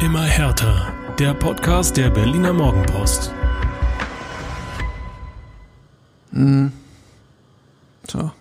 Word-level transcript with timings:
Immer 0.00 0.22
härter. 0.22 0.92
Der 1.18 1.34
Podcast 1.34 1.96
der 1.96 2.10
Berliner 2.10 2.52
Morgenpost. 2.52 3.32
So. 8.10 8.32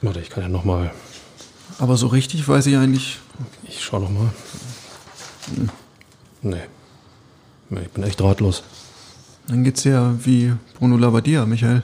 Warte, 0.00 0.20
ich 0.20 0.30
kann 0.30 0.44
ja 0.44 0.48
noch 0.48 0.64
mal. 0.64 0.90
Aber 1.78 1.98
so 1.98 2.06
richtig 2.06 2.48
weiß 2.48 2.64
ich 2.66 2.76
eigentlich. 2.76 3.18
Ich 3.64 3.84
schau 3.84 3.98
noch 3.98 4.08
mal. 4.08 4.30
Nee. 6.40 6.62
Nee, 7.68 7.80
Ich 7.82 7.90
bin 7.90 8.02
echt 8.04 8.22
ratlos. 8.22 8.62
Dann 9.46 9.62
geht's 9.62 9.84
ja 9.84 10.14
wie 10.24 10.54
Bruno 10.78 10.96
Labbadia, 10.96 11.44
Michael. 11.44 11.82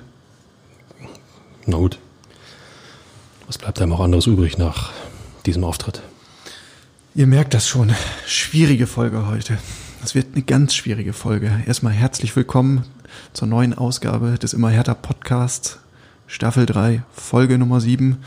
Na 1.66 1.76
gut. 1.76 1.98
Was 3.46 3.58
bleibt 3.58 3.82
einem 3.82 3.92
auch 3.92 4.00
anderes 4.00 4.26
übrig 4.26 4.56
nach 4.56 4.93
diesem 5.46 5.64
Auftritt? 5.64 6.02
Ihr 7.14 7.26
merkt 7.26 7.54
das 7.54 7.68
schon. 7.68 7.92
Schwierige 8.26 8.86
Folge 8.86 9.26
heute. 9.28 9.58
Das 10.00 10.14
wird 10.14 10.34
eine 10.34 10.42
ganz 10.42 10.74
schwierige 10.74 11.12
Folge. 11.12 11.62
Erstmal 11.66 11.92
herzlich 11.92 12.34
willkommen 12.34 12.84
zur 13.32 13.48
neuen 13.48 13.72
Ausgabe 13.72 14.38
des 14.38 14.52
Immer 14.52 14.70
härter 14.70 14.94
Podcasts, 14.94 15.78
Staffel 16.26 16.66
3, 16.66 17.02
Folge 17.12 17.58
Nummer 17.58 17.80
7. 17.80 18.18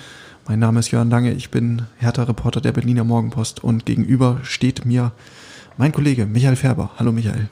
Mein 0.48 0.60
Name 0.60 0.80
ist 0.80 0.92
Jörn 0.92 1.10
Lange, 1.10 1.34
ich 1.34 1.52
bin 1.52 1.84
Hertha-Reporter 1.98 2.62
der 2.62 2.72
Berliner 2.72 3.04
Morgenpost 3.04 3.64
und 3.64 3.86
gegenüber 3.86 4.40
steht 4.44 4.86
mir 4.86 5.12
mein 5.76 5.92
Kollege 5.92 6.26
Michael 6.26 6.56
Färber. 6.56 6.92
Hallo 6.98 7.12
Michael. 7.12 7.50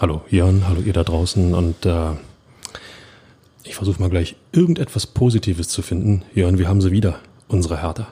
Hallo 0.00 0.22
Jörn, 0.28 0.68
hallo 0.68 0.82
ihr 0.82 0.92
da 0.92 1.04
draußen 1.04 1.54
und 1.54 1.86
äh, 1.86 2.10
ich 3.64 3.74
versuche 3.74 4.00
mal 4.00 4.10
gleich 4.10 4.36
irgendetwas 4.52 5.06
Positives 5.06 5.68
zu 5.68 5.82
finden. 5.82 6.22
Jörn, 6.34 6.58
wir 6.58 6.68
haben 6.68 6.82
sie 6.82 6.92
wieder, 6.92 7.20
unsere 7.48 7.80
Hertha. 7.80 8.06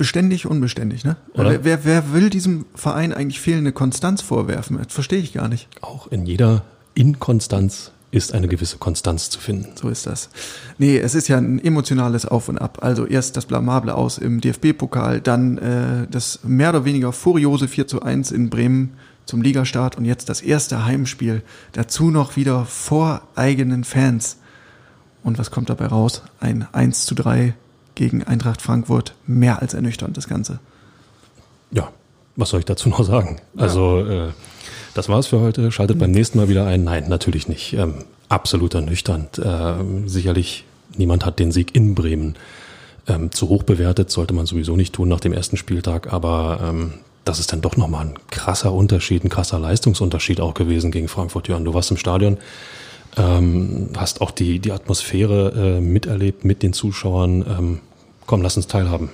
Beständig, 0.00 0.46
unbeständig, 0.46 1.04
ne? 1.04 1.16
Oder? 1.34 1.50
Wer, 1.50 1.64
wer, 1.64 1.84
wer 1.84 2.12
will 2.14 2.30
diesem 2.30 2.64
Verein 2.74 3.12
eigentlich 3.12 3.38
fehlende 3.38 3.70
Konstanz 3.70 4.22
vorwerfen? 4.22 4.78
Das 4.82 4.94
verstehe 4.94 5.18
ich 5.18 5.34
gar 5.34 5.46
nicht. 5.46 5.68
Auch 5.82 6.10
in 6.10 6.24
jeder 6.24 6.62
Inkonstanz 6.94 7.92
ist 8.10 8.32
eine 8.32 8.48
gewisse 8.48 8.78
Konstanz 8.78 9.28
zu 9.28 9.38
finden. 9.38 9.72
So 9.74 9.90
ist 9.90 10.06
das. 10.06 10.30
Nee, 10.78 10.96
es 10.96 11.14
ist 11.14 11.28
ja 11.28 11.36
ein 11.36 11.62
emotionales 11.62 12.24
Auf 12.24 12.48
und 12.48 12.56
Ab. 12.56 12.78
Also 12.80 13.04
erst 13.04 13.36
das 13.36 13.44
Blamable 13.44 13.94
aus 13.94 14.16
im 14.16 14.40
DFB-Pokal, 14.40 15.20
dann 15.20 15.58
äh, 15.58 16.06
das 16.10 16.40
mehr 16.44 16.70
oder 16.70 16.86
weniger 16.86 17.12
furiose 17.12 17.68
4 17.68 17.86
zu 17.86 18.00
1 18.00 18.30
in 18.30 18.48
Bremen 18.48 18.94
zum 19.26 19.42
Ligastart 19.42 19.98
und 19.98 20.06
jetzt 20.06 20.30
das 20.30 20.40
erste 20.40 20.86
Heimspiel. 20.86 21.42
Dazu 21.72 22.10
noch 22.10 22.36
wieder 22.36 22.64
vor 22.64 23.20
eigenen 23.34 23.84
Fans. 23.84 24.38
Und 25.22 25.38
was 25.38 25.50
kommt 25.50 25.68
dabei 25.68 25.88
raus? 25.88 26.22
Ein 26.40 26.66
1 26.72 27.04
zu 27.04 27.14
3 27.14 27.52
gegen 28.00 28.22
Eintracht 28.22 28.62
Frankfurt. 28.62 29.12
Mehr 29.26 29.60
als 29.60 29.74
ernüchternd, 29.74 30.16
das 30.16 30.26
Ganze. 30.26 30.58
Ja, 31.70 31.90
was 32.34 32.48
soll 32.48 32.60
ich 32.60 32.66
dazu 32.66 32.88
noch 32.88 33.04
sagen? 33.04 33.42
Also, 33.58 33.98
äh, 33.98 34.28
das 34.94 35.10
war's 35.10 35.26
für 35.26 35.40
heute. 35.40 35.70
Schaltet 35.70 35.98
beim 35.98 36.10
nächsten 36.10 36.38
Mal 36.38 36.48
wieder 36.48 36.64
ein. 36.64 36.82
Nein, 36.82 37.10
natürlich 37.10 37.46
nicht. 37.46 37.74
Ähm, 37.74 37.96
absolut 38.30 38.72
ernüchternd. 38.72 39.42
Ähm, 39.44 40.08
sicherlich, 40.08 40.64
niemand 40.96 41.26
hat 41.26 41.38
den 41.38 41.52
Sieg 41.52 41.76
in 41.76 41.94
Bremen 41.94 42.36
ähm, 43.06 43.32
zu 43.32 43.50
hoch 43.50 43.64
bewertet. 43.64 44.10
Sollte 44.10 44.32
man 44.32 44.46
sowieso 44.46 44.76
nicht 44.76 44.94
tun 44.94 45.10
nach 45.10 45.20
dem 45.20 45.34
ersten 45.34 45.58
Spieltag. 45.58 46.10
Aber 46.10 46.58
ähm, 46.62 46.94
das 47.26 47.38
ist 47.38 47.52
dann 47.52 47.60
doch 47.60 47.76
nochmal 47.76 48.06
ein 48.06 48.14
krasser 48.30 48.72
Unterschied, 48.72 49.24
ein 49.24 49.28
krasser 49.28 49.58
Leistungsunterschied 49.58 50.40
auch 50.40 50.54
gewesen 50.54 50.90
gegen 50.90 51.08
Frankfurt. 51.08 51.48
Jörn, 51.48 51.66
du 51.66 51.74
warst 51.74 51.90
im 51.90 51.98
Stadion. 51.98 52.38
Ähm, 53.18 53.90
hast 53.94 54.22
auch 54.22 54.30
die, 54.30 54.58
die 54.58 54.72
Atmosphäre 54.72 55.76
äh, 55.76 55.80
miterlebt 55.82 56.46
mit 56.46 56.62
den 56.62 56.72
Zuschauern. 56.72 57.44
Ähm, 57.46 57.80
komm, 58.30 58.42
lass 58.42 58.56
uns 58.56 58.68
teilhaben. 58.68 59.10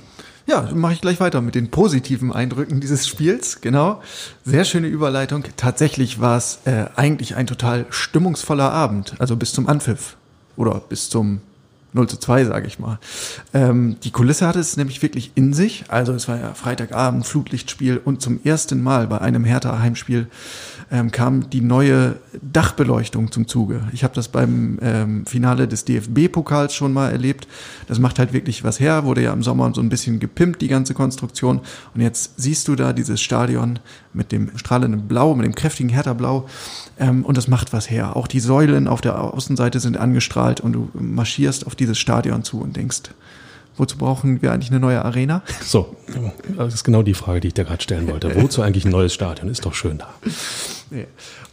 Ja, 0.47 0.69
mache 0.75 0.93
ich 0.93 1.01
gleich 1.01 1.21
weiter 1.21 1.41
mit 1.41 1.55
den 1.55 1.71
positiven 1.71 2.35
Eindrücken 2.35 2.81
dieses 2.83 3.09
Spiels. 3.09 3.63
Genau. 3.63 4.03
Sehr 4.45 4.67
schöne 4.67 4.89
Überleitung. 4.89 5.43
Tatsächlich 5.57 6.21
war 6.21 6.37
es 6.37 6.59
äh, 6.67 6.85
eigentlich 6.97 7.35
ein 7.35 7.47
total 7.47 7.87
stimmungsvoller 7.89 8.71
Abend, 8.71 9.15
also 9.19 9.35
bis 9.37 9.55
zum 9.55 9.69
Anpfiff 9.69 10.19
oder 10.59 10.83
bis 10.87 11.09
zum 11.09 11.41
0 11.95 12.09
zu 12.11 12.19
2, 12.19 12.45
sage 12.45 12.67
ich 12.67 12.79
mal. 12.79 12.99
Ähm, 13.55 13.97
die 14.05 14.11
Kulisse 14.11 14.47
hatte 14.47 14.61
es 14.61 14.77
nämlich 14.77 15.01
wirklich 15.01 15.33
in 15.35 15.55
sich. 15.55 15.87
Also 15.89 16.13
es 16.13 16.29
war 16.29 16.39
ja 16.39 16.53
Freitagabend, 16.53 17.27
Flutlichtspiel 17.27 17.97
und 17.97 18.21
zum 18.21 18.41
ersten 18.45 18.83
Mal 18.83 19.07
bei 19.07 19.23
einem 19.23 19.45
Hertha-Heimspiel 19.45 20.27
ähm, 20.91 21.11
kam 21.11 21.51
die 21.51 21.61
neue 21.61 22.17
Dachbeleuchtung 22.41 23.33
zum 23.33 23.49
Zuge. 23.49 23.83
Ich 23.93 24.05
habe 24.05 24.15
das 24.15 24.29
beim 24.29 24.79
ähm, 24.81 25.27
Finale 25.27 25.67
des 25.67 25.85
DFB-Pokals 25.85 26.75
schon 26.75 26.93
mal 26.93 27.11
erlebt. 27.11 27.49
Das 27.89 27.99
macht 27.99 28.19
halt 28.19 28.33
wirklich 28.33 28.63
was 28.63 28.79
her, 28.79 29.05
wurde 29.05 29.23
ja 29.23 29.33
im 29.33 29.43
Sommer 29.43 29.73
so 29.75 29.81
ein 29.81 29.89
bisschen 29.89 30.21
gepimpt, 30.21 30.63
die 30.63 30.69
ganze 30.69 30.95
Konstruktion. 30.95 31.61
Und 31.95 32.01
jetzt 32.01 32.35
siehst 32.37 32.69
du 32.69 32.77
da 32.77 32.93
dieses 32.93 33.21
Stadion 33.21 33.81
mit 34.13 34.31
dem 34.31 34.57
strahlenden 34.57 35.09
Blau, 35.09 35.35
mit 35.35 35.45
dem 35.45 35.55
kräftigen 35.55 35.91
Hertha-Blau. 35.91 36.49
Ähm, 36.99 37.25
und 37.25 37.37
das 37.37 37.49
macht 37.49 37.73
was 37.73 37.91
her. 37.91 38.17
Auch 38.17 38.29
die 38.29 38.41
Säulen 38.41 38.87
auf 38.87 39.01
der 39.01 39.21
Außenseite 39.21 39.81
sind 39.81 39.97
angestrahlt 39.97 40.61
und 40.61 40.73
du 40.73 40.91
marschierst 40.95 41.67
auf 41.67 41.75
dieses 41.75 41.99
Stadion 41.99 42.45
zu 42.45 42.61
und 42.61 42.77
denkst, 42.77 43.03
wozu 43.77 43.99
brauchen 43.99 44.43
wir 44.43 44.53
eigentlich 44.53 44.71
eine 44.71 44.81
neue 44.81 45.05
Arena? 45.05 45.43
So, 45.63 45.97
das 46.57 46.75
ist 46.75 46.85
genau 46.85 47.03
die 47.03 47.15
Frage, 47.15 47.41
die 47.41 47.49
ich 47.49 47.55
dir 47.55 47.65
gerade 47.65 47.83
stellen 47.83 48.09
wollte. 48.09 48.35
Wozu 48.41 48.63
eigentlich 48.63 48.85
ein 48.85 48.91
neues 48.91 49.13
Stadion? 49.15 49.49
Ist 49.49 49.67
doch 49.67 49.75
schön 49.75 49.99
da. 49.99 50.09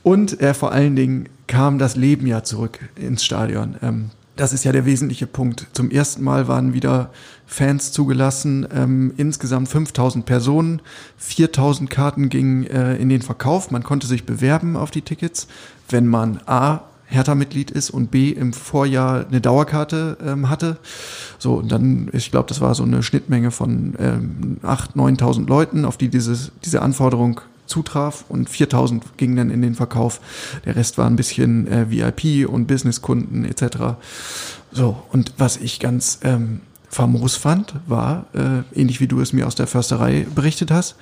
Und 0.04 0.40
äh, 0.42 0.54
vor 0.54 0.72
allen 0.72 0.96
Dingen 0.96 1.30
kam 1.48 1.80
das 1.80 1.96
Leben 1.96 2.28
ja 2.28 2.44
zurück 2.44 2.80
ins 2.96 3.24
Stadion. 3.24 3.76
Ähm, 3.82 4.10
das 4.36 4.52
ist 4.52 4.64
ja 4.64 4.72
der 4.72 4.86
wesentliche 4.86 5.28
Punkt. 5.28 5.68
Zum 5.74 5.92
ersten 5.92 6.24
Mal 6.24 6.48
waren 6.48 6.74
wieder 6.74 7.12
Fans 7.46 7.92
zugelassen, 7.92 8.68
ähm, 8.74 9.14
insgesamt 9.18 9.70
5000 9.70 10.26
Personen, 10.26 10.82
4000 11.18 11.90
Karten 11.90 12.30
gingen 12.30 12.66
äh, 12.66 12.96
in 12.96 13.10
den 13.10 13.22
Verkauf. 13.22 13.70
Man 13.70 13.84
konnte 13.84 14.08
sich 14.08 14.26
bewerben 14.26 14.76
auf 14.76 14.90
die 14.90 15.04
Tickets, 15.04 15.48
wenn 15.90 16.08
man 16.08 16.42
A 16.48 16.82
Hertha-Mitglied 17.06 17.72
ist 17.72 17.90
und 17.90 18.12
B 18.12 18.30
im 18.30 18.53
Vorjahr 18.53 19.25
eine 19.28 19.41
Dauerkarte 19.41 20.18
ähm, 20.25 20.50
hatte. 20.50 20.78
So, 21.38 21.56
und 21.56 21.72
dann, 21.72 22.09
ich 22.14 22.31
glaube, 22.31 22.47
das 22.47 22.62
war 22.62 22.74
so 22.75 22.84
eine 22.84 23.03
Schnittmenge 23.03 23.52
von 23.52 23.96
ähm, 24.00 24.58
8.000, 24.64 25.19
9.000 25.19 25.47
Leuten, 25.47 25.86
auf 25.86 25.97
die 25.97 26.09
dieses, 26.09 26.52
diese 26.63 26.81
Anforderung 26.81 27.42
zutraf 27.66 28.25
und 28.30 28.50
4.000 28.50 29.02
gingen 29.18 29.36
dann 29.36 29.50
in 29.50 29.62
den 29.62 29.75
Verkauf. 29.75 30.19
Der 30.66 30.75
Rest 30.75 30.97
war 30.97 31.08
ein 31.08 31.16
bisschen 31.16 31.68
äh, 31.68 31.90
VIP 31.90 32.47
und 32.50 32.68
Businesskunden 32.68 33.46
etc. 33.46 33.97
So, 34.72 35.02
und 35.12 35.34
was 35.38 35.58
ich 35.58 35.80
ganz 35.80 36.19
ähm, 36.24 36.62
famos 36.90 37.36
fand, 37.36 37.75
war, 37.88 38.25
äh, 38.34 38.80
ähnlich 38.80 39.00
wie 39.00 39.08
du 39.08 39.22
es 39.22 39.34
mir 39.34 39.47
aus 39.47 39.56
der 39.56 39.68
Försterei 39.68 40.28
berichtet 40.34 40.72
hast, 40.72 40.96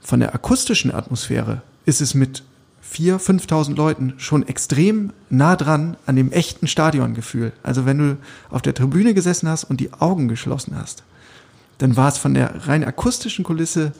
von 0.00 0.20
der 0.20 0.34
akustischen 0.34 0.92
Atmosphäre 0.92 1.62
ist 1.84 2.00
es 2.00 2.14
mit 2.14 2.42
4.000, 2.92 3.46
5.000 3.46 3.74
Leuten 3.76 4.14
schon 4.18 4.46
extrem 4.46 5.12
nah 5.30 5.56
dran 5.56 5.96
an 6.06 6.16
dem 6.16 6.30
echten 6.30 6.66
Stadiongefühl. 6.66 7.52
Also 7.62 7.86
wenn 7.86 7.98
du 7.98 8.16
auf 8.50 8.62
der 8.62 8.74
Tribüne 8.74 9.14
gesessen 9.14 9.48
hast 9.48 9.64
und 9.64 9.80
die 9.80 9.92
Augen 9.94 10.28
geschlossen 10.28 10.76
hast, 10.76 11.02
dann 11.78 11.96
war 11.96 12.08
es 12.08 12.18
von 12.18 12.34
der 12.34 12.68
rein 12.68 12.84
akustischen 12.84 13.44
Kulisse 13.44 13.92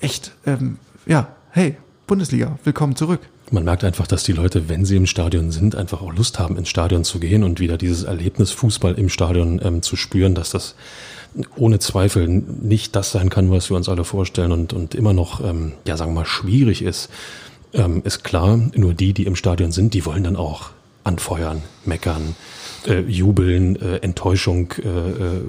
echt, 0.00 0.32
ähm, 0.44 0.78
ja, 1.06 1.28
hey, 1.50 1.76
Bundesliga, 2.06 2.58
willkommen 2.64 2.94
zurück. 2.94 3.20
Man 3.50 3.64
merkt 3.64 3.84
einfach, 3.84 4.06
dass 4.06 4.24
die 4.24 4.32
Leute, 4.32 4.68
wenn 4.68 4.84
sie 4.84 4.96
im 4.96 5.06
Stadion 5.06 5.50
sind, 5.50 5.76
einfach 5.76 6.02
auch 6.02 6.12
Lust 6.12 6.38
haben, 6.38 6.56
ins 6.56 6.68
Stadion 6.68 7.04
zu 7.04 7.20
gehen 7.20 7.44
und 7.44 7.60
wieder 7.60 7.78
dieses 7.78 8.04
Erlebnis 8.04 8.50
Fußball 8.50 8.94
im 8.94 9.08
Stadion 9.08 9.60
ähm, 9.64 9.82
zu 9.82 9.96
spüren, 9.96 10.34
dass 10.34 10.50
das 10.50 10.74
ohne 11.56 11.78
Zweifel 11.78 12.28
nicht 12.28 12.96
das 12.96 13.12
sein 13.12 13.30
kann, 13.30 13.50
was 13.50 13.70
wir 13.70 13.76
uns 13.76 13.88
alle 13.88 14.04
vorstellen 14.04 14.52
und, 14.52 14.72
und 14.72 14.94
immer 14.94 15.12
noch, 15.12 15.44
ähm, 15.44 15.72
ja, 15.86 15.96
sagen 15.96 16.12
wir 16.12 16.20
mal, 16.20 16.26
schwierig 16.26 16.82
ist, 16.82 17.08
ähm, 17.76 18.02
ist 18.04 18.24
klar. 18.24 18.58
Nur 18.74 18.94
die, 18.94 19.12
die 19.12 19.24
im 19.24 19.36
Stadion 19.36 19.70
sind, 19.70 19.94
die 19.94 20.04
wollen 20.04 20.24
dann 20.24 20.36
auch 20.36 20.70
anfeuern, 21.04 21.62
meckern, 21.84 22.34
äh, 22.86 23.00
jubeln, 23.00 23.76
äh, 23.76 23.98
Enttäuschung 23.98 24.72
äh, 24.82 24.88
äh, 24.88 25.40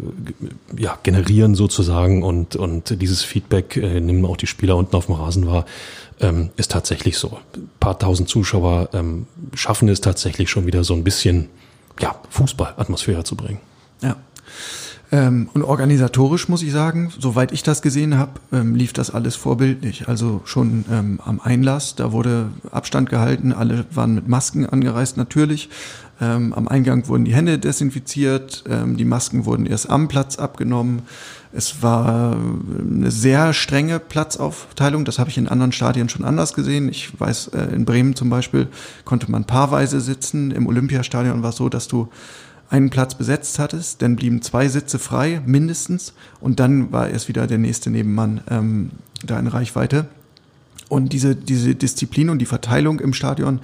ja, 0.77 0.99
generieren 1.01 1.55
sozusagen 1.55 2.21
und, 2.21 2.55
und 2.55 3.01
dieses 3.01 3.23
Feedback 3.23 3.75
äh, 3.75 3.99
nehmen 3.99 4.23
auch 4.25 4.37
die 4.37 4.47
Spieler 4.47 4.77
unten 4.77 4.95
auf 4.95 5.07
dem 5.07 5.15
Rasen 5.15 5.47
wahr, 5.47 5.65
ähm, 6.19 6.49
ist 6.57 6.71
tatsächlich 6.71 7.17
so. 7.17 7.39
Ein 7.55 7.69
paar 7.79 7.97
tausend 7.97 8.29
Zuschauer 8.29 8.89
ähm, 8.93 9.25
schaffen 9.55 9.89
es 9.89 9.99
tatsächlich 10.01 10.49
schon 10.51 10.67
wieder 10.67 10.83
so 10.83 10.93
ein 10.93 11.03
bisschen 11.03 11.49
ja, 11.99 12.15
Fußballatmosphäre 12.29 13.23
zu 13.23 13.35
bringen. 13.35 13.59
Ja. 14.01 14.15
Ähm, 15.09 15.49
und 15.53 15.63
organisatorisch 15.63 16.49
muss 16.49 16.63
ich 16.63 16.71
sagen, 16.71 17.11
soweit 17.17 17.53
ich 17.53 17.63
das 17.63 17.81
gesehen 17.81 18.17
habe, 18.17 18.33
ähm, 18.51 18.75
lief 18.75 18.91
das 18.91 19.09
alles 19.09 19.35
vorbildlich. 19.37 20.09
Also 20.09 20.41
schon 20.43 20.83
ähm, 20.91 21.19
am 21.23 21.39
Einlass, 21.39 21.95
da 21.95 22.11
wurde 22.11 22.49
Abstand 22.71 23.09
gehalten, 23.09 23.53
alle 23.53 23.85
waren 23.91 24.15
mit 24.15 24.27
Masken 24.27 24.65
angereist 24.65 25.15
natürlich. 25.15 25.69
Ähm, 26.19 26.53
am 26.53 26.67
Eingang 26.67 27.07
wurden 27.07 27.23
die 27.23 27.33
Hände 27.33 27.57
desinfiziert, 27.57 28.63
ähm, 28.67 28.97
die 28.97 29.05
Masken 29.05 29.45
wurden 29.45 29.65
erst 29.65 29.89
am 29.89 30.09
Platz 30.09 30.37
abgenommen. 30.37 31.03
Es 31.53 31.81
war 31.81 32.35
eine 32.35 33.09
sehr 33.09 33.53
strenge 33.53 33.99
Platzaufteilung, 33.99 35.05
das 35.05 35.19
habe 35.19 35.29
ich 35.29 35.37
in 35.37 35.47
anderen 35.47 35.71
Stadien 35.71 36.09
schon 36.09 36.25
anders 36.25 36.53
gesehen. 36.53 36.89
Ich 36.89 37.17
weiß, 37.17 37.49
äh, 37.49 37.73
in 37.73 37.85
Bremen 37.85 38.15
zum 38.15 38.29
Beispiel 38.29 38.67
konnte 39.05 39.31
man 39.31 39.45
paarweise 39.45 40.01
sitzen. 40.01 40.51
Im 40.51 40.67
Olympiastadion 40.67 41.43
war 41.43 41.51
es 41.51 41.55
so, 41.55 41.69
dass 41.69 41.87
du 41.87 42.09
einen 42.69 42.89
Platz 42.89 43.15
besetzt 43.15 43.59
hattest, 43.59 44.01
dann 44.01 44.15
blieben 44.15 44.41
zwei 44.41 44.67
Sitze 44.67 44.99
frei, 44.99 45.41
mindestens, 45.45 46.13
und 46.41 46.59
dann 46.59 46.91
war 46.91 47.09
erst 47.09 47.27
wieder 47.27 47.47
der 47.47 47.57
nächste 47.57 47.89
Nebenmann 47.89 48.41
ähm, 48.49 48.91
da 49.23 49.39
in 49.39 49.47
Reichweite. 49.47 50.07
Und 50.89 51.11
diese, 51.11 51.35
diese 51.35 51.75
Disziplin 51.75 52.29
und 52.29 52.39
die 52.39 52.45
Verteilung 52.45 53.01
im 53.01 53.13
Stadion, 53.13 53.59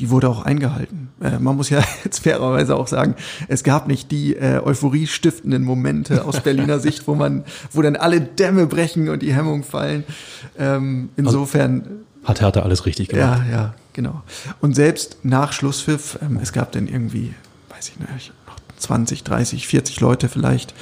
die 0.00 0.10
wurde 0.10 0.28
auch 0.28 0.44
eingehalten. 0.44 1.08
Äh, 1.20 1.38
man 1.38 1.56
muss 1.56 1.70
ja 1.70 1.82
jetzt 2.04 2.24
fairerweise 2.24 2.76
auch 2.76 2.88
sagen, 2.88 3.14
es 3.48 3.62
gab 3.62 3.86
nicht 3.86 4.10
die 4.10 4.34
äh, 4.34 4.60
euphoriestiftenden 4.60 5.62
Momente 5.62 6.24
aus 6.24 6.40
Berliner 6.40 6.80
Sicht, 6.80 7.06
wo 7.06 7.14
man, 7.14 7.44
wo 7.70 7.82
dann 7.82 7.96
alle 7.96 8.20
Dämme 8.20 8.66
brechen 8.66 9.08
und 9.08 9.22
die 9.22 9.32
Hemmungen 9.32 9.62
fallen. 9.62 10.04
Ähm, 10.58 11.10
insofern. 11.16 11.82
Also 11.82 12.28
hat 12.28 12.40
Hertha 12.40 12.60
alles 12.60 12.86
richtig 12.86 13.08
gemacht. 13.08 13.42
Ja, 13.48 13.56
ja, 13.56 13.74
genau. 13.92 14.22
Und 14.60 14.74
selbst 14.74 15.18
nach 15.22 15.52
Schlusspfiff, 15.52 16.18
ähm, 16.22 16.38
es 16.42 16.52
gab 16.52 16.72
dann 16.72 16.88
irgendwie, 16.88 17.34
weiß 17.68 17.90
ich 17.90 17.98
nicht, 18.00 18.32
20, 18.84 19.24
30, 19.24 19.66
40 19.66 20.00
Leute 20.00 20.28
vielleicht, 20.28 20.74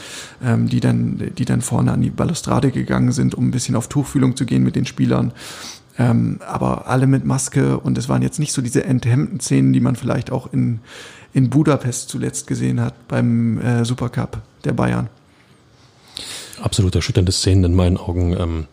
ähm, 0.45 0.69
die 0.69 0.81
dann, 0.81 1.33
die 1.37 1.45
dann 1.45 1.61
vorne 1.61 1.93
an 1.93 2.03
die 2.03 2.11
Balustrade 2.11 2.71
gegangen 2.71 3.13
sind, 3.13 3.35
um 3.35 3.49
ein 3.49 3.51
bisschen 3.51 3.77
auf 3.77 3.89
Tuchfühlung 3.89 4.37
zu 4.37 4.45
gehen 4.45 4.63
mit 4.63 4.77
den 4.77 4.87
Spielern. 4.87 5.33
Ähm, 5.99 6.39
aber 6.47 6.87
alle 6.89 7.07
mit 7.07 7.25
Maske 7.25 7.79
und 7.79 7.99
es 7.99 8.09
waren 8.09 8.23
jetzt 8.23 8.39
nicht 8.39 8.53
so 8.53 8.63
diese 8.63 8.85
enthemmten 8.85 9.41
Szenen, 9.41 9.73
die 9.73 9.81
man 9.81 9.97
vielleicht 9.97 10.31
auch 10.31 10.53
in, 10.53 10.81
in 11.35 11.51
Budapest 11.51 12.09
zuletzt 12.09 12.47
gesehen 12.47 12.81
hat 12.81 12.95
beim 13.09 13.61
äh, 13.61 13.85
Supercup 13.85 14.41
der 14.65 14.73
Bayern. 14.73 15.09
Absolut 16.61 16.95
erschütternde 16.95 17.33
Szenen 17.33 17.65
in 17.65 17.75
meinen 17.75 17.97
Augen. 17.97 18.37
Ähm, 18.39 18.61
äh, 18.61 18.67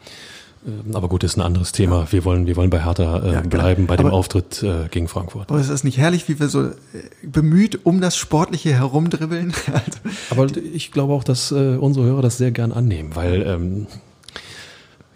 aber 0.93 1.07
gut, 1.07 1.23
ist 1.23 1.37
ein 1.37 1.41
anderes 1.41 1.71
Thema. 1.71 2.01
Ja. 2.01 2.11
Wir 2.11 2.25
wollen, 2.25 2.45
wir 2.45 2.55
wollen 2.55 2.69
bei 2.69 2.83
Hertha 2.83 3.19
äh, 3.19 3.33
ja, 3.33 3.41
bleiben, 3.41 3.87
bei 3.87 3.95
dem 3.95 4.07
aber, 4.07 4.15
Auftritt 4.15 4.61
äh, 4.61 4.87
gegen 4.91 5.07
Frankfurt. 5.07 5.49
Aber 5.49 5.59
es 5.59 5.69
ist 5.69 5.83
nicht 5.83 5.97
herrlich, 5.97 6.27
wie 6.27 6.39
wir 6.39 6.49
so 6.49 6.65
äh, 6.65 6.73
bemüht 7.23 7.85
um 7.85 8.01
das 8.01 8.17
Sportliche 8.17 8.73
herumdribbeln. 8.73 9.53
also, 9.73 9.99
aber 10.29 10.47
ich 10.57 10.91
glaube 10.91 11.13
auch, 11.13 11.23
dass 11.23 11.51
äh, 11.51 11.77
unsere 11.79 12.05
Hörer 12.05 12.21
das 12.21 12.37
sehr 12.37 12.51
gern 12.51 12.71
annehmen, 12.71 13.15
weil 13.15 13.43
ähm, 13.43 13.87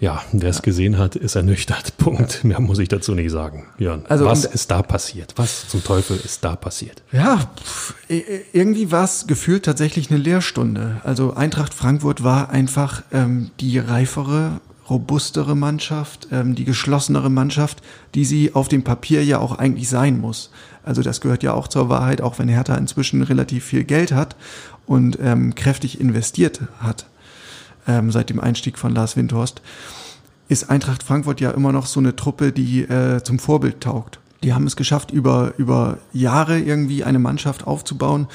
ja, 0.04 0.22
wer 0.34 0.50
es 0.50 0.62
gesehen 0.62 0.98
hat, 0.98 1.16
ist 1.16 1.36
ernüchtert. 1.36 1.96
Punkt. 1.98 2.44
Mehr 2.44 2.60
muss 2.60 2.80
ich 2.80 2.90
dazu 2.90 3.16
nicht 3.16 3.32
sagen. 3.32 3.68
Jörn, 3.78 4.06
also, 4.10 4.26
was 4.26 4.44
ist 4.44 4.70
da 4.70 4.82
passiert? 4.82 5.34
Was 5.38 5.70
zum 5.70 5.82
Teufel 5.82 6.20
ist 6.22 6.44
da 6.44 6.58
passiert? 6.58 7.04
Ja, 7.14 7.52
irgendwie 8.52 8.92
war 8.92 9.06
es 9.06 9.28
gefühlt 9.28 9.64
tatsächlich 9.64 10.10
eine 10.10 10.20
Lehrstunde. 10.20 11.00
Also 11.06 11.36
Eintracht 11.36 11.74
Frankfurt 11.74 12.22
war 12.22 12.50
einfach 12.50 13.04
ähm, 13.14 13.52
die 13.62 13.80
reifere, 13.80 14.60
robustere 14.90 15.56
Mannschaft, 15.56 16.28
ähm, 16.32 16.56
die 16.56 16.66
geschlossenere 16.66 17.30
Mannschaft, 17.30 17.82
die 18.16 18.26
sie 18.26 18.54
auf 18.54 18.68
dem 18.68 18.84
Papier 18.84 19.24
ja 19.24 19.40
auch 19.40 19.58
eigentlich 19.58 19.90
sein 19.90 20.20
muss. 20.20 20.52
Also 20.84 21.02
das 21.02 21.22
gehört 21.22 21.44
ja 21.44 21.54
auch 21.54 21.68
zur 21.68 21.90
Wahrheit, 21.90 22.22
auch 22.22 22.40
wenn 22.40 22.50
Hertha 22.50 22.76
inzwischen 22.76 23.22
relativ 23.24 23.64
viel 23.64 23.84
Geld 23.84 24.12
hat 24.12 24.36
und 24.86 25.18
ähm, 25.22 25.56
kräftig 25.56 26.00
investiert 26.02 26.62
hat 26.80 27.06
ähm, 27.88 28.12
seit 28.12 28.30
dem 28.30 28.40
Einstieg 28.40 28.78
von 28.78 28.94
Lars 28.94 29.16
Windhorst, 29.16 29.62
ist 30.50 30.70
Eintracht 30.70 31.04
Frankfurt 31.04 31.42
ja 31.42 31.52
immer 31.52 31.72
noch 31.72 31.86
so 31.86 32.00
eine 32.00 32.16
Truppe, 32.16 32.52
die 32.52 32.82
äh, 32.82 33.24
zum 33.24 33.40
Vorbild 33.40 33.82
taugt. 33.82 34.20
Die 34.44 34.54
haben 34.54 34.68
es 34.68 34.76
geschafft, 34.76 35.12
über, 35.12 35.54
über 35.58 36.00
Jahre 36.12 36.60
irgendwie 36.60 37.06
eine 37.06 37.20
Mannschaft 37.20 37.66
aufzubauen. 37.66 38.28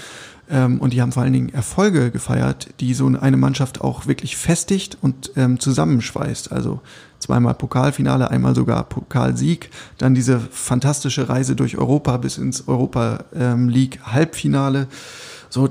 Ähm, 0.50 0.80
und 0.80 0.92
die 0.92 1.02
haben 1.02 1.12
vor 1.12 1.22
allen 1.22 1.32
Dingen 1.32 1.52
Erfolge 1.52 2.10
gefeiert, 2.10 2.68
die 2.80 2.94
so 2.94 3.06
eine 3.06 3.36
Mannschaft 3.36 3.80
auch 3.80 4.06
wirklich 4.06 4.36
festigt 4.36 4.96
und 5.00 5.32
ähm, 5.36 5.60
zusammenschweißt. 5.60 6.52
Also 6.52 6.80
zweimal 7.18 7.54
Pokalfinale, 7.54 8.30
einmal 8.30 8.54
sogar 8.54 8.84
Pokalsieg, 8.84 9.70
dann 9.98 10.14
diese 10.14 10.40
fantastische 10.40 11.28
Reise 11.28 11.56
durch 11.56 11.76
Europa 11.76 12.16
bis 12.16 12.38
ins 12.38 12.66
Europa 12.68 13.24
ähm, 13.34 13.68
League 13.68 14.00
Halbfinale. 14.04 14.86
So, 15.50 15.68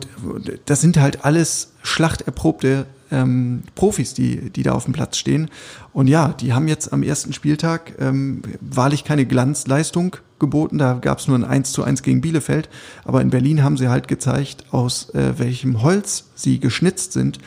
das 0.65 0.81
sind 0.81 0.97
halt 0.97 1.23
alles 1.23 1.71
schlachterprobte 1.83 2.85
ähm, 3.11 3.63
Profis, 3.75 4.13
die, 4.13 4.49
die 4.49 4.63
da 4.63 4.73
auf 4.73 4.85
dem 4.85 4.93
Platz 4.93 5.17
stehen. 5.17 5.49
Und 5.93 6.07
ja, 6.07 6.29
die 6.29 6.53
haben 6.53 6.67
jetzt 6.67 6.91
am 6.93 7.03
ersten 7.03 7.33
Spieltag 7.33 7.93
ähm, 7.99 8.41
wahrlich 8.59 9.03
keine 9.03 9.25
Glanzleistung 9.25 10.17
geboten. 10.39 10.77
Da 10.77 10.93
gab 10.93 11.19
es 11.19 11.27
nur 11.27 11.37
ein 11.37 11.43
1 11.43 11.71
zu 11.71 11.83
1 11.83 12.03
gegen 12.03 12.21
Bielefeld. 12.21 12.69
Aber 13.03 13.21
in 13.21 13.29
Berlin 13.29 13.63
haben 13.63 13.77
sie 13.77 13.89
halt 13.89 14.07
gezeigt, 14.07 14.65
aus 14.71 15.09
äh, 15.11 15.37
welchem 15.37 15.81
Holz 15.81 16.25
sie 16.35 16.59
geschnitzt 16.59 17.13
sind 17.13 17.39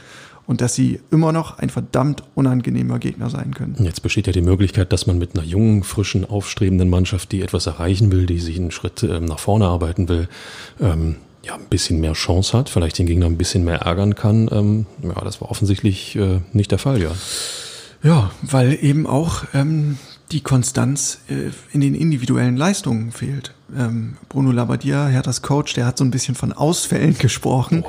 und 0.51 0.61
dass 0.61 0.75
sie 0.75 0.99
immer 1.13 1.31
noch 1.31 1.59
ein 1.59 1.71
verdammt 1.71 2.25
unangenehmer 2.35 2.99
Gegner 2.99 3.31
sein 3.31 3.55
können. 3.55 3.77
Jetzt 3.79 4.03
besteht 4.03 4.27
ja 4.27 4.33
die 4.33 4.43
Möglichkeit, 4.43 4.93
dass 4.93 5.07
man 5.07 5.17
mit 5.17 5.37
einer 5.37 5.47
jungen, 5.47 5.85
frischen, 5.85 6.25
aufstrebenden 6.25 6.91
Mannschaft, 6.91 7.31
die 7.31 7.43
etwas 7.43 7.69
erreichen 7.69 8.11
will, 8.11 8.27
die 8.27 8.41
sich 8.41 8.59
einen 8.59 8.73
Schritt 8.73 9.05
ähm, 9.05 9.27
nach 9.27 9.39
vorne 9.39 9.67
arbeiten 9.67 10.09
will, 10.09 10.29
ähm, 10.81 11.17
ja, 11.45 11.55
ein 11.55 11.67
bisschen 11.71 12.01
mehr 12.01 12.15
Chance 12.15 12.59
hat, 12.59 12.69
vielleicht 12.69 12.99
den 12.99 13.07
Gegner 13.07 13.27
ein 13.27 13.39
bisschen 13.39 13.65
mehr 13.65 13.83
ärgern 13.83 14.17
kann. 14.17 14.49
Ähm, 14.51 14.87
ja, 15.05 15.23
das 15.23 15.41
war 15.41 15.53
offensichtlich 15.53 16.17
äh, 16.17 16.41
nicht 16.53 16.73
der 16.73 16.79
Fall, 16.79 17.01
ja. 17.01 17.13
Ja, 18.03 18.33
weil 18.43 18.77
eben 18.83 19.07
auch 19.07 19.45
ähm, 19.55 19.99
die 20.33 20.43
Konstanz 20.43 21.19
äh, 21.29 21.51
in 21.73 21.81
den 21.81 21.95
individuellen 21.95 22.57
Leistungen 22.57 23.11
fehlt. 23.11 23.53
Ähm, 23.77 24.17
Bruno 24.29 24.51
Labbadia, 24.51 25.07
Herthas 25.07 25.43
Coach, 25.43 25.75
der 25.75 25.87
hat 25.87 25.99
so 25.99 26.05
ein 26.05 26.11
bisschen 26.11 26.35
von 26.35 26.53
Ausfällen 26.53 27.17
gesprochen. 27.19 27.85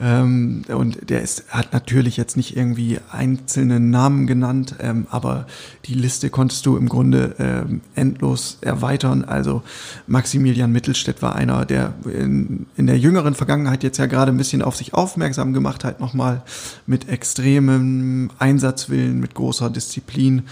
Ähm, 0.00 0.62
und 0.68 1.08
der 1.08 1.22
ist, 1.22 1.48
hat 1.48 1.72
natürlich 1.72 2.16
jetzt 2.16 2.36
nicht 2.36 2.56
irgendwie 2.56 2.98
einzelne 3.10 3.80
Namen 3.80 4.26
genannt, 4.26 4.76
ähm, 4.80 5.06
aber 5.10 5.46
die 5.86 5.94
Liste 5.94 6.30
konntest 6.30 6.66
du 6.66 6.76
im 6.76 6.88
Grunde 6.88 7.34
ähm, 7.38 7.80
endlos 7.94 8.58
erweitern. 8.60 9.24
Also 9.24 9.62
Maximilian 10.06 10.72
Mittelstädt 10.72 11.22
war 11.22 11.34
einer, 11.34 11.64
der 11.64 11.94
in, 12.04 12.66
in 12.76 12.86
der 12.86 12.98
jüngeren 12.98 13.34
Vergangenheit 13.34 13.82
jetzt 13.82 13.98
ja 13.98 14.06
gerade 14.06 14.32
ein 14.32 14.38
bisschen 14.38 14.62
auf 14.62 14.76
sich 14.76 14.94
aufmerksam 14.94 15.52
gemacht 15.52 15.84
hat, 15.84 16.00
nochmal 16.00 16.42
mit 16.86 17.08
extremem 17.08 18.30
Einsatzwillen, 18.38 19.20
mit 19.20 19.34
großer 19.34 19.70
Disziplin. 19.70 20.42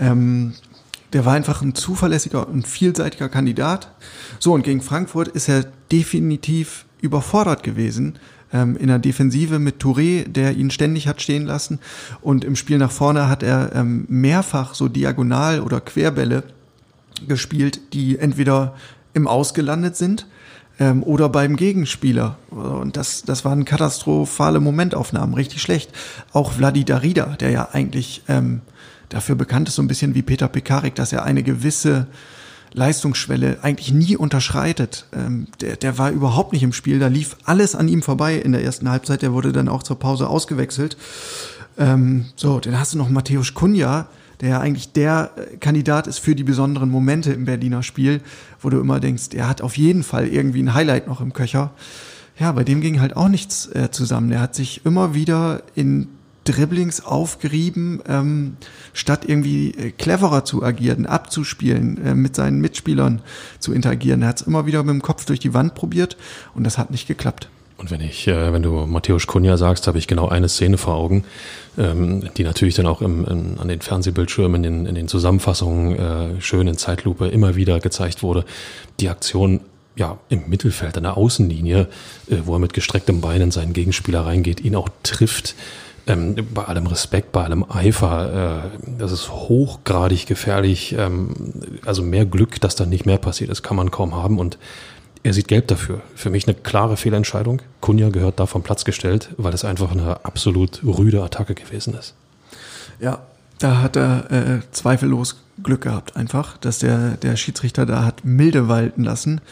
Ähm, 0.00 0.54
der 1.12 1.24
war 1.24 1.34
einfach 1.34 1.62
ein 1.62 1.74
zuverlässiger 1.74 2.48
und 2.48 2.66
vielseitiger 2.66 3.28
Kandidat. 3.28 3.90
So, 4.38 4.52
und 4.54 4.62
gegen 4.62 4.80
Frankfurt 4.80 5.28
ist 5.28 5.48
er 5.48 5.66
definitiv 5.90 6.86
überfordert 7.00 7.62
gewesen. 7.62 8.18
Ähm, 8.52 8.76
in 8.76 8.88
der 8.88 8.98
Defensive 8.98 9.58
mit 9.58 9.82
Touré, 9.82 10.26
der 10.26 10.56
ihn 10.56 10.70
ständig 10.70 11.06
hat 11.08 11.22
stehen 11.22 11.46
lassen. 11.46 11.78
Und 12.20 12.44
im 12.44 12.56
Spiel 12.56 12.78
nach 12.78 12.90
vorne 12.90 13.28
hat 13.28 13.42
er 13.42 13.72
ähm, 13.74 14.06
mehrfach 14.08 14.74
so 14.74 14.88
Diagonal- 14.88 15.60
oder 15.60 15.80
Querbälle 15.80 16.44
gespielt, 17.28 17.80
die 17.92 18.18
entweder 18.18 18.74
im 19.14 19.26
Ausgelandet 19.26 19.96
sind 19.96 20.26
ähm, 20.78 21.02
oder 21.02 21.28
beim 21.28 21.56
Gegenspieler. 21.56 22.36
Und 22.50 22.96
das, 22.96 23.22
das 23.22 23.44
waren 23.44 23.64
katastrophale 23.64 24.60
Momentaufnahmen, 24.60 25.34
richtig 25.34 25.62
schlecht. 25.62 25.92
Auch 26.32 26.52
Vladi 26.52 26.84
Darida, 26.84 27.36
der 27.38 27.50
ja 27.50 27.68
eigentlich 27.72 28.22
ähm, 28.28 28.62
dafür 29.10 29.34
bekannt 29.34 29.68
ist, 29.68 29.74
so 29.74 29.82
ein 29.82 29.88
bisschen 29.88 30.14
wie 30.14 30.22
Peter 30.22 30.48
Pekarik, 30.48 30.94
dass 30.94 31.12
er 31.12 31.24
eine 31.24 31.42
gewisse 31.42 32.06
Leistungsschwelle 32.72 33.58
eigentlich 33.62 33.92
nie 33.92 34.16
unterschreitet. 34.16 35.06
Ähm, 35.12 35.48
der, 35.60 35.76
der 35.76 35.98
war 35.98 36.10
überhaupt 36.10 36.52
nicht 36.52 36.62
im 36.62 36.72
Spiel, 36.72 36.98
da 36.98 37.08
lief 37.08 37.36
alles 37.44 37.74
an 37.74 37.88
ihm 37.88 38.02
vorbei 38.02 38.36
in 38.36 38.52
der 38.52 38.64
ersten 38.64 38.88
Halbzeit, 38.88 39.22
der 39.22 39.32
wurde 39.32 39.52
dann 39.52 39.68
auch 39.68 39.82
zur 39.82 39.98
Pause 39.98 40.28
ausgewechselt. 40.28 40.96
Ähm, 41.76 42.26
so, 42.36 42.60
dann 42.60 42.78
hast 42.78 42.94
du 42.94 42.98
noch 42.98 43.10
Matthäus 43.10 43.54
Kunja, 43.54 44.06
der 44.40 44.50
ja 44.50 44.60
eigentlich 44.60 44.92
der 44.92 45.32
äh, 45.36 45.56
Kandidat 45.56 46.06
ist 46.06 46.18
für 46.18 46.34
die 46.34 46.44
besonderen 46.44 46.90
Momente 46.90 47.32
im 47.32 47.44
Berliner 47.44 47.82
Spiel, 47.82 48.20
wo 48.60 48.70
du 48.70 48.80
immer 48.80 49.00
denkst, 49.00 49.34
er 49.34 49.48
hat 49.48 49.62
auf 49.62 49.76
jeden 49.76 50.02
Fall 50.02 50.28
irgendwie 50.28 50.62
ein 50.62 50.74
Highlight 50.74 51.08
noch 51.08 51.20
im 51.20 51.32
Köcher. 51.32 51.72
Ja, 52.38 52.52
bei 52.52 52.64
dem 52.64 52.80
ging 52.80 53.00
halt 53.00 53.16
auch 53.16 53.28
nichts 53.28 53.66
äh, 53.74 53.90
zusammen. 53.90 54.30
Der 54.30 54.40
hat 54.40 54.54
sich 54.54 54.86
immer 54.86 55.14
wieder 55.14 55.62
in 55.74 56.08
Dribblings 56.44 57.04
aufgerieben, 57.04 58.00
ähm, 58.08 58.56
statt 58.92 59.24
irgendwie 59.26 59.72
äh, 59.72 59.90
cleverer 59.90 60.44
zu 60.44 60.62
agieren, 60.62 61.06
abzuspielen, 61.06 62.04
äh, 62.04 62.14
mit 62.14 62.34
seinen 62.34 62.60
Mitspielern 62.60 63.22
zu 63.58 63.72
interagieren. 63.72 64.22
Er 64.22 64.28
hat 64.28 64.40
es 64.40 64.46
immer 64.46 64.66
wieder 64.66 64.82
mit 64.82 64.94
dem 64.94 65.02
Kopf 65.02 65.24
durch 65.26 65.40
die 65.40 65.54
Wand 65.54 65.74
probiert 65.74 66.16
und 66.54 66.64
das 66.64 66.78
hat 66.78 66.90
nicht 66.90 67.06
geklappt. 67.06 67.48
Und 67.80 67.90
wenn 67.90 68.02
ich, 68.02 68.28
äh, 68.28 68.52
wenn 68.52 68.62
du 68.62 68.86
Matthäus 68.86 69.26
Kunja 69.26 69.56
sagst, 69.56 69.86
habe 69.86 69.96
ich 69.96 70.06
genau 70.06 70.28
eine 70.28 70.50
Szene 70.50 70.76
vor 70.76 70.96
Augen, 70.96 71.24
ähm, 71.78 72.28
die 72.36 72.44
natürlich 72.44 72.74
dann 72.74 72.86
auch 72.86 73.00
im, 73.00 73.24
in, 73.24 73.58
an 73.58 73.68
den 73.68 73.80
Fernsehbildschirmen, 73.80 74.62
in 74.62 74.62
den, 74.62 74.86
in 74.86 74.94
den 74.94 75.08
Zusammenfassungen 75.08 75.96
äh, 75.98 76.40
schön 76.42 76.68
in 76.68 76.76
Zeitlupe 76.76 77.28
immer 77.28 77.56
wieder 77.56 77.80
gezeigt 77.80 78.22
wurde. 78.22 78.44
Die 79.00 79.08
Aktion 79.08 79.60
ja, 79.96 80.18
im 80.28 80.48
Mittelfeld, 80.48 80.96
an 80.98 81.04
der 81.04 81.16
Außenlinie, 81.16 81.88
äh, 82.28 82.36
wo 82.44 82.54
er 82.54 82.58
mit 82.58 82.74
gestrecktem 82.74 83.22
Bein 83.22 83.40
in 83.40 83.50
seinen 83.50 83.72
Gegenspieler 83.72 84.26
reingeht, 84.26 84.60
ihn 84.60 84.76
auch 84.76 84.88
trifft 85.02 85.54
ähm, 86.06 86.36
bei 86.54 86.64
allem 86.64 86.86
Respekt, 86.86 87.32
bei 87.32 87.44
allem 87.44 87.64
Eifer, 87.68 88.64
äh, 88.64 88.90
das 88.98 89.12
ist 89.12 89.30
hochgradig 89.30 90.26
gefährlich. 90.26 90.94
Ähm, 90.98 91.52
also 91.84 92.02
mehr 92.02 92.26
Glück, 92.26 92.60
dass 92.60 92.74
da 92.74 92.86
nicht 92.86 93.06
mehr 93.06 93.18
passiert 93.18 93.50
ist, 93.50 93.62
kann 93.62 93.76
man 93.76 93.90
kaum 93.90 94.14
haben. 94.14 94.38
Und 94.38 94.58
er 95.22 95.34
sieht 95.34 95.48
gelb 95.48 95.68
dafür. 95.68 96.00
Für 96.14 96.30
mich 96.30 96.46
eine 96.46 96.54
klare 96.54 96.96
Fehlentscheidung. 96.96 97.62
Kunja 97.80 98.08
gehört 98.08 98.40
da 98.40 98.46
vom 98.46 98.62
Platz 98.62 98.84
gestellt, 98.84 99.30
weil 99.36 99.52
es 99.52 99.64
einfach 99.64 99.92
eine 99.92 100.24
absolut 100.24 100.82
rüde 100.84 101.22
Attacke 101.22 101.54
gewesen 101.54 101.94
ist. 101.94 102.14
Ja, 103.00 103.20
da 103.58 103.82
hat 103.82 103.96
er 103.96 104.30
äh, 104.30 104.60
zweifellos 104.72 105.36
Glück 105.62 105.82
gehabt, 105.82 106.16
einfach, 106.16 106.56
dass 106.56 106.78
der, 106.78 107.18
der 107.18 107.36
Schiedsrichter 107.36 107.84
da 107.84 108.04
hat 108.04 108.24
milde 108.24 108.68
walten 108.68 109.04
lassen. 109.04 109.42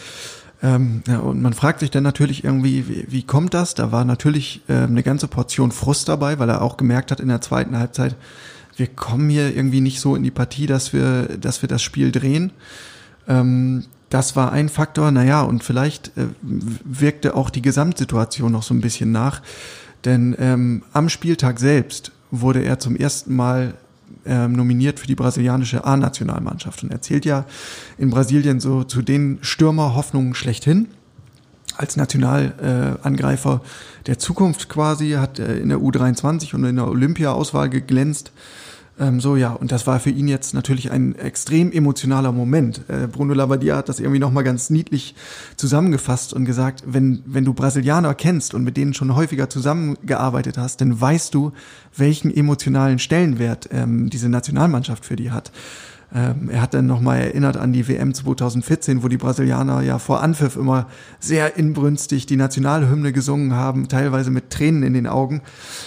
Ähm, 0.63 1.03
ja, 1.07 1.19
und 1.19 1.41
man 1.41 1.53
fragt 1.53 1.81
sich 1.81 1.91
dann 1.91 2.03
natürlich 2.03 2.43
irgendwie, 2.43 2.89
wie, 2.89 3.07
wie 3.09 3.23
kommt 3.23 3.55
das? 3.55 3.75
Da 3.75 3.93
war 3.93 4.05
natürlich 4.05 4.63
äh, 4.69 4.75
eine 4.75 5.03
ganze 5.03 5.29
Portion 5.29 5.71
Frust 5.71 6.09
dabei, 6.09 6.39
weil 6.39 6.49
er 6.49 6.63
auch 6.63 6.77
gemerkt 6.77 7.11
hat 7.11 7.21
in 7.21 7.29
der 7.29 7.41
zweiten 7.41 7.79
Halbzeit, 7.79 8.17
wir 8.77 8.87
kommen 8.87 9.29
hier 9.29 9.55
irgendwie 9.55 9.81
nicht 9.81 10.01
so 10.01 10.15
in 10.15 10.23
die 10.23 10.31
Partie, 10.31 10.67
dass 10.67 10.93
wir, 10.93 11.37
dass 11.39 11.63
wir 11.63 11.69
das 11.69 11.83
Spiel 11.83 12.13
drehen. 12.13 12.53
Ähm, 13.29 13.85
das 14.11 14.37
war 14.37 14.53
ein 14.53 14.69
Faktor. 14.69 15.11
Naja, 15.11 15.43
und 15.43 15.63
vielleicht 15.63 16.17
äh, 16.17 16.27
wirkte 16.43 17.35
auch 17.35 17.51
die 17.51 17.63
Gesamtsituation 17.63 18.51
noch 18.51 18.63
so 18.63 18.75
ein 18.75 18.81
bisschen 18.81 19.13
nach. 19.13 19.43
Denn 20.05 20.37
ähm, 20.39 20.83
am 20.93 21.09
Spieltag 21.09 21.59
selbst 21.59 22.13
wurde 22.31 22.63
er 22.63 22.79
zum 22.79 22.97
ersten 22.97 23.35
Mal 23.35 23.75
ähm, 24.27 24.53
nominiert 24.53 25.01
für 25.01 25.07
die 25.07 25.15
brasilianische 25.15 25.85
A-Nationalmannschaft 25.85 26.83
und 26.83 26.91
erzählt 26.91 27.25
ja 27.25 27.45
in 27.97 28.11
Brasilien 28.11 28.61
so 28.61 28.85
zu 28.85 29.03
den 29.03 29.39
Stürmerhoffnungen 29.43 30.35
schlechthin. 30.35 30.89
Als 31.77 31.97
Nationalangreifer 31.97 33.61
äh, 33.63 34.05
der 34.07 34.19
Zukunft 34.19 34.69
quasi, 34.69 35.11
hat 35.13 35.39
er 35.39 35.61
in 35.61 35.69
der 35.69 35.79
U23 35.79 36.55
und 36.55 36.65
in 36.65 36.77
der 36.77 36.89
Olympia-Auswahl 36.89 37.69
geglänzt. 37.69 38.33
Ähm, 38.99 39.21
so 39.21 39.37
ja, 39.37 39.53
und 39.53 39.73
das 39.73 39.87
war 39.87 40.01
für 40.01 40.11
ihn 40.11 40.29
jetzt 40.29 40.55
natürlich 40.55 40.91
ein 40.91 41.15
extrem 41.15 41.71
emotionaler 41.73 42.33
Moment. 42.33 42.83
Äh, 42.89 43.07
Bruno 43.07 43.35
Labbadia 43.35 43.77
hat 43.77 43.89
das 43.89 44.01
irgendwie 44.01 44.19
nochmal 44.19 44.45
ganz 44.45 44.71
niedlich 44.71 45.15
zusammengefasst 45.57 46.33
und 46.33 46.45
gesagt, 46.45 46.83
wenn, 46.87 47.23
wenn 47.27 47.45
du 47.45 47.55
Brasilianer 47.55 48.15
kennst 48.15 48.55
und 48.55 48.65
mit 48.65 48.77
denen 48.77 48.95
schon 48.95 49.15
häufiger 49.15 49.49
zusammengearbeitet 49.49 50.59
hast, 50.59 50.81
dann 50.81 51.01
weißt 51.01 51.35
du, 51.35 51.53
welchen 51.97 52.35
emotionalen 52.35 52.99
Stellenwert 52.99 53.69
ähm, 53.73 54.11
diese 54.11 54.29
Nationalmannschaft 54.29 55.05
für 55.05 55.17
die 55.17 55.31
hat. 55.31 55.53
Ähm, 56.15 56.49
er 56.51 56.63
hat 56.63 56.73
dann 56.73 56.87
nochmal 56.87 57.19
erinnert 57.19 57.59
an 57.59 57.73
die 57.73 57.87
WM 57.87 58.15
2014, 58.15 59.03
wo 59.03 59.09
die 59.09 59.19
Brasilianer 59.19 59.83
ja 59.83 59.99
vor 59.99 60.23
Anpfiff 60.23 60.57
immer 60.57 60.87
sehr 61.21 61.57
inbrünstig 61.57 62.25
die 62.25 62.37
Nationalhymne 62.37 63.13
gesungen 63.13 63.53
haben, 63.53 63.89
teilweise 63.89 64.31
mit 64.31 64.49
Tränen 64.49 64.83
in 64.83 64.95
den 64.95 65.07
Augen. 65.07 65.43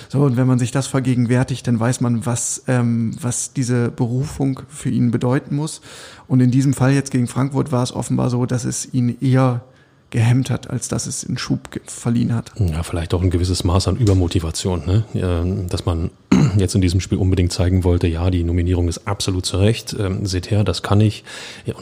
So, 0.10 0.24
und 0.24 0.38
wenn 0.38 0.46
man 0.46 0.60
sich 0.60 0.72
das 0.72 0.86
vergegenwärtigt, 0.86 1.66
dann 1.66 1.80
weiß 1.80 2.02
man, 2.02 2.26
was, 2.26 2.64
ähm, 2.68 3.16
was 3.20 3.54
diese 3.54 3.90
Berufung 3.90 4.62
für 4.68 4.90
ihn 4.90 5.10
bedeuten 5.10 5.56
muss. 5.56 5.82
Und 6.28 6.40
in 6.40 6.52
diesem 6.52 6.74
Fall 6.74 6.92
jetzt 6.92 7.12
gegen 7.12 7.28
Frankfurt 7.28 7.72
war 7.72 7.82
es 7.82 7.94
offenbar 7.94 8.30
so, 8.30 8.46
dass 8.46 8.64
es 8.64 8.94
ihn 8.94 9.18
eher 9.22 9.64
gehemmt 10.12 10.50
hat, 10.50 10.70
als 10.70 10.88
dass 10.90 11.08
es 11.08 11.26
einen 11.26 11.38
Schub 11.38 11.70
verliehen 11.86 12.36
hat. 12.36 12.52
Ja, 12.58 12.84
vielleicht 12.84 13.14
auch 13.14 13.22
ein 13.22 13.30
gewisses 13.30 13.64
Maß 13.64 13.88
an 13.88 13.96
Übermotivation, 13.96 14.84
ne? 14.86 15.66
dass 15.70 15.86
man 15.86 16.12
jetzt 16.58 16.76
in 16.76 16.82
diesem 16.82 17.00
Spiel 17.00 17.18
unbedingt 17.18 17.52
zeigen 17.52 17.84
wollte, 17.84 18.08
ja, 18.08 18.30
die 18.30 18.44
Nominierung 18.44 18.88
ist 18.88 19.08
absolut 19.08 19.46
zu 19.46 19.58
Recht, 19.58 19.96
ähm, 19.98 20.26
seht 20.26 20.52
her, 20.52 20.64
das 20.64 20.84
kann 20.84 21.02
ich 21.02 21.24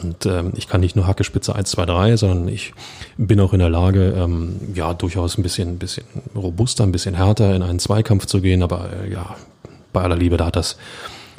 und 0.00 0.26
ähm, 0.26 0.52
ich 0.56 0.68
kann 0.68 0.80
nicht 0.80 0.96
nur 0.96 1.06
Hackespitze 1.06 1.54
1, 1.54 1.70
2, 1.70 1.86
3, 1.86 2.16
sondern 2.16 2.48
ich 2.48 2.72
bin 3.18 3.40
auch 3.40 3.52
in 3.52 3.58
der 3.58 3.68
Lage, 3.68 4.14
ähm, 4.16 4.56
ja, 4.74 4.94
durchaus 4.94 5.36
ein 5.36 5.42
bisschen, 5.42 5.78
bisschen 5.78 6.04
robuster, 6.34 6.84
ein 6.84 6.92
bisschen 6.92 7.14
härter 7.14 7.54
in 7.54 7.62
einen 7.62 7.80
Zweikampf 7.80 8.26
zu 8.26 8.40
gehen, 8.40 8.62
aber 8.62 8.90
äh, 8.92 9.12
ja, 9.12 9.36
bei 9.92 10.02
aller 10.02 10.16
Liebe, 10.16 10.36
da 10.36 10.46
hat 10.46 10.56
das 10.56 10.76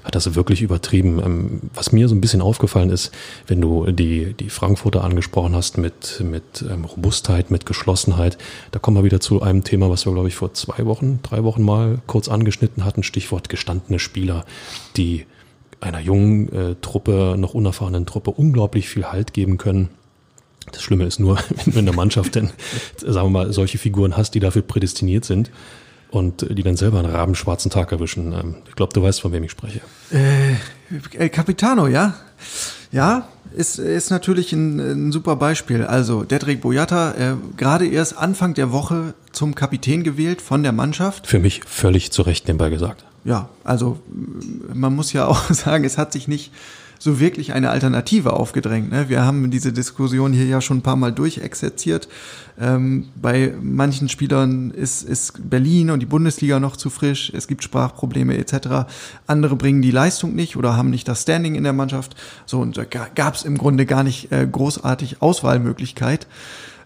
hat 0.04 0.16
das 0.16 0.34
wirklich 0.36 0.62
übertrieben. 0.62 1.20
Ähm, 1.20 1.62
was 1.74 1.92
mir 1.92 2.08
so 2.08 2.16
ein 2.16 2.22
bisschen 2.22 2.42
aufgefallen 2.42 2.90
ist, 2.90 3.12
wenn 3.48 3.62
du 3.62 3.92
die, 3.92 4.34
die 4.34 4.50
Frankfurter 4.50 5.04
angesprochen 5.04 5.56
hast 5.56 5.78
mit, 5.78 6.24
mit 6.24 6.64
ähm, 6.70 6.86
Robustheit, 6.86 7.52
mit 7.52 7.66
Geschlossenheit, 7.66 8.38
da 8.72 8.80
kommen 8.80 8.98
wir 8.98 9.04
wieder 9.04 9.20
zu 9.20 9.42
einem 9.42 9.64
Thema, 9.64 9.90
was 9.90 10.06
wir, 10.06 10.14
glaube 10.14 10.28
ich, 10.28 10.36
vor 10.36 10.54
zwei 10.54 10.86
Wochen, 10.86 11.20
drei 11.24 11.44
Wochen 11.44 11.64
mal 11.64 12.00
kurz 12.08 12.30
angeschnitten 12.30 12.86
hatten, 12.86 13.04
Stichwort 13.04 13.50
gestandene 13.50 14.00
Spieler, 14.00 14.46
die 14.98 15.26
einer 15.80 16.00
jungen 16.00 16.52
äh, 16.54 16.76
Truppe, 16.82 17.36
noch 17.38 17.54
unerfahrenen 17.54 18.06
Truppe 18.06 18.32
unglaublich 18.32 18.88
viel 18.88 19.06
Halt 19.06 19.34
geben 19.34 19.58
können. 19.58 19.90
Das 20.72 20.84
Schlimme 20.84 21.06
ist 21.06 21.20
nur, 21.20 21.38
wenn 21.66 21.74
du 21.74 21.80
in 21.80 21.86
der 21.86 21.96
Mannschaft 21.96 22.36
denn, 22.36 22.52
sagen 22.98 23.28
wir 23.28 23.32
mal, 23.32 23.54
solche 23.54 23.78
Figuren 23.78 24.16
hast, 24.16 24.36
die 24.36 24.40
dafür 24.40 24.62
prädestiniert 24.62 25.26
sind, 25.26 25.52
und 26.12 26.46
die 26.50 26.62
dann 26.62 26.78
selber 26.78 27.00
einen 27.00 27.10
rabenschwarzen 27.10 27.72
Tag 27.72 27.92
erwischen. 27.92 28.34
Ähm, 28.34 28.56
ich 28.68 28.76
glaube, 28.76 28.94
du 28.94 29.02
weißt, 29.02 29.22
von 29.22 29.32
wem 29.32 29.44
ich 29.44 29.52
spreche. 29.52 29.82
Äh, 30.12 30.56
El 31.18 31.30
Capitano, 31.30 31.88
ja? 31.88 32.16
Ja, 32.92 33.30
ist, 33.56 33.80
ist 33.80 34.12
natürlich 34.12 34.52
ein, 34.52 34.80
ein 34.80 35.12
super 35.12 35.38
Beispiel. 35.38 35.84
Also, 35.84 36.24
Dedrick 36.24 36.62
Boyata, 36.62 37.14
äh, 37.14 37.36
gerade 37.58 37.88
erst 37.88 38.18
Anfang 38.18 38.54
der 38.54 38.72
Woche 38.72 39.14
zum 39.32 39.56
Kapitän 39.56 40.04
gewählt 40.04 40.42
von 40.42 40.64
der 40.64 40.74
Mannschaft. 40.74 41.28
Für 41.28 41.40
mich 41.40 41.62
völlig 41.66 42.12
zu 42.12 42.22
Recht 42.22 42.48
nebenbei 42.48 42.70
gesagt. 42.70 43.06
Ja, 43.24 43.50
also 43.64 44.00
man 44.74 44.96
muss 44.96 45.14
ja 45.14 45.28
auch 45.28 45.46
sagen, 45.52 45.86
es 45.86 45.98
hat 45.98 46.12
sich 46.12 46.28
nicht 46.28 46.52
so 47.02 47.20
wirklich 47.20 47.54
eine 47.54 47.72
Alternative 47.72 48.34
aufgedrängt. 48.34 48.92
Ne? 48.92 49.10
Wir 49.10 49.26
haben 49.26 49.50
diese 49.50 49.74
Diskussion 49.74 50.34
hier 50.34 50.46
ja 50.46 50.62
schon 50.62 50.78
ein 50.78 50.82
paar 50.84 50.96
Mal 50.96 51.12
durchexerziert. 51.12 52.08
Ähm, 52.60 53.08
bei 53.20 53.56
manchen 53.60 54.08
Spielern 54.08 54.70
ist, 54.70 55.02
ist 55.02 55.50
Berlin 55.50 55.90
und 55.90 56.02
die 56.02 56.06
Bundesliga 56.06 56.60
noch 56.60 56.78
zu 56.78 56.92
frisch, 56.92 57.32
es 57.36 57.48
gibt 57.48 57.64
Sprachprobleme 57.64 58.38
etc. 58.38 58.88
Andere 59.26 59.56
bringen 59.56 59.82
die 59.82 59.90
Leistung 59.90 60.36
nicht 60.36 60.56
oder 60.58 60.78
haben 60.78 60.92
nicht 60.92 61.08
das 61.08 61.24
Standing 61.24 61.56
in 61.56 61.64
der 61.64 61.74
Mannschaft. 61.74 62.16
So, 62.46 62.60
und 62.60 62.78
da 62.78 62.84
gab 62.84 63.34
es 63.34 63.46
im 63.46 63.58
Grunde 63.58 63.88
gar 63.88 64.04
nicht 64.04 64.32
äh, 64.32 64.48
großartig 64.50 65.24
Auswahlmöglichkeit. 65.24 66.28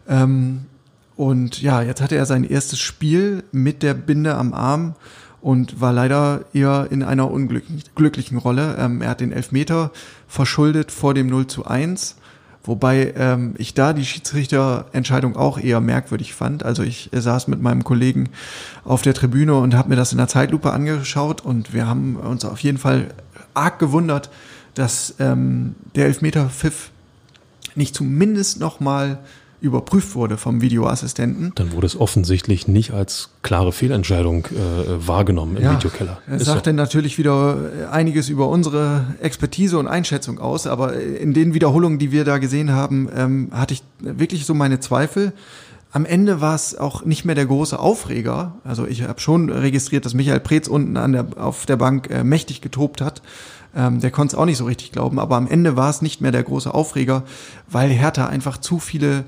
Ähm, 0.07 0.62
und 1.17 1.62
ja, 1.62 1.81
jetzt 1.81 2.01
hatte 2.01 2.15
er 2.15 2.25
sein 2.25 2.45
erstes 2.45 2.79
Spiel 2.79 3.43
mit 3.51 3.84
der 3.84 3.93
Binde 3.93 4.36
am 4.36 4.53
Arm 4.53 4.95
und 5.45 5.79
war 5.79 5.93
leider 5.93 6.43
eher 6.53 6.87
in 6.89 7.03
einer 7.03 7.29
unglücklichen 7.29 8.39
Rolle. 8.39 8.77
Ähm, 8.79 9.03
er 9.03 9.09
hat 9.09 9.21
den 9.21 9.31
Elfmeter 9.31 9.91
verschuldet 10.27 10.91
vor 10.91 11.13
dem 11.13 11.27
0 11.27 11.45
zu 11.45 11.67
1, 11.67 12.15
wobei 12.63 13.13
ähm, 13.15 13.53
ich 13.59 13.75
da 13.75 13.93
die 13.93 14.05
Schiedsrichterentscheidung 14.05 15.35
auch 15.35 15.59
eher 15.59 15.81
merkwürdig 15.81 16.33
fand. 16.33 16.63
Also 16.63 16.81
ich 16.81 17.11
saß 17.13 17.47
mit 17.47 17.61
meinem 17.61 17.83
Kollegen 17.83 18.29
auf 18.85 19.03
der 19.03 19.13
Tribüne 19.13 19.53
und 19.53 19.75
habe 19.75 19.89
mir 19.89 19.95
das 19.95 20.13
in 20.13 20.17
der 20.17 20.27
Zeitlupe 20.27 20.73
angeschaut 20.73 21.41
und 21.41 21.75
wir 21.75 21.85
haben 21.85 22.15
uns 22.15 22.43
auf 22.43 22.61
jeden 22.61 22.79
Fall 22.79 23.13
arg 23.53 23.77
gewundert, 23.77 24.31
dass 24.73 25.13
ähm, 25.19 25.75
der 25.93 26.07
Elfmeter 26.07 26.49
Pfiff 26.49 26.89
nicht 27.75 27.93
zumindest 27.93 28.59
noch 28.59 28.79
mal 28.79 29.19
überprüft 29.62 30.15
wurde 30.15 30.38
vom 30.38 30.62
Videoassistenten. 30.62 31.51
Dann 31.55 31.71
wurde 31.71 31.88
es 31.88 32.00
offensichtlich 32.00 32.67
nicht 32.67 32.91
als 32.91 33.29
klare 33.41 33.71
Fehlentscheidung 33.71 34.45
äh, 34.45 35.07
wahrgenommen 35.07 35.57
im 35.57 35.63
ja, 35.63 35.74
Videokeller. 35.74 36.19
Es 36.27 36.45
sagt 36.45 36.59
so. 36.59 36.63
dann 36.65 36.75
natürlich 36.75 37.17
wieder 37.17 37.57
einiges 37.91 38.29
über 38.29 38.50
unsere 38.50 39.15
Expertise 39.21 39.77
und 39.77 39.88
Einschätzung 39.88 40.39
aus, 40.39 40.67
aber 40.67 40.93
in 40.93 41.33
den 41.33 41.53
Wiederholungen, 41.53 42.00
die 42.00 42.12
wir 42.12 42.25
da 42.25 42.38
gesehen 42.38 42.71
haben, 42.71 43.09
ähm, 43.15 43.50
hatte 43.51 43.74
ich 43.74 43.83
wirklich 44.00 44.45
so 44.45 44.53
meine 44.53 44.79
Zweifel. 44.79 45.33
Am 45.91 46.05
Ende 46.05 46.41
war 46.41 46.55
es 46.55 46.77
auch 46.77 47.05
nicht 47.05 47.24
mehr 47.24 47.35
der 47.35 47.45
große 47.45 47.79
Aufreger. 47.79 48.55
Also 48.65 48.85
ich 48.85 49.03
habe 49.03 49.21
schon 49.21 49.50
registriert, 49.50 50.03
dass 50.03 50.13
Michael 50.13 50.41
Preetz 50.41 50.67
unten 50.67 50.97
an 50.97 51.13
der, 51.13 51.25
auf 51.38 51.65
der 51.65 51.77
Bank 51.77 52.09
äh, 52.09 52.25
mächtig 52.25 52.59
getobt 52.59 53.00
hat. 53.00 53.21
Ähm, 53.74 54.01
der 54.01 54.12
konnte 54.12 54.35
es 54.35 54.39
auch 54.39 54.45
nicht 54.45 54.57
so 54.57 54.65
richtig 54.65 54.91
glauben, 54.91 55.19
aber 55.19 55.38
am 55.38 55.47
Ende 55.47 55.75
war 55.75 55.89
es 55.89 56.01
nicht 56.01 56.21
mehr 56.21 56.31
der 56.31 56.43
große 56.43 56.74
Aufreger, 56.74 57.24
weil 57.69 57.89
Hertha 57.89 58.27
einfach 58.27 58.57
zu 58.57 58.79
viele 58.79 59.24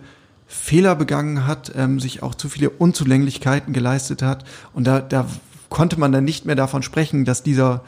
Fehler 0.47 0.95
begangen 0.95 1.45
hat, 1.45 1.73
ähm, 1.75 1.99
sich 1.99 2.23
auch 2.23 2.33
zu 2.33 2.49
viele 2.49 2.69
Unzulänglichkeiten 2.69 3.73
geleistet 3.73 4.21
hat. 4.21 4.45
Und 4.73 4.87
da, 4.87 5.01
da 5.01 5.27
konnte 5.69 5.99
man 5.99 6.11
dann 6.11 6.23
nicht 6.23 6.45
mehr 6.45 6.55
davon 6.55 6.83
sprechen, 6.83 7.25
dass 7.25 7.43
dieser 7.43 7.83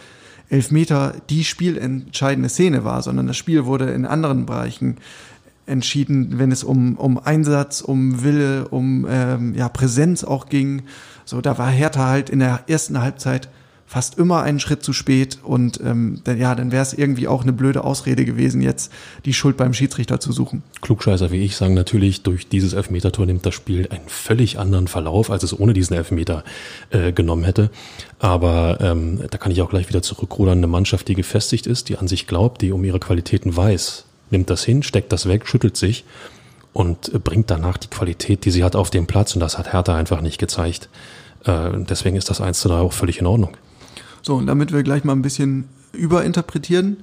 Elfmeter 0.50 1.16
die 1.30 1.44
spielentscheidende 1.44 2.50
Szene 2.50 2.84
war, 2.84 3.02
sondern 3.02 3.28
das 3.28 3.38
Spiel 3.38 3.66
wurde 3.66 3.92
in 3.92 4.06
anderen 4.06 4.46
Bereichen 4.46 4.98
entschieden, 5.68 6.40
wenn 6.40 6.52
es 6.52 6.64
um, 6.64 6.96
um 6.96 7.20
Einsatz, 7.20 7.82
um 7.82 8.24
Wille, 8.24 8.68
um 8.68 9.06
ähm, 9.10 9.54
ja, 9.54 9.70
Präsenz 9.70 10.24
auch 10.24 10.50
ging. 10.50 10.82
So, 11.26 11.42
da 11.42 11.58
war 11.58 11.70
Hertha 11.70 12.08
halt 12.08 12.30
in 12.30 12.40
der 12.40 12.62
ersten 12.68 13.00
Halbzeit 13.00 13.50
fast 13.90 14.20
immer 14.20 14.44
einen 14.44 14.60
Schritt 14.60 14.84
zu 14.84 14.94
spät 14.94 15.40
und 15.42 15.82
ähm, 15.84 16.22
ja, 16.38 16.54
dann 16.54 16.72
wäre 16.72 16.84
es 16.84 16.94
irgendwie 16.94 17.28
auch 17.28 17.42
eine 17.42 17.54
blöde 17.54 17.84
Ausrede 17.84 18.24
gewesen, 18.24 18.62
jetzt 18.62 18.92
die 19.26 19.34
Schuld 19.34 19.58
beim 19.58 19.74
Schiedsrichter 19.74 20.20
zu 20.20 20.32
suchen. 20.32 20.62
Klugscheißer 20.82 21.32
wie 21.32 21.44
ich 21.44 21.56
sagen 21.56 21.74
natürlich, 21.74 22.22
durch 22.22 22.48
dieses 22.48 22.74
Elfmetertor 22.74 23.26
nimmt 23.26 23.48
das 23.48 23.56
Spiel 23.56 23.88
einen 23.90 24.08
völlig 24.08 24.60
anderen 24.60 24.88
Verlauf, 24.88 25.32
als 25.32 25.42
es 25.42 25.60
ohne 25.60 25.74
diesen 25.74 25.96
Elfmeter 25.96 26.44
äh, 26.92 27.12
genommen 27.12 27.44
hätte. 27.44 27.72
Aber 28.20 28.78
ähm, 28.80 29.22
da 29.28 29.40
kann 29.40 29.52
ich 29.52 29.60
auch 29.64 29.72
gleich 29.72 29.90
wieder 29.90 30.04
zurückrudern. 30.04 30.60
Eine 30.60 30.68
Mannschaft, 30.68 31.08
die 31.08 31.16
gefestigt 31.16 31.66
ist, 31.66 31.90
die 31.90 31.98
an 31.98 32.08
sich 32.08 32.28
glaubt, 32.28 32.62
die 32.62 32.72
um 32.72 32.84
ihre 32.84 33.00
Qualitäten 33.00 33.58
weiß, 33.58 34.06
nimmt 34.30 34.52
das 34.52 34.64
hin, 34.64 34.84
steckt 34.84 35.12
das 35.12 35.28
weg, 35.28 35.48
schüttelt 35.48 35.78
sich 35.78 36.06
und 36.74 37.24
bringt 37.24 37.50
danach 37.50 37.78
die 37.78 37.88
Qualität, 37.88 38.46
die 38.46 38.52
sie 38.52 38.64
hat, 38.64 38.76
auf 38.76 38.92
den 38.92 39.08
Platz. 39.08 39.34
Und 39.34 39.40
das 39.40 39.58
hat 39.58 39.74
Hertha 39.74 39.96
einfach 39.96 40.22
nicht 40.22 40.38
gezeigt. 40.38 40.90
Äh, 41.46 41.72
deswegen 41.90 42.18
ist 42.18 42.30
das 42.30 42.40
1 42.40 42.60
zu 42.60 42.70
3 42.70 42.76
auch 42.76 42.94
völlig 42.94 43.20
in 43.20 43.26
Ordnung. 43.26 43.58
So, 44.30 44.36
und 44.36 44.46
damit 44.46 44.72
wir 44.72 44.84
gleich 44.84 45.04
mal 45.04 45.14
ein 45.14 45.24
bisschen 45.24 45.68
überinterpretieren, 45.92 46.98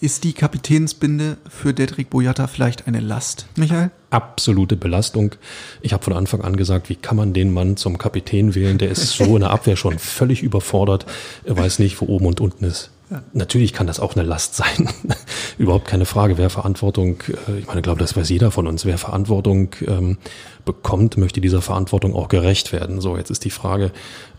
ist 0.00 0.22
die 0.22 0.34
Kapitänsbinde 0.34 1.36
für 1.48 1.74
Dedrick 1.74 2.10
Boyata 2.10 2.46
vielleicht 2.46 2.86
eine 2.86 3.00
Last, 3.00 3.46
Michael? 3.56 3.90
Absolute 4.10 4.76
Belastung. 4.76 5.34
Ich 5.80 5.92
habe 5.92 6.04
von 6.04 6.12
Anfang 6.12 6.42
an 6.42 6.54
gesagt, 6.54 6.88
wie 6.88 6.94
kann 6.94 7.16
man 7.16 7.32
den 7.32 7.52
Mann 7.52 7.76
zum 7.76 7.98
Kapitän 7.98 8.54
wählen? 8.54 8.78
Der 8.78 8.88
ist 8.88 9.16
so 9.16 9.34
in 9.34 9.40
der 9.40 9.50
Abwehr 9.50 9.74
schon 9.74 9.98
völlig 9.98 10.44
überfordert. 10.44 11.06
Er 11.42 11.56
weiß 11.56 11.80
nicht, 11.80 12.00
wo 12.00 12.06
oben 12.06 12.26
und 12.26 12.40
unten 12.40 12.64
ist. 12.64 12.90
Natürlich 13.32 13.72
kann 13.72 13.88
das 13.88 13.98
auch 13.98 14.14
eine 14.14 14.24
Last 14.24 14.54
sein. 14.54 14.88
Überhaupt 15.58 15.86
keine 15.86 16.04
Frage. 16.04 16.38
Wer 16.38 16.48
Verantwortung, 16.48 17.22
äh, 17.48 17.58
ich 17.58 17.66
meine, 17.66 17.80
ich 17.80 17.84
glaube, 17.84 17.98
das 17.98 18.16
weiß 18.16 18.28
jeder 18.28 18.50
von 18.50 18.66
uns, 18.66 18.84
wer 18.84 18.98
Verantwortung 18.98 19.74
ähm, 19.86 20.18
bekommt, 20.64 21.16
möchte 21.16 21.40
dieser 21.40 21.60
Verantwortung 21.60 22.14
auch 22.14 22.28
gerecht 22.28 22.72
werden. 22.72 23.00
So, 23.00 23.16
jetzt 23.16 23.30
ist 23.30 23.44
die 23.44 23.50
Frage, 23.50 23.90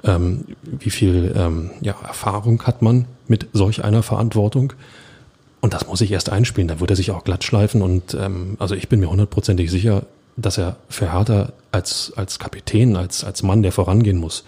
ähm, 0.04 0.46
wie 0.64 0.90
viel 0.90 1.34
ähm, 1.36 1.72
ja, 1.82 1.96
Erfahrung 2.02 2.64
hat 2.64 2.82
man 2.82 3.06
mit 3.28 3.48
solch 3.52 3.84
einer 3.84 4.04
Verantwortung? 4.04 4.74
Und 5.60 5.74
das 5.74 5.88
muss 5.88 6.02
ich 6.02 6.12
erst 6.12 6.32
einspielen. 6.32 6.70
Da 6.70 6.80
wird 6.80 6.92
er 6.92 6.96
sich 6.96 7.12
auch 7.12 7.24
glatt 7.24 7.44
schleifen. 7.44 7.82
Und 7.82 8.14
ähm, 8.14 8.56
also 8.60 8.74
ich 8.74 8.88
bin 8.88 9.02
mir 9.02 9.10
hundertprozentig 9.10 9.70
sicher, 9.70 10.04
dass 10.38 10.58
er 10.58 10.78
für 10.90 11.12
Hertha 11.12 11.52
als, 11.72 12.14
als 12.16 12.40
Kapitän, 12.40 12.96
als, 12.96 13.24
als 13.24 13.44
Mann, 13.44 13.64
der 13.64 13.72
vorangehen 13.74 14.18
muss, 14.18 14.44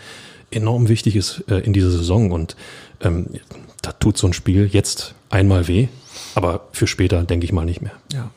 enorm 0.56 0.88
wichtig 0.88 1.16
ist 1.16 1.44
äh, 1.50 1.60
in 1.60 1.74
dieser 1.74 1.92
Saison. 1.92 2.32
Und 2.32 2.56
ähm, 3.02 3.28
da 3.82 3.92
tut 3.92 4.18
so 4.18 4.28
ein 4.28 4.34
Spiel 4.34 4.68
jetzt 4.72 5.14
einmal 5.30 5.68
weh, 5.68 5.88
aber 6.36 6.68
für 6.72 6.88
später 6.88 7.24
denke 7.24 7.46
ich 7.46 7.52
mal 7.52 7.66
nicht 7.66 7.82
mehr. 7.82 7.94
Ja. 8.12 8.30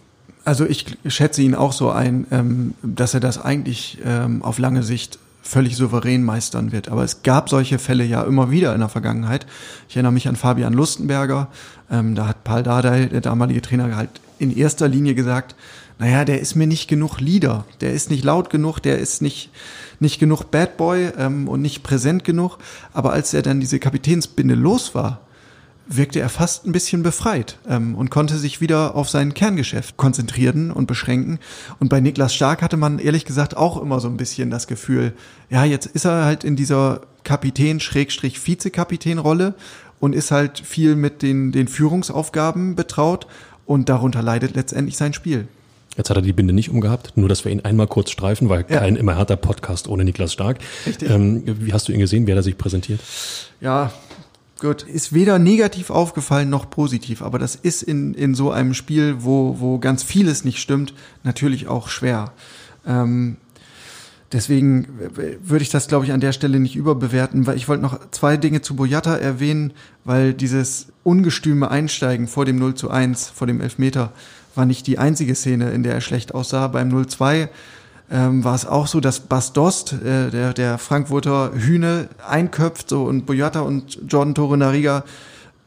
Also 0.45 0.65
ich 0.65 0.87
schätze 1.07 1.43
ihn 1.43 1.57
auch 1.57 1.73
so 1.73 1.91
ein, 1.91 2.27
ähm, 2.31 2.75
dass 2.83 3.15
er 3.15 3.21
das 3.21 3.43
eigentlich 3.43 3.99
ähm, 4.05 4.43
auf 4.43 4.59
lange 4.59 4.85
Sicht 4.85 5.19
völlig 5.43 5.77
souverän 5.77 6.23
meistern 6.23 6.73
wird. 6.73 6.89
Aber 6.89 7.05
es 7.05 7.23
gab 7.23 7.49
solche 7.49 7.79
Fälle 7.79 8.05
ja 8.05 8.23
immer 8.23 8.51
wieder 8.51 8.73
in 8.75 8.81
der 8.81 8.89
Vergangenheit. 8.89 9.47
Ich 9.89 9.97
erinnere 9.97 10.13
mich 10.13 10.29
an 10.29 10.37
Fabian 10.37 10.73
Lustenberger. 10.73 11.49
Ähm, 11.91 12.15
da 12.15 12.29
hat 12.29 12.45
Paul 12.45 12.63
Dardai, 12.63 13.07
der 13.07 13.21
damalige 13.21 13.63
Trainer, 13.63 13.97
halt 13.97 14.11
in 14.39 14.57
erster 14.57 14.89
Linie 14.89 15.15
gesagt, 15.15 15.55
naja, 15.99 16.25
der 16.25 16.41
ist 16.41 16.57
mir 16.57 16.67
nicht 16.67 16.89
genug 16.89 17.21
Leader, 17.21 17.65
der 17.81 17.93
ist 17.93 18.11
nicht 18.11 18.23
laut 18.23 18.51
genug, 18.51 18.81
der 18.81 18.99
ist 18.99 19.23
nicht, 19.23 19.51
nicht 20.01 20.19
genug 20.19 20.51
Bad 20.51 20.77
Boy 20.77 21.11
ähm, 21.17 21.49
und 21.49 21.63
nicht 21.63 21.83
präsent 21.83 22.25
genug. 22.25 22.59
Aber 22.93 23.13
als 23.13 23.35
er 23.35 23.43
dann 23.43 23.61
diese 23.61 23.79
Kapitänsbinde 23.79 24.55
los 24.55 24.95
war, 24.95 25.21
wirkte 25.89 26.19
er 26.21 26.29
fast 26.29 26.67
ein 26.67 26.73
bisschen 26.73 27.03
befreit 27.03 27.57
ähm, 27.69 27.95
und 27.95 28.11
konnte 28.11 28.37
sich 28.37 28.61
wieder 28.61 28.95
auf 28.97 29.09
sein 29.09 29.33
Kerngeschäft 29.35 29.97
konzentrieren 29.97 30.73
und 30.73 30.87
beschränken. 30.87 31.39
Und 31.79 31.89
bei 31.89 32.01
Niklas 32.01 32.35
Stark 32.35 32.61
hatte 32.63 32.77
man 32.77 32.99
ehrlich 32.99 33.25
gesagt 33.25 33.57
auch 33.57 33.81
immer 33.81 34.01
so 34.01 34.09
ein 34.09 34.17
bisschen 34.17 34.51
das 34.51 34.67
Gefühl, 34.67 35.13
ja, 35.49 35.65
jetzt 35.65 35.87
ist 35.87 36.05
er 36.05 36.25
halt 36.25 36.43
in 36.43 36.57
dieser 36.57 37.03
Kapitän-Vizekapitän-Rolle 37.25 39.55
und 40.01 40.15
ist 40.15 40.31
halt 40.31 40.59
viel 40.59 40.97
mit 40.97 41.23
den, 41.23 41.53
den 41.53 41.69
Führungsaufgaben 41.69 42.75
betraut 42.75 43.27
und 43.65 43.89
darunter 43.89 44.23
leidet 44.23 44.57
letztendlich 44.57 44.97
sein 44.97 45.13
Spiel. 45.13 45.47
Jetzt 45.97 46.11
hat 46.11 46.17
er 46.17 46.23
die 46.23 46.33
Binde 46.33 46.53
nicht 46.53 46.71
umgehabt, 46.71 47.17
nur 47.17 47.29
dass 47.29 47.45
wir 47.45 47.53
ihn 47.53 47.61
einmal 47.61 47.87
kurz 47.87 48.11
streifen, 48.11 48.49
weil 48.49 48.65
ja. 48.69 48.81
kein 48.81 48.97
immer 48.97 49.17
härter 49.17 49.37
Podcast 49.37 49.89
ohne 49.89 50.05
Niklas 50.05 50.33
Stark. 50.33 50.59
Richtig. 50.87 51.11
Ähm, 51.11 51.43
wie 51.47 51.73
hast 51.73 51.89
du 51.89 51.93
ihn 51.93 52.01
gesehen? 52.01 52.27
Wie 52.27 52.33
hat 52.33 52.39
er 52.39 52.43
sich 52.43 52.59
präsentiert? 52.59 53.01
Ja, 53.61 53.93
gut. 54.61 54.83
Ist 54.83 55.15
weder 55.15 55.39
negativ 55.39 55.91
aufgefallen 55.91 56.51
noch 56.51 56.69
positiv, 56.69 57.23
aber 57.23 57.39
das 57.39 57.57
ist 57.57 57.83
in, 57.83 58.13
in 58.15 58.35
so 58.35 58.51
einem 58.51 58.75
Spiel, 58.75 59.17
wo, 59.21 59.57
wo 59.59 59.79
ganz 59.79 60.03
vieles 60.03 60.45
nicht 60.45 60.59
stimmt, 60.59 60.93
natürlich 61.25 61.69
auch 61.69 61.89
schwer. 61.89 62.33
Ähm, 62.87 63.39
deswegen 64.33 64.89
würde 65.43 65.63
ich 65.63 65.71
das, 65.71 65.89
glaube 65.89 66.05
ich, 66.05 66.13
an 66.13 66.21
der 66.21 66.33
Stelle 66.33 66.61
nicht 66.61 66.77
überbewerten, 66.77 67.47
weil 67.47 67.57
ich 67.57 67.69
wollte 67.69 67.83
noch 67.83 68.11
zwei 68.11 68.37
Dinge 68.37 68.61
zu 68.61 68.77
Boyata 68.77 69.17
erwähnen, 69.17 69.73
weil 70.05 70.35
dieses 70.35 70.89
ungestüme 71.05 71.71
Einsteigen 71.71 72.29
vor 72.29 72.45
dem 72.45 72.59
0 72.59 72.75
zu 72.75 72.91
1, 72.91 73.31
vor 73.31 73.47
dem 73.47 73.63
Elfmeter, 73.63 74.13
war 74.57 74.67
nicht 74.67 74.87
die 74.87 74.99
einzige 74.99 75.35
Szene, 75.35 75.71
in 75.71 75.83
der 75.83 75.95
er 75.95 76.01
schlecht 76.01 76.35
aussah. 76.35 76.69
Beim 76.69 76.91
0-2 76.91 77.49
ähm, 78.11 78.45
war 78.45 78.55
es 78.55 78.67
auch 78.67 78.87
so, 78.87 79.01
dass 79.01 79.21
Bas 79.21 79.53
Dost, 79.53 79.93
äh, 79.93 80.31
der, 80.31 80.53
der 80.53 80.79
Frankfurter 80.79 81.53
Hühne, 81.55 82.09
einköpft 82.27 82.89
so 82.89 83.05
und 83.05 83.27
Boyata 83.27 83.61
und 83.61 83.99
Jordan 84.09 84.35
Torre 84.35 85.05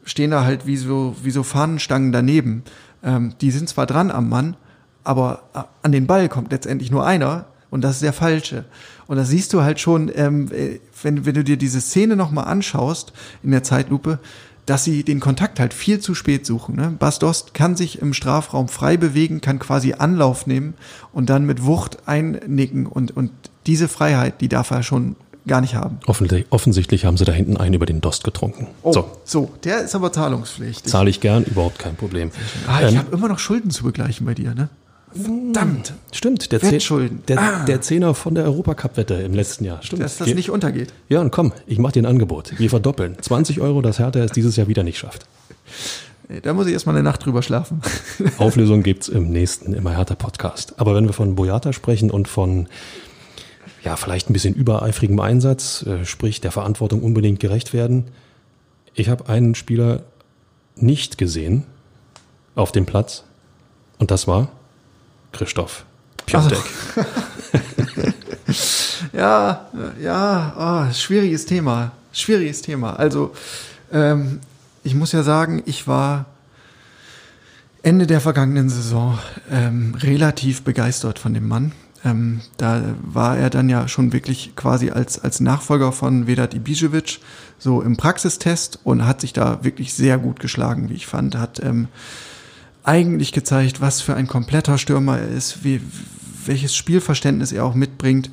stehen 0.04 0.30
da 0.30 0.44
halt 0.44 0.66
wie 0.66 0.76
so, 0.76 1.14
wie 1.22 1.30
so 1.30 1.42
Fahnenstangen 1.42 2.12
daneben. 2.12 2.64
Ähm, 3.02 3.34
die 3.40 3.50
sind 3.50 3.68
zwar 3.68 3.86
dran 3.86 4.10
am 4.10 4.28
Mann, 4.28 4.56
aber 5.04 5.42
an 5.82 5.92
den 5.92 6.06
Ball 6.06 6.28
kommt 6.28 6.52
letztendlich 6.52 6.90
nur 6.90 7.06
einer 7.06 7.46
und 7.70 7.82
das 7.82 7.96
ist 7.96 8.02
der 8.02 8.12
falsche. 8.12 8.64
Und 9.06 9.16
das 9.16 9.28
siehst 9.28 9.52
du 9.52 9.62
halt 9.62 9.80
schon, 9.80 10.10
ähm, 10.14 10.50
äh, 10.52 10.80
wenn, 11.02 11.26
wenn 11.26 11.34
du 11.34 11.44
dir 11.44 11.56
diese 11.56 11.80
Szene 11.80 12.16
nochmal 12.16 12.44
anschaust 12.44 13.12
in 13.42 13.50
der 13.50 13.62
Zeitlupe, 13.62 14.18
dass 14.66 14.84
sie 14.84 15.02
den 15.04 15.20
Kontakt 15.20 15.60
halt 15.60 15.74
viel 15.74 16.00
zu 16.00 16.14
spät 16.14 16.46
suchen. 16.46 16.76
Ne? 16.76 16.94
Bas 16.98 17.18
Dost 17.18 17.54
kann 17.54 17.76
sich 17.76 18.00
im 18.00 18.14
Strafraum 18.14 18.68
frei 18.68 18.96
bewegen, 18.96 19.40
kann 19.40 19.58
quasi 19.58 19.94
Anlauf 19.94 20.46
nehmen 20.46 20.74
und 21.12 21.30
dann 21.30 21.44
mit 21.44 21.64
Wucht 21.64 22.06
einnicken 22.06 22.86
und, 22.86 23.16
und 23.16 23.30
diese 23.66 23.88
Freiheit, 23.88 24.40
die 24.40 24.48
darf 24.48 24.70
er 24.70 24.82
schon 24.82 25.16
gar 25.46 25.60
nicht 25.60 25.74
haben. 25.74 25.98
Offensichtlich, 26.06 26.46
offensichtlich 26.50 27.04
haben 27.04 27.16
sie 27.16 27.24
da 27.24 27.32
hinten 27.32 27.56
einen 27.56 27.74
über 27.74 27.86
den 27.86 28.00
Dost 28.00 28.24
getrunken. 28.24 28.66
Oh, 28.82 28.92
so. 28.92 29.10
so, 29.24 29.50
der 29.64 29.80
ist 29.80 29.94
aber 29.94 30.12
zahlungspflichtig. 30.12 30.90
Zahle 30.90 31.10
ich 31.10 31.20
gern, 31.20 31.44
überhaupt 31.44 31.78
kein 31.78 31.96
Problem. 31.96 32.30
Ah, 32.68 32.80
ich 32.82 32.92
ähm, 32.92 32.98
habe 32.98 33.12
immer 33.12 33.28
noch 33.28 33.38
Schulden 33.38 33.70
zu 33.70 33.84
begleichen 33.84 34.26
bei 34.26 34.34
dir, 34.34 34.54
ne? 34.54 34.68
Verdammt. 35.12 35.94
Stimmt, 36.12 36.52
der, 36.52 36.60
Zehn, 36.60 37.20
der, 37.26 37.38
ah. 37.38 37.64
der 37.64 37.80
Zehner 37.80 38.14
von 38.14 38.34
der 38.34 38.44
Europacup-Wette 38.44 39.14
im 39.14 39.34
letzten 39.34 39.64
Jahr. 39.64 39.82
Stimmt. 39.82 40.02
Dass 40.02 40.18
das 40.18 40.26
Ge 40.26 40.34
nicht 40.34 40.50
untergeht. 40.50 40.92
Ja, 41.08 41.20
und 41.20 41.32
komm, 41.32 41.52
ich 41.66 41.78
mache 41.78 41.94
dir 41.94 42.02
ein 42.02 42.06
Angebot. 42.06 42.52
Wir 42.58 42.70
verdoppeln. 42.70 43.16
20 43.20 43.60
Euro, 43.60 43.82
das 43.82 43.98
Hertha 43.98 44.20
es 44.20 44.32
dieses 44.32 44.56
Jahr 44.56 44.68
wieder 44.68 44.82
nicht 44.82 44.98
schafft. 44.98 45.26
Da 46.42 46.52
muss 46.52 46.68
ich 46.68 46.72
erstmal 46.72 46.94
eine 46.94 47.02
Nacht 47.02 47.24
drüber 47.24 47.42
schlafen. 47.42 47.80
Auflösung 48.38 48.84
gibt's 48.84 49.08
im 49.08 49.30
nächsten 49.30 49.72
Immer 49.72 49.96
Hertha 49.96 50.14
Podcast. 50.14 50.74
Aber 50.76 50.94
wenn 50.94 51.06
wir 51.06 51.12
von 51.12 51.34
Boyata 51.34 51.72
sprechen 51.72 52.10
und 52.10 52.28
von 52.28 52.68
ja, 53.82 53.96
vielleicht 53.96 54.30
ein 54.30 54.32
bisschen 54.32 54.54
übereifrigem 54.54 55.18
Einsatz, 55.20 55.82
äh, 55.82 56.04
sprich 56.04 56.40
der 56.40 56.52
Verantwortung 56.52 57.02
unbedingt 57.02 57.40
gerecht 57.40 57.72
werden. 57.72 58.04
Ich 58.94 59.08
habe 59.08 59.28
einen 59.28 59.54
Spieler 59.54 60.02
nicht 60.76 61.18
gesehen 61.18 61.64
auf 62.54 62.72
dem 62.72 62.86
Platz 62.86 63.24
und 63.98 64.10
das 64.10 64.26
war 64.26 64.52
Christoph 65.32 65.84
Piontek. 66.26 66.58
Also, 66.96 67.08
ja, 69.12 69.68
ja, 70.00 70.88
oh, 70.88 70.92
schwieriges 70.92 71.46
Thema. 71.46 71.92
Schwieriges 72.12 72.62
Thema. 72.62 72.94
Also, 72.94 73.32
ähm, 73.92 74.40
ich 74.82 74.94
muss 74.94 75.12
ja 75.12 75.22
sagen, 75.22 75.62
ich 75.66 75.86
war 75.86 76.26
Ende 77.82 78.06
der 78.06 78.20
vergangenen 78.20 78.68
Saison 78.68 79.18
ähm, 79.50 79.94
relativ 80.00 80.62
begeistert 80.62 81.18
von 81.18 81.34
dem 81.34 81.48
Mann. 81.48 81.72
Ähm, 82.04 82.40
da 82.56 82.82
war 83.02 83.36
er 83.36 83.50
dann 83.50 83.68
ja 83.68 83.86
schon 83.88 84.12
wirklich 84.12 84.56
quasi 84.56 84.90
als, 84.90 85.18
als 85.18 85.40
Nachfolger 85.40 85.92
von 85.92 86.26
Vedat 86.26 86.54
Ibisevic 86.54 87.20
so 87.58 87.82
im 87.82 87.96
Praxistest 87.96 88.80
und 88.84 89.06
hat 89.06 89.20
sich 89.20 89.32
da 89.32 89.62
wirklich 89.64 89.92
sehr 89.92 90.18
gut 90.18 90.40
geschlagen, 90.40 90.88
wie 90.88 90.94
ich 90.94 91.06
fand. 91.06 91.36
Hat 91.36 91.62
ähm, 91.62 91.88
eigentlich 92.84 93.32
gezeigt, 93.32 93.80
was 93.80 94.00
für 94.00 94.14
ein 94.14 94.26
kompletter 94.26 94.78
Stürmer 94.78 95.18
er 95.18 95.28
ist, 95.28 95.64
wie, 95.64 95.80
welches 96.46 96.74
Spielverständnis 96.74 97.52
er 97.52 97.64
auch 97.64 97.74
mitbringt 97.74 98.30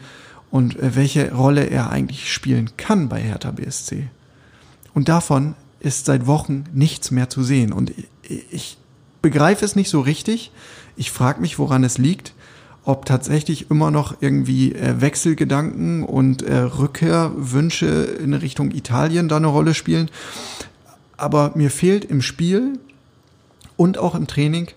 und 0.51 0.79
äh, 0.79 0.95
welche 0.95 1.33
Rolle 1.33 1.65
er 1.65 1.89
eigentlich 1.89 2.31
spielen 2.31 2.71
kann 2.77 3.09
bei 3.09 3.21
Hertha 3.21 3.51
BSC. 3.51 4.07
Und 4.93 5.09
davon 5.09 5.55
ist 5.79 6.05
seit 6.05 6.25
Wochen 6.25 6.63
nichts 6.73 7.11
mehr 7.11 7.29
zu 7.29 7.43
sehen. 7.43 7.71
Und 7.71 7.93
ich 8.23 8.77
begreife 9.21 9.63
es 9.63 9.75
nicht 9.75 9.89
so 9.89 10.01
richtig. 10.01 10.51
Ich 10.95 11.11
frage 11.11 11.41
mich, 11.41 11.59
woran 11.59 11.83
es 11.83 11.97
liegt. 11.97 12.33
Ob 12.83 13.05
tatsächlich 13.05 13.69
immer 13.69 13.91
noch 13.91 14.21
irgendwie 14.21 14.73
äh, 14.73 15.01
Wechselgedanken 15.01 16.03
und 16.03 16.41
äh, 16.41 16.55
Rückkehrwünsche 16.55 17.85
in 17.85 18.33
Richtung 18.33 18.71
Italien 18.71 19.27
da 19.27 19.37
eine 19.37 19.47
Rolle 19.47 19.73
spielen. 19.73 20.09
Aber 21.17 21.51
mir 21.55 21.69
fehlt 21.69 22.05
im 22.05 22.21
Spiel 22.21 22.79
und 23.77 23.97
auch 23.97 24.15
im 24.15 24.27
Training 24.27 24.67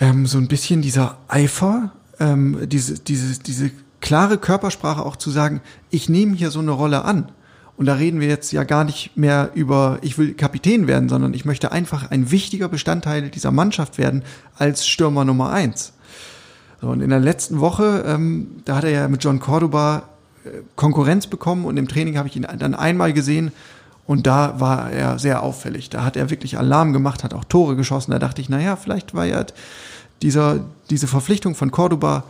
ähm, 0.00 0.26
so 0.26 0.38
ein 0.38 0.48
bisschen 0.48 0.82
dieser 0.82 1.18
Eifer, 1.28 1.92
ähm, 2.20 2.68
diese, 2.68 2.98
diese, 2.98 3.40
diese 3.40 3.70
klare 4.00 4.38
Körpersprache 4.38 5.04
auch 5.04 5.16
zu 5.16 5.30
sagen, 5.30 5.60
ich 5.90 6.08
nehme 6.08 6.36
hier 6.36 6.50
so 6.50 6.60
eine 6.60 6.72
Rolle 6.72 7.04
an. 7.04 7.32
Und 7.76 7.86
da 7.86 7.94
reden 7.94 8.20
wir 8.20 8.28
jetzt 8.28 8.52
ja 8.52 8.62
gar 8.62 8.84
nicht 8.84 9.16
mehr 9.16 9.50
über, 9.54 9.98
ich 10.02 10.16
will 10.16 10.34
Kapitän 10.34 10.86
werden, 10.86 11.08
sondern 11.08 11.34
ich 11.34 11.44
möchte 11.44 11.72
einfach 11.72 12.10
ein 12.10 12.30
wichtiger 12.30 12.68
Bestandteil 12.68 13.30
dieser 13.30 13.50
Mannschaft 13.50 13.98
werden 13.98 14.22
als 14.56 14.86
Stürmer 14.86 15.24
Nummer 15.24 15.50
eins. 15.50 15.92
So, 16.80 16.88
und 16.88 17.00
in 17.00 17.10
der 17.10 17.18
letzten 17.18 17.60
Woche, 17.60 18.04
ähm, 18.06 18.62
da 18.64 18.76
hat 18.76 18.84
er 18.84 18.90
ja 18.90 19.08
mit 19.08 19.24
John 19.24 19.40
Cordoba 19.40 20.04
äh, 20.44 20.50
Konkurrenz 20.76 21.26
bekommen 21.26 21.64
und 21.64 21.76
im 21.76 21.88
Training 21.88 22.16
habe 22.16 22.28
ich 22.28 22.36
ihn 22.36 22.46
dann 22.58 22.74
einmal 22.74 23.12
gesehen 23.12 23.50
und 24.06 24.26
da 24.26 24.60
war 24.60 24.90
er 24.90 25.18
sehr 25.18 25.42
auffällig. 25.42 25.90
Da 25.90 26.04
hat 26.04 26.16
er 26.16 26.30
wirklich 26.30 26.58
Alarm 26.58 26.92
gemacht, 26.92 27.24
hat 27.24 27.34
auch 27.34 27.44
Tore 27.44 27.76
geschossen. 27.76 28.10
Da 28.10 28.18
dachte 28.18 28.40
ich, 28.40 28.48
naja, 28.48 28.76
vielleicht 28.76 29.14
war 29.14 29.24
ja 29.24 29.44
dieser, 30.22 30.60
diese 30.90 31.06
Verpflichtung 31.06 31.54
von 31.54 31.70
Cordoba 31.70 32.24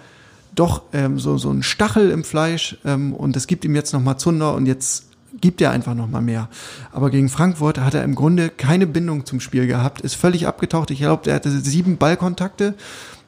doch 0.55 0.83
ähm, 0.93 1.19
so, 1.19 1.37
so 1.37 1.51
ein 1.51 1.63
Stachel 1.63 2.11
im 2.11 2.23
Fleisch 2.23 2.77
ähm, 2.85 3.13
und 3.13 3.37
es 3.37 3.47
gibt 3.47 3.65
ihm 3.65 3.75
jetzt 3.75 3.93
nochmal 3.93 4.19
Zunder 4.19 4.55
und 4.55 4.67
jetzt 4.67 5.07
gibt 5.41 5.61
er 5.61 5.73
einfach 5.73 5.95
nochmal 5.95 6.23
mehr. 6.23 6.49
Aber 6.93 7.11
gegen 7.11 7.29
Frankfurt 7.29 7.79
hat 7.79 7.95
er 7.95 8.05
im 8.05 8.15
Grunde 8.15 8.51
keine 8.51 8.87
Bindung 8.87 9.27
zum 9.27 9.41
Spiel 9.41 9.67
gehabt, 9.67 10.01
ist 10.01 10.15
völlig 10.15 10.47
abgetaucht. 10.47 10.93
Ich 10.93 10.99
glaube, 10.99 11.29
er 11.29 11.37
hatte 11.37 11.51
sieben 11.51 11.97
Ballkontakte. 11.97 12.75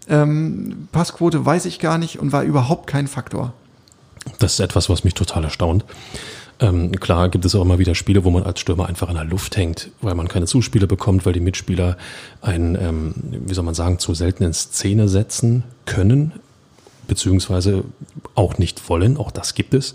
Ähm, 0.08 0.86
Passquote 0.92 1.44
weiß 1.44 1.64
ich 1.64 1.80
gar 1.80 1.98
nicht 1.98 2.20
und 2.20 2.30
war 2.30 2.44
überhaupt 2.44 2.86
kein 2.86 3.08
Faktor. 3.08 3.52
Das 4.38 4.54
ist 4.54 4.60
etwas, 4.60 4.88
was 4.88 5.02
mich 5.02 5.14
total 5.14 5.44
erstaunt. 5.44 5.84
Ähm, 6.58 6.92
klar 6.92 7.28
gibt 7.28 7.44
es 7.44 7.54
auch 7.54 7.62
immer 7.62 7.78
wieder 7.78 7.94
Spiele, 7.94 8.24
wo 8.24 8.30
man 8.30 8.42
als 8.42 8.60
Stürmer 8.60 8.86
einfach 8.86 9.08
in 9.08 9.14
der 9.14 9.24
Luft 9.24 9.56
hängt, 9.56 9.90
weil 10.00 10.14
man 10.14 10.28
keine 10.28 10.46
Zuspiele 10.46 10.86
bekommt, 10.86 11.26
weil 11.26 11.34
die 11.34 11.40
Mitspieler 11.40 11.98
einen, 12.40 12.74
ähm, 12.76 13.14
wie 13.46 13.52
soll 13.52 13.64
man 13.64 13.74
sagen, 13.74 13.98
zu 13.98 14.14
selten 14.14 14.44
in 14.44 14.54
Szene 14.54 15.08
setzen 15.08 15.64
können, 15.84 16.32
beziehungsweise 17.08 17.84
auch 18.34 18.56
nicht 18.56 18.88
wollen. 18.88 19.18
Auch 19.18 19.30
das 19.30 19.54
gibt 19.54 19.74
es. 19.74 19.94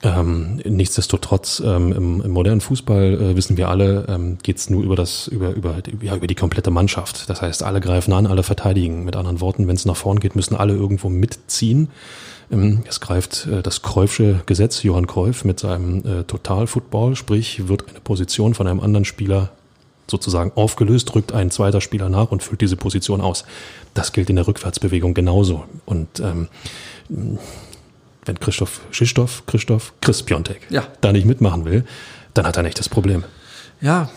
Ähm, 0.00 0.60
nichtsdestotrotz, 0.64 1.60
ähm, 1.64 1.92
im, 1.92 2.20
im, 2.20 2.30
modernen 2.30 2.60
Fußball 2.60 3.14
äh, 3.14 3.36
wissen 3.36 3.56
wir 3.56 3.68
alle, 3.68 4.06
ähm, 4.08 4.38
geht 4.42 4.58
es 4.58 4.70
nur 4.70 4.84
über 4.84 4.94
das, 4.94 5.26
über, 5.26 5.50
über, 5.50 5.78
ja, 6.02 6.14
über 6.14 6.28
die 6.28 6.36
komplette 6.36 6.70
Mannschaft. 6.70 7.28
Das 7.28 7.42
heißt, 7.42 7.64
alle 7.64 7.80
greifen 7.80 8.12
an, 8.12 8.26
alle 8.26 8.44
verteidigen. 8.44 9.04
Mit 9.04 9.16
anderen 9.16 9.40
Worten, 9.40 9.66
wenn 9.66 9.74
es 9.74 9.86
nach 9.86 9.96
vorn 9.96 10.20
geht, 10.20 10.36
müssen 10.36 10.54
alle 10.54 10.74
irgendwo 10.74 11.08
mitziehen. 11.08 11.88
Ähm, 12.50 12.82
es 12.88 13.00
greift 13.00 13.46
äh, 13.46 13.62
das 13.62 13.82
Cruyffsche 13.82 14.42
Gesetz, 14.46 14.82
Johann 14.82 15.06
Cruyff 15.06 15.44
mit 15.44 15.60
seinem 15.60 16.04
äh, 16.04 16.24
Total-Football, 16.24 17.16
sprich, 17.16 17.68
wird 17.68 17.88
eine 17.88 18.00
Position 18.00 18.54
von 18.54 18.66
einem 18.66 18.80
anderen 18.80 19.04
Spieler 19.04 19.50
sozusagen 20.10 20.52
aufgelöst, 20.54 21.14
rückt 21.14 21.32
ein 21.32 21.50
zweiter 21.50 21.80
Spieler 21.80 22.08
nach 22.08 22.30
und 22.30 22.42
füllt 22.42 22.62
diese 22.62 22.76
Position 22.76 23.20
aus. 23.20 23.44
Das 23.94 24.12
gilt 24.12 24.30
in 24.30 24.36
der 24.36 24.46
Rückwärtsbewegung 24.46 25.14
genauso. 25.14 25.64
Und 25.84 26.20
ähm, 26.20 26.48
wenn 28.24 28.40
Christoph 28.40 28.80
Schistoff, 28.90 29.44
Christoph, 29.46 29.92
Chris 30.00 30.22
Piontek 30.22 30.62
ja. 30.70 30.86
da 31.00 31.12
nicht 31.12 31.26
mitmachen 31.26 31.64
will, 31.64 31.84
dann 32.34 32.46
hat 32.46 32.56
er 32.56 32.62
nicht 32.62 32.78
das 32.78 32.88
Problem. 32.88 33.24
Ja. 33.80 34.10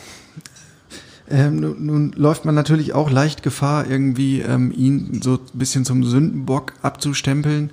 Ähm, 1.30 1.60
nun, 1.60 1.86
nun, 1.86 2.12
läuft 2.14 2.44
man 2.44 2.56
natürlich 2.56 2.94
auch 2.94 3.10
leicht 3.10 3.42
Gefahr, 3.42 3.90
irgendwie 3.90 4.42
ähm, 4.42 4.74
ihn 4.76 5.22
so 5.22 5.36
ein 5.36 5.40
bisschen 5.54 5.86
zum 5.86 6.04
Sündenbock 6.04 6.74
abzustempeln. 6.82 7.70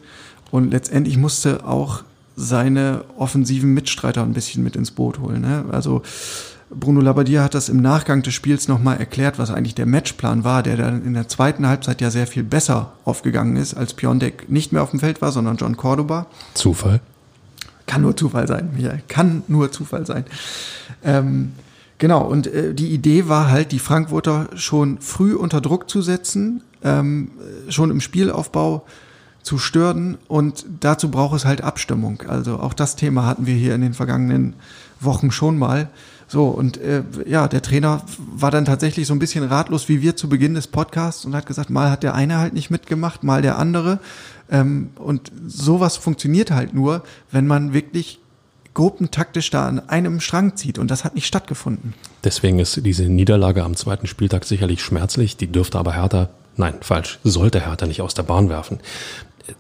Und 0.51 0.71
letztendlich 0.71 1.17
musste 1.17 1.67
auch 1.67 2.03
seine 2.37 3.05
offensiven 3.19 3.75
Mitstreiter 3.75 4.23
ein 4.23 4.33
bisschen 4.33 4.63
mit 4.63 4.77
ins 4.77 4.93
Boot 4.93 5.19
holen. 5.19 5.41
Ne? 5.41 5.65
Also 5.73 6.03
Bruno 6.71 7.01
Labbadia 7.01 7.43
hat 7.43 7.55
das 7.55 7.69
im 7.69 7.81
Nachgang 7.81 8.23
des 8.23 8.35
Spiels 8.35 8.69
nochmal 8.69 8.99
erklärt, 8.99 9.39
was 9.39 9.51
eigentlich 9.51 9.75
der 9.75 9.87
Matchplan 9.87 10.45
war, 10.45 10.63
der 10.63 10.77
dann 10.77 11.05
in 11.05 11.15
der 11.15 11.29
zweiten 11.29 11.67
Halbzeit 11.67 12.01
ja 12.01 12.11
sehr 12.11 12.27
viel 12.27 12.43
besser 12.43 12.93
aufgegangen 13.05 13.57
ist, 13.57 13.75
als 13.75 13.95
Piontek 13.95 14.51
nicht 14.51 14.73
mehr 14.73 14.83
auf 14.83 14.91
dem 14.91 15.01
Feld 15.01 15.23
war, 15.23 15.33
sondern 15.33 15.57
John 15.57 15.77
Cordoba. 15.77 16.27
Zufall? 16.55 17.01
Kann 17.87 18.03
nur 18.03 18.17
Zufall 18.17 18.47
sein, 18.47 18.71
Michael. 18.77 19.03
Kann 19.09 19.43
nur 19.49 19.73
Zufall 19.73 20.05
sein. 20.05 20.25
Ähm, 21.03 21.53
genau, 21.97 22.23
und 22.23 22.47
äh, 22.47 22.75
die 22.75 22.89
Idee 22.89 23.29
war 23.29 23.51
halt, 23.51 23.73
die 23.73 23.79
Frankfurter 23.79 24.49
schon 24.55 24.99
früh 25.01 25.35
unter 25.35 25.63
Druck 25.63 25.89
zu 25.89 26.03
setzen, 26.03 26.63
ähm, 26.85 27.31
schon 27.71 27.91
im 27.91 28.01
Spielaufbau 28.01 28.85
zu 29.49 29.57
stören 29.57 30.19
und 30.29 30.67
dazu 30.81 31.11
braucht 31.11 31.35
es 31.35 31.47
halt 31.47 31.63
Abstimmung. 31.63 32.23
Also 32.29 32.59
auch 32.59 32.75
das 32.75 32.97
Thema 32.97 33.25
hatten 33.25 33.47
wir 33.47 33.55
hier 33.55 33.75
in 33.75 33.81
den 33.81 33.95
vergangenen 33.95 34.53
Wochen 35.01 35.31
schon 35.31 35.57
mal. 35.57 35.89
So, 36.27 36.49
und 36.49 36.77
äh, 36.77 37.03
ja, 37.27 37.49
der 37.49 37.63
Trainer 37.63 38.03
war 38.19 38.51
dann 38.51 38.67
tatsächlich 38.67 39.07
so 39.07 39.15
ein 39.15 39.19
bisschen 39.19 39.45
ratlos 39.45 39.89
wie 39.89 40.03
wir 40.03 40.17
zu 40.17 40.29
Beginn 40.29 40.53
des 40.53 40.67
Podcasts 40.67 41.25
und 41.25 41.35
hat 41.35 41.47
gesagt, 41.47 41.71
mal 41.71 41.91
hat 41.91 42.03
der 42.03 42.15
eine 42.15 42.37
halt 42.37 42.53
nicht 42.53 42.69
mitgemacht, 42.69 43.25
mal 43.25 43.41
der 43.41 43.57
andere. 43.59 44.01
Ähm, 44.51 44.91
und 44.97 45.33
sowas 45.47 45.97
funktioniert 45.97 46.51
halt 46.51 46.75
nur, 46.75 47.03
wenn 47.31 47.47
man 47.47 47.73
wirklich 47.73 48.21
gruppentaktisch 48.75 49.49
da 49.49 49.67
an 49.67 49.89
einem 49.89 50.21
Strang 50.21 50.57
zieht 50.57 50.79
und 50.79 50.91
das 50.91 51.05
hat 51.05 51.15
nicht 51.15 51.27
stattgefunden. 51.27 51.95
Deswegen 52.23 52.59
ist 52.59 52.85
diese 52.85 53.05
Niederlage 53.05 53.65
am 53.65 53.77
zweiten 53.77 54.07
Spieltag 54.07 54.45
sicherlich 54.45 54.83
schmerzlich, 54.83 55.39
die 55.39 55.47
dürfte 55.47 55.79
aber 55.79 55.95
Hertha, 55.95 56.29
nein, 56.59 56.75
falsch, 56.83 57.19
sollte 57.25 57.61
Hertha 57.61 57.87
nicht 57.87 58.03
aus 58.03 58.13
der 58.13 58.25
Bahn 58.25 58.51
werfen. 58.51 58.81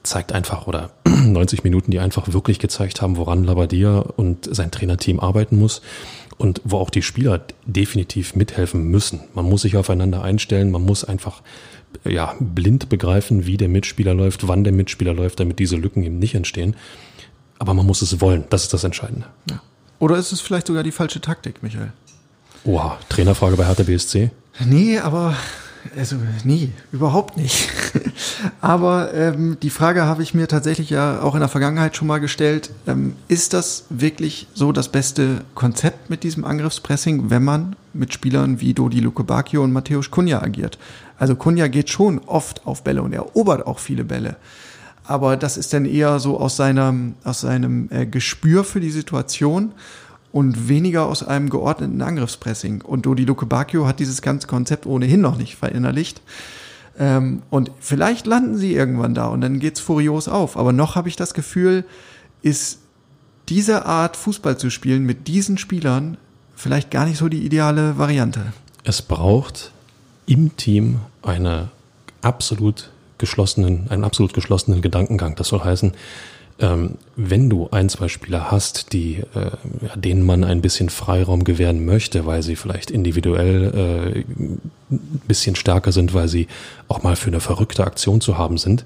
Zeigt 0.02 0.32
einfach, 0.32 0.66
oder 0.66 0.90
90 1.04 1.64
Minuten, 1.64 1.90
die 1.90 1.98
einfach 1.98 2.32
wirklich 2.32 2.58
gezeigt 2.58 3.00
haben, 3.02 3.16
woran 3.16 3.44
Labadia 3.44 3.98
und 3.98 4.48
sein 4.54 4.70
Trainerteam 4.70 5.20
arbeiten 5.20 5.58
muss 5.58 5.82
und 6.36 6.60
wo 6.64 6.78
auch 6.78 6.90
die 6.90 7.02
Spieler 7.02 7.42
definitiv 7.66 8.34
mithelfen 8.36 8.84
müssen. 8.84 9.20
Man 9.34 9.44
muss 9.44 9.62
sich 9.62 9.76
aufeinander 9.76 10.22
einstellen, 10.22 10.70
man 10.70 10.82
muss 10.82 11.04
einfach 11.04 11.42
ja, 12.04 12.34
blind 12.38 12.88
begreifen, 12.88 13.46
wie 13.46 13.56
der 13.56 13.68
Mitspieler 13.68 14.14
läuft, 14.14 14.46
wann 14.46 14.64
der 14.64 14.72
Mitspieler 14.72 15.14
läuft, 15.14 15.40
damit 15.40 15.58
diese 15.58 15.76
Lücken 15.76 16.02
eben 16.02 16.18
nicht 16.18 16.34
entstehen. 16.34 16.76
Aber 17.58 17.74
man 17.74 17.86
muss 17.86 18.02
es 18.02 18.20
wollen, 18.20 18.44
das 18.50 18.64
ist 18.64 18.72
das 18.72 18.84
Entscheidende. 18.84 19.26
Ja. 19.50 19.60
Oder 19.98 20.16
ist 20.16 20.32
es 20.32 20.40
vielleicht 20.40 20.68
sogar 20.68 20.82
die 20.82 20.92
falsche 20.92 21.20
Taktik, 21.20 21.62
Michael? 21.62 21.92
Oha, 22.64 22.98
Trainerfrage 23.08 23.56
bei 23.56 23.66
Hertha 23.66 23.82
BSC? 23.82 24.30
Nee, 24.64 24.98
aber 24.98 25.34
also 25.96 26.16
nie, 26.44 26.72
überhaupt 26.92 27.36
nicht. 27.36 27.70
Aber 28.60 29.14
ähm, 29.14 29.56
die 29.62 29.70
Frage 29.70 30.04
habe 30.04 30.22
ich 30.22 30.34
mir 30.34 30.48
tatsächlich 30.48 30.90
ja 30.90 31.20
auch 31.20 31.34
in 31.34 31.40
der 31.40 31.48
Vergangenheit 31.48 31.96
schon 31.96 32.08
mal 32.08 32.18
gestellt. 32.18 32.70
Ähm, 32.86 33.14
ist 33.28 33.52
das 33.52 33.84
wirklich 33.88 34.46
so 34.54 34.72
das 34.72 34.88
beste 34.88 35.42
Konzept 35.54 36.10
mit 36.10 36.22
diesem 36.22 36.44
Angriffspressing, 36.44 37.30
wenn 37.30 37.44
man 37.44 37.76
mit 37.92 38.12
Spielern 38.12 38.60
wie 38.60 38.74
Dodi 38.74 39.00
Luke 39.00 39.24
Bacchio 39.24 39.62
und 39.62 39.72
Matthäus 39.72 40.10
Kunja 40.10 40.42
agiert? 40.42 40.78
Also 41.18 41.34
Kunja 41.34 41.68
geht 41.68 41.90
schon 41.90 42.20
oft 42.20 42.66
auf 42.66 42.84
Bälle 42.84 43.02
und 43.02 43.12
erobert 43.12 43.66
auch 43.66 43.78
viele 43.78 44.04
Bälle. 44.04 44.36
Aber 45.04 45.36
das 45.36 45.56
ist 45.56 45.72
dann 45.72 45.86
eher 45.86 46.20
so 46.20 46.38
aus 46.38 46.56
seinem, 46.56 47.14
aus 47.24 47.40
seinem 47.40 47.88
äh, 47.90 48.06
Gespür 48.06 48.62
für 48.62 48.80
die 48.80 48.90
Situation 48.90 49.72
und 50.32 50.68
weniger 50.68 51.06
aus 51.06 51.22
einem 51.22 51.48
geordneten 51.48 52.02
Angriffspressing. 52.02 52.82
Und 52.82 53.06
Dodi 53.06 53.24
Luke 53.24 53.46
Bacchio 53.46 53.86
hat 53.86 54.00
dieses 54.00 54.22
ganze 54.22 54.46
Konzept 54.46 54.86
ohnehin 54.86 55.20
noch 55.20 55.36
nicht 55.36 55.56
verinnerlicht. 55.56 56.20
Ähm, 56.98 57.42
und 57.50 57.70
vielleicht 57.80 58.26
landen 58.26 58.56
sie 58.56 58.74
irgendwann 58.74 59.14
da 59.14 59.26
und 59.26 59.40
dann 59.40 59.60
geht's 59.60 59.80
furios 59.80 60.28
auf. 60.28 60.56
Aber 60.56 60.72
noch 60.72 60.96
habe 60.96 61.08
ich 61.08 61.16
das 61.16 61.34
Gefühl, 61.34 61.84
ist 62.42 62.80
diese 63.48 63.86
Art 63.86 64.16
Fußball 64.16 64.58
zu 64.58 64.70
spielen 64.70 65.04
mit 65.04 65.28
diesen 65.28 65.58
Spielern 65.58 66.18
vielleicht 66.54 66.90
gar 66.90 67.06
nicht 67.06 67.18
so 67.18 67.28
die 67.28 67.44
ideale 67.44 67.98
Variante. 67.98 68.52
Es 68.84 69.00
braucht 69.00 69.72
im 70.26 70.56
Team 70.56 71.00
eine 71.22 71.68
absolut 72.20 72.90
geschlossenen, 73.16 73.90
einen 73.90 74.04
absolut 74.04 74.34
geschlossenen 74.34 74.82
Gedankengang. 74.82 75.34
Das 75.36 75.48
soll 75.48 75.60
heißen, 75.60 75.92
ähm, 76.60 76.96
wenn 77.14 77.48
du 77.48 77.68
ein, 77.70 77.88
zwei 77.88 78.08
Spieler 78.08 78.50
hast, 78.50 78.92
die, 78.92 79.22
äh, 79.34 79.50
denen 79.94 80.24
man 80.24 80.44
ein 80.44 80.60
bisschen 80.60 80.88
Freiraum 80.88 81.44
gewähren 81.44 81.84
möchte, 81.84 82.26
weil 82.26 82.42
sie 82.42 82.56
vielleicht 82.56 82.90
individuell 82.90 84.24
äh, 84.24 84.24
ein 84.90 85.20
bisschen 85.28 85.54
stärker 85.54 85.92
sind, 85.92 86.14
weil 86.14 86.28
sie 86.28 86.48
auch 86.88 87.02
mal 87.02 87.16
für 87.16 87.28
eine 87.28 87.40
verrückte 87.40 87.84
Aktion 87.84 88.20
zu 88.20 88.38
haben 88.38 88.58
sind, 88.58 88.84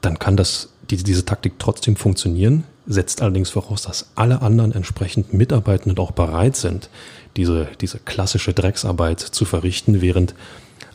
dann 0.00 0.18
kann 0.18 0.36
das, 0.36 0.70
die, 0.90 0.96
diese 0.96 1.24
Taktik 1.24 1.54
trotzdem 1.58 1.94
funktionieren, 1.94 2.64
setzt 2.86 3.22
allerdings 3.22 3.50
voraus, 3.50 3.82
dass 3.82 4.10
alle 4.16 4.42
anderen 4.42 4.72
entsprechend 4.72 5.32
mitarbeiten 5.32 5.90
und 5.90 6.00
auch 6.00 6.10
bereit 6.10 6.56
sind, 6.56 6.90
diese, 7.36 7.68
diese 7.80 7.98
klassische 8.00 8.52
Drecksarbeit 8.52 9.20
zu 9.20 9.44
verrichten, 9.44 10.00
während 10.00 10.34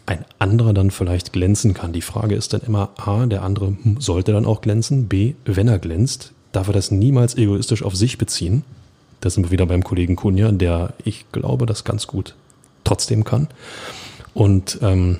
ein 0.05 0.23
anderer 0.39 0.73
dann 0.73 0.91
vielleicht 0.91 1.33
glänzen 1.33 1.73
kann. 1.73 1.93
Die 1.93 2.01
Frage 2.01 2.35
ist 2.35 2.53
dann 2.53 2.61
immer, 2.61 2.91
A, 2.97 3.25
der 3.25 3.43
andere 3.43 3.75
sollte 3.99 4.33
dann 4.33 4.45
auch 4.45 4.61
glänzen, 4.61 5.07
B, 5.07 5.33
wenn 5.45 5.67
er 5.67 5.79
glänzt, 5.79 6.31
darf 6.51 6.67
er 6.67 6.73
das 6.73 6.91
niemals 6.91 7.35
egoistisch 7.35 7.83
auf 7.83 7.95
sich 7.95 8.17
beziehen. 8.17 8.63
Da 9.21 9.29
sind 9.29 9.45
wir 9.45 9.51
wieder 9.51 9.65
beim 9.65 9.83
Kollegen 9.83 10.15
Kunja, 10.15 10.51
der, 10.51 10.93
ich 11.03 11.25
glaube, 11.31 11.65
das 11.65 11.83
ganz 11.83 12.07
gut 12.07 12.35
trotzdem 12.83 13.23
kann. 13.23 13.47
Und 14.33 14.79
ähm, 14.81 15.19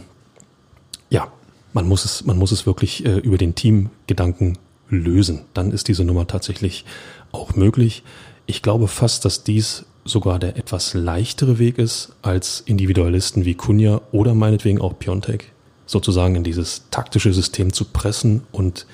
ja, 1.10 1.32
man 1.74 1.88
muss 1.88 2.06
es, 2.06 2.26
man 2.26 2.38
muss 2.38 2.52
es 2.52 2.66
wirklich 2.66 3.06
äh, 3.06 3.18
über 3.18 3.38
den 3.38 3.56
Teamgedanken 3.56 4.58
lösen. 4.90 5.42
Dann 5.54 5.72
ist 5.72 5.88
diese 5.88 6.04
Nummer 6.04 6.28
tatsächlich 6.28 6.86
auch 7.32 7.56
möglich. 7.56 8.04
Ich 8.46 8.62
glaube 8.62 8.88
fast, 8.88 9.26
dass 9.26 9.44
dies 9.44 9.86
sogar 10.06 10.40
der 10.40 10.56
etwas 10.56 10.94
leichtere 10.94 11.60
Weg 11.60 11.80
ist, 11.80 12.14
als 12.22 12.62
Individualisten 12.62 13.44
wie 13.44 13.56
Kunja 13.56 14.02
oder 14.12 14.36
meinetwegen 14.36 14.80
auch 14.80 14.98
Piontek 14.98 15.52
sozusagen 15.88 16.36
in 16.36 16.44
dieses 16.44 16.84
taktische 16.92 17.34
System 17.34 17.74
zu 17.74 17.86
pressen 17.86 18.44
und 18.52 18.86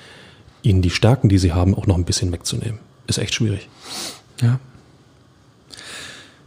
ihnen 0.62 0.82
die 0.82 0.90
Stärken, 0.90 1.28
die 1.28 1.38
sie 1.38 1.52
haben, 1.52 1.74
auch 1.74 1.86
noch 1.86 1.96
ein 1.96 2.04
bisschen 2.04 2.32
wegzunehmen. 2.32 2.78
Ist 3.06 3.18
echt 3.18 3.34
schwierig. 3.34 3.68
Ja. 4.40 4.58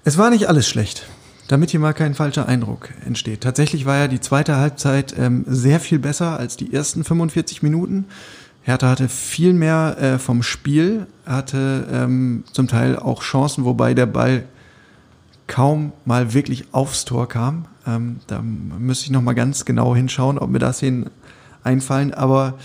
Es 0.04 0.18
war 0.18 0.30
nicht 0.30 0.48
alles 0.48 0.68
schlecht, 0.68 1.06
damit 1.48 1.72
hier 1.72 1.80
mal 1.80 1.94
kein 1.94 2.14
falscher 2.14 2.48
Eindruck 2.48 2.90
entsteht. 3.06 3.42
Tatsächlich 3.42 3.86
war 3.86 3.98
ja 3.98 4.08
die 4.08 4.20
zweite 4.20 4.58
Halbzeit 4.58 5.16
ähm, 5.18 5.46
sehr 5.48 5.80
viel 5.80 6.00
besser 6.00 6.38
als 6.38 6.58
die 6.58 6.74
ersten 6.74 7.04
45 7.04 7.64
Minuten. 7.64 8.06
Hertha 8.64 8.90
hatte 8.90 9.10
viel 9.10 9.54
mehr 9.54 9.98
äh, 10.00 10.20
vom 10.20 10.42
Spiel, 10.42 11.08
hatte 11.26 11.88
ähm, 11.92 12.44
zum 12.52 12.68
Teil 12.68 12.98
auch 12.98 13.22
Chancen, 13.22 13.66
wobei 13.66 13.94
der 13.94 14.08
Ball 14.08 14.46
kaum 15.48 15.92
mal 16.06 16.34
wirklich 16.34 16.74
aufs 16.74 17.06
Tor 17.06 17.28
kam. 17.28 17.66
Ähm, 17.88 18.20
da 18.28 18.42
müsste 18.42 19.06
ich 19.06 19.12
noch 19.12 19.22
mal 19.22 19.36
ganz 19.36 19.66
genau 19.66 19.96
hinschauen, 19.96 20.40
ob 20.40 20.50
mir 20.50 20.60
das 20.60 20.80
hin 20.80 21.10
einfallen. 21.64 22.14
Aber 22.14 22.56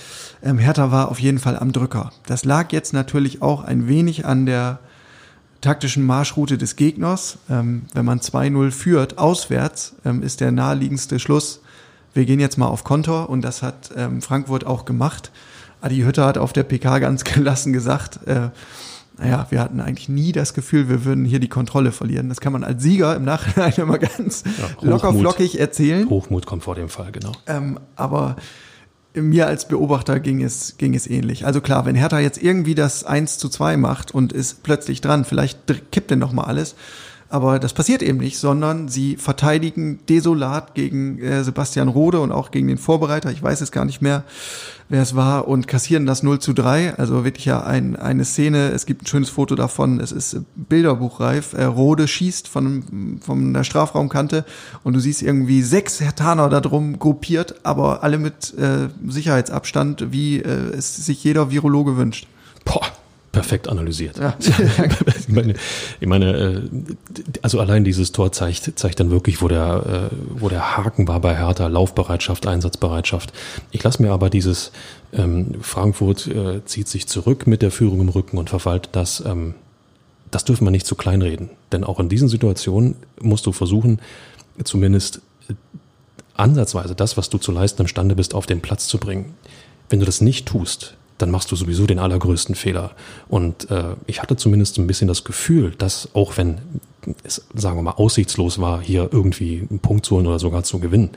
ähm, 0.43 0.59
Hertha 0.59 0.91
war 0.91 1.11
auf 1.11 1.21
jeden 1.21 1.39
Fall 1.39 1.59
am 1.59 1.73
Drücker. 1.73 2.13
Das 2.27 2.45
lag 2.45 2.73
jetzt 2.73 2.93
natürlich 2.93 3.43
auch 3.43 3.65
ein 3.65 3.89
wenig 3.89 4.27
an 4.27 4.47
der 4.47 4.79
taktischen 5.61 6.05
Marschroute 6.05 6.59
des 6.59 6.77
Gegners. 6.77 7.39
Ähm, 7.49 7.83
wenn 7.93 8.05
man 8.05 8.21
2-0 8.21 8.71
führt, 8.71 9.19
auswärts, 9.19 9.95
ähm, 10.05 10.23
ist 10.23 10.41
der 10.41 10.53
naheliegendste 10.53 11.19
Schluss, 11.19 11.61
wir 12.13 12.25
gehen 12.25 12.41
jetzt 12.41 12.59
mal 12.59 12.67
auf 12.67 12.83
Kontor 12.83 13.29
und 13.29 13.43
das 13.43 13.63
hat 13.63 13.91
ähm, 13.97 14.21
Frankfurt 14.21 14.67
auch 14.67 14.85
gemacht. 14.85 15.31
Adi 15.81 16.01
Hütter 16.01 16.27
hat 16.27 16.39
auf 16.39 16.53
der 16.53 16.65
PK 16.65 16.99
ganz 16.99 17.25
gelassen 17.25 17.73
gesagt, 17.73 18.27
äh, 18.27 18.51
naja, 19.21 19.47
wir 19.51 19.61
hatten 19.61 19.81
eigentlich 19.81 20.09
nie 20.09 20.33
das 20.33 20.55
Gefühl, 20.55 20.89
wir 20.89 21.05
würden 21.05 21.27
hier 21.27 21.41
die 21.41 21.49
Kontrolle 21.49 21.93
verlieren. 21.93 22.31
Das 22.31 22.41
kann 22.41 22.55
man 22.55 22.65
als 22.65 22.83
Sieger 22.83 23.15
im 23.15 23.25
Nachhinein 23.25 23.73
immer 23.77 23.99
ganz 23.99 24.45
ja, 24.45 24.89
locker 24.89 25.13
flockig 25.13 25.61
erzählen. 25.61 26.09
Hochmut 26.09 26.47
kommt 26.47 26.65
vor 26.65 26.75
dem 26.75 26.89
Fall, 26.89 27.13
genau. 27.13 27.33
Ähm, 27.47 27.79
aber 27.97 28.37
mir 29.15 29.47
als 29.47 29.69
Beobachter 29.69 30.21
ging 30.21 30.43
es, 30.43 30.79
ging 30.79 30.95
es 30.95 31.07
ähnlich. 31.07 31.45
Also 31.45 31.61
klar, 31.61 31.85
wenn 31.85 31.97
Hertha 31.97 32.19
jetzt 32.19 32.43
irgendwie 32.43 32.75
das 32.75 33.05
1 33.05 33.37
zu 33.37 33.51
2 33.51 33.77
macht 33.77 34.13
und 34.13 34.33
ist 34.33 34.63
plötzlich 34.63 35.03
dran, 35.03 35.25
vielleicht 35.25 35.67
kippt 35.93 36.11
denn 36.11 36.19
noch 36.19 36.33
mal 36.33 36.45
alles, 36.45 36.75
aber 37.31 37.61
das 37.61 37.73
passiert 37.73 38.03
eben 38.03 38.19
nicht, 38.19 38.39
sondern 38.39 38.89
sie 38.89 39.17
verteidigen 39.17 40.01
desolat 40.09 40.75
gegen 40.75 41.21
äh, 41.21 41.45
Sebastian 41.45 41.87
Rode 41.89 42.21
und 42.21 42.33
auch 42.33 42.51
gegen 42.51 42.67
den 42.67 42.77
Vorbereiter, 42.77 43.31
ich 43.31 43.41
weiß 43.41 43.61
es 43.61 43.71
gar 43.71 43.85
nicht 43.85 44.03
mehr, 44.03 44.25
wer 44.89 45.01
es 45.01 45.15
war, 45.15 45.47
und 45.47 45.69
kassieren 45.69 46.07
das 46.07 46.25
0 46.25 46.41
zu 46.41 46.53
3. 46.53 46.97
Also 46.97 47.25
wirklich 47.25 47.45
ja 47.45 47.63
ein, 47.63 47.95
eine 47.95 48.25
Szene, 48.25 48.71
es 48.71 48.85
gibt 48.85 49.03
ein 49.03 49.07
schönes 49.07 49.31
Foto 49.31 49.55
davon, 49.55 50.01
es 50.01 50.11
ist 50.11 50.41
bilderbuchreif. 50.57 51.53
Äh, 51.53 51.65
Rode 51.65 52.09
schießt 52.09 52.49
von, 52.49 53.21
von 53.25 53.55
der 53.55 53.63
Strafraumkante 53.63 54.45
und 54.83 54.95
du 54.95 55.01
siehst 55.01 55.23
irgendwie 55.23 55.63
sechs 55.63 56.01
Hertaner 56.01 56.49
da 56.49 56.61
drum 56.61 56.99
gruppiert, 56.99 57.61
aber 57.63 58.03
alle 58.03 58.19
mit 58.19 58.59
äh, 58.59 58.89
Sicherheitsabstand, 59.07 60.11
wie 60.11 60.41
äh, 60.41 60.75
es 60.77 60.97
sich 60.97 61.23
jeder 61.23 61.53
Virologe 61.53 61.97
wünscht. 61.97 62.27
Boah 62.65 62.83
perfekt 63.33 63.69
analysiert. 63.69 64.19
Ja. 64.19 64.37
ich 65.19 65.29
meine, 65.29 65.55
ich 66.01 66.07
meine 66.07 66.37
äh, 66.37 66.61
also 67.43 67.61
allein 67.61 67.85
dieses 67.85 68.13
Tor 68.13 68.33
zeigt, 68.33 68.79
zeigt 68.79 69.01
dann 69.01 69.11
wirklich, 69.11 69.41
wo 69.41 69.49
der, 69.49 70.11
äh, 70.13 70.17
wo 70.31 70.49
der 70.49 70.77
Haken 70.77 71.07
war 71.07 71.21
bei 71.21 71.37
Hertha, 71.37 71.69
Laufbereitschaft, 71.69 72.47
Einsatzbereitschaft. 72.47 73.33
Ich 73.71 73.83
lasse 73.83 74.03
mir 74.03 74.11
aber 74.11 74.31
dieses 74.31 74.73
ähm, 75.13 75.55
Frankfurt 75.61 76.27
äh, 76.27 76.65
zieht 76.65 76.89
sich 76.89 77.07
zurück 77.07 77.47
mit 77.47 77.63
der 77.63 77.71
Führung 77.71 78.01
im 78.01 78.09
Rücken 78.09 78.39
und 78.39 78.51
verwaltet 78.51 78.91
das. 78.93 79.23
Ähm, 79.25 79.55
das 80.31 80.45
dürfen 80.45 80.65
wir 80.65 80.71
nicht 80.71 80.87
zu 80.87 80.95
kleinreden. 80.95 81.51
Denn 81.73 81.83
auch 81.83 81.99
in 81.99 82.09
diesen 82.09 82.29
Situationen 82.29 82.97
musst 83.21 83.47
du 83.47 83.53
versuchen, 83.53 84.01
zumindest 84.63 85.23
ansatzweise 86.35 86.95
das, 86.95 87.17
was 87.17 87.31
du 87.31 87.39
zu 87.39 87.53
leisten 87.53 87.83
imstande 87.83 88.15
bist, 88.15 88.35
auf 88.35 88.47
den 88.47 88.61
Platz 88.61 88.87
zu 88.87 88.99
bringen. 88.99 89.35
Wenn 89.89 89.99
du 89.99 90.07
das 90.07 90.21
nicht 90.21 90.47
tust, 90.47 90.95
dann 91.21 91.31
machst 91.31 91.51
du 91.53 91.57
sowieso 91.57 91.87
den 91.87 91.99
allergrößten 91.99 92.55
Fehler. 92.55 92.93
Und 93.29 93.71
äh, 93.71 93.95
ich 94.07 94.23
hatte 94.23 94.37
zumindest 94.37 94.79
ein 94.79 94.87
bisschen 94.87 95.09
das 95.09 95.25
Gefühl, 95.25 95.73
dass 95.77 96.09
auch 96.15 96.37
wenn 96.37 96.59
es, 97.25 97.45
sagen 97.55 97.77
wir 97.77 97.83
mal, 97.83 97.93
aussichtslos 97.93 98.61
war, 98.61 98.81
hier 98.81 99.09
irgendwie 99.13 99.67
einen 99.69 99.81
Punkt 99.81 100.07
zu 100.07 100.17
holen 100.17 100.27
oder 100.27 100.39
sogar 100.39 100.63
zu 100.63 100.79
gewinnen, 100.79 101.11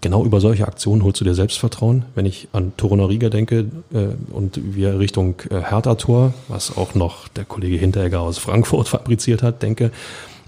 genau 0.00 0.24
über 0.24 0.40
solche 0.40 0.66
Aktionen 0.66 1.02
holst 1.02 1.20
du 1.20 1.24
dir 1.24 1.34
Selbstvertrauen. 1.34 2.04
Wenn 2.14 2.26
ich 2.26 2.48
an 2.52 2.72
Torunariga 2.76 3.28
denke 3.28 3.66
äh, 3.92 4.08
und 4.30 4.60
wir 4.74 4.98
Richtung 4.98 5.36
äh, 5.50 5.60
Hertha-Tor, 5.60 6.34
was 6.48 6.76
auch 6.76 6.94
noch 6.94 7.28
der 7.28 7.44
Kollege 7.44 7.76
Hinteregger 7.76 8.20
aus 8.20 8.38
Frankfurt 8.38 8.88
fabriziert 8.88 9.42
hat, 9.42 9.62
denke, 9.62 9.90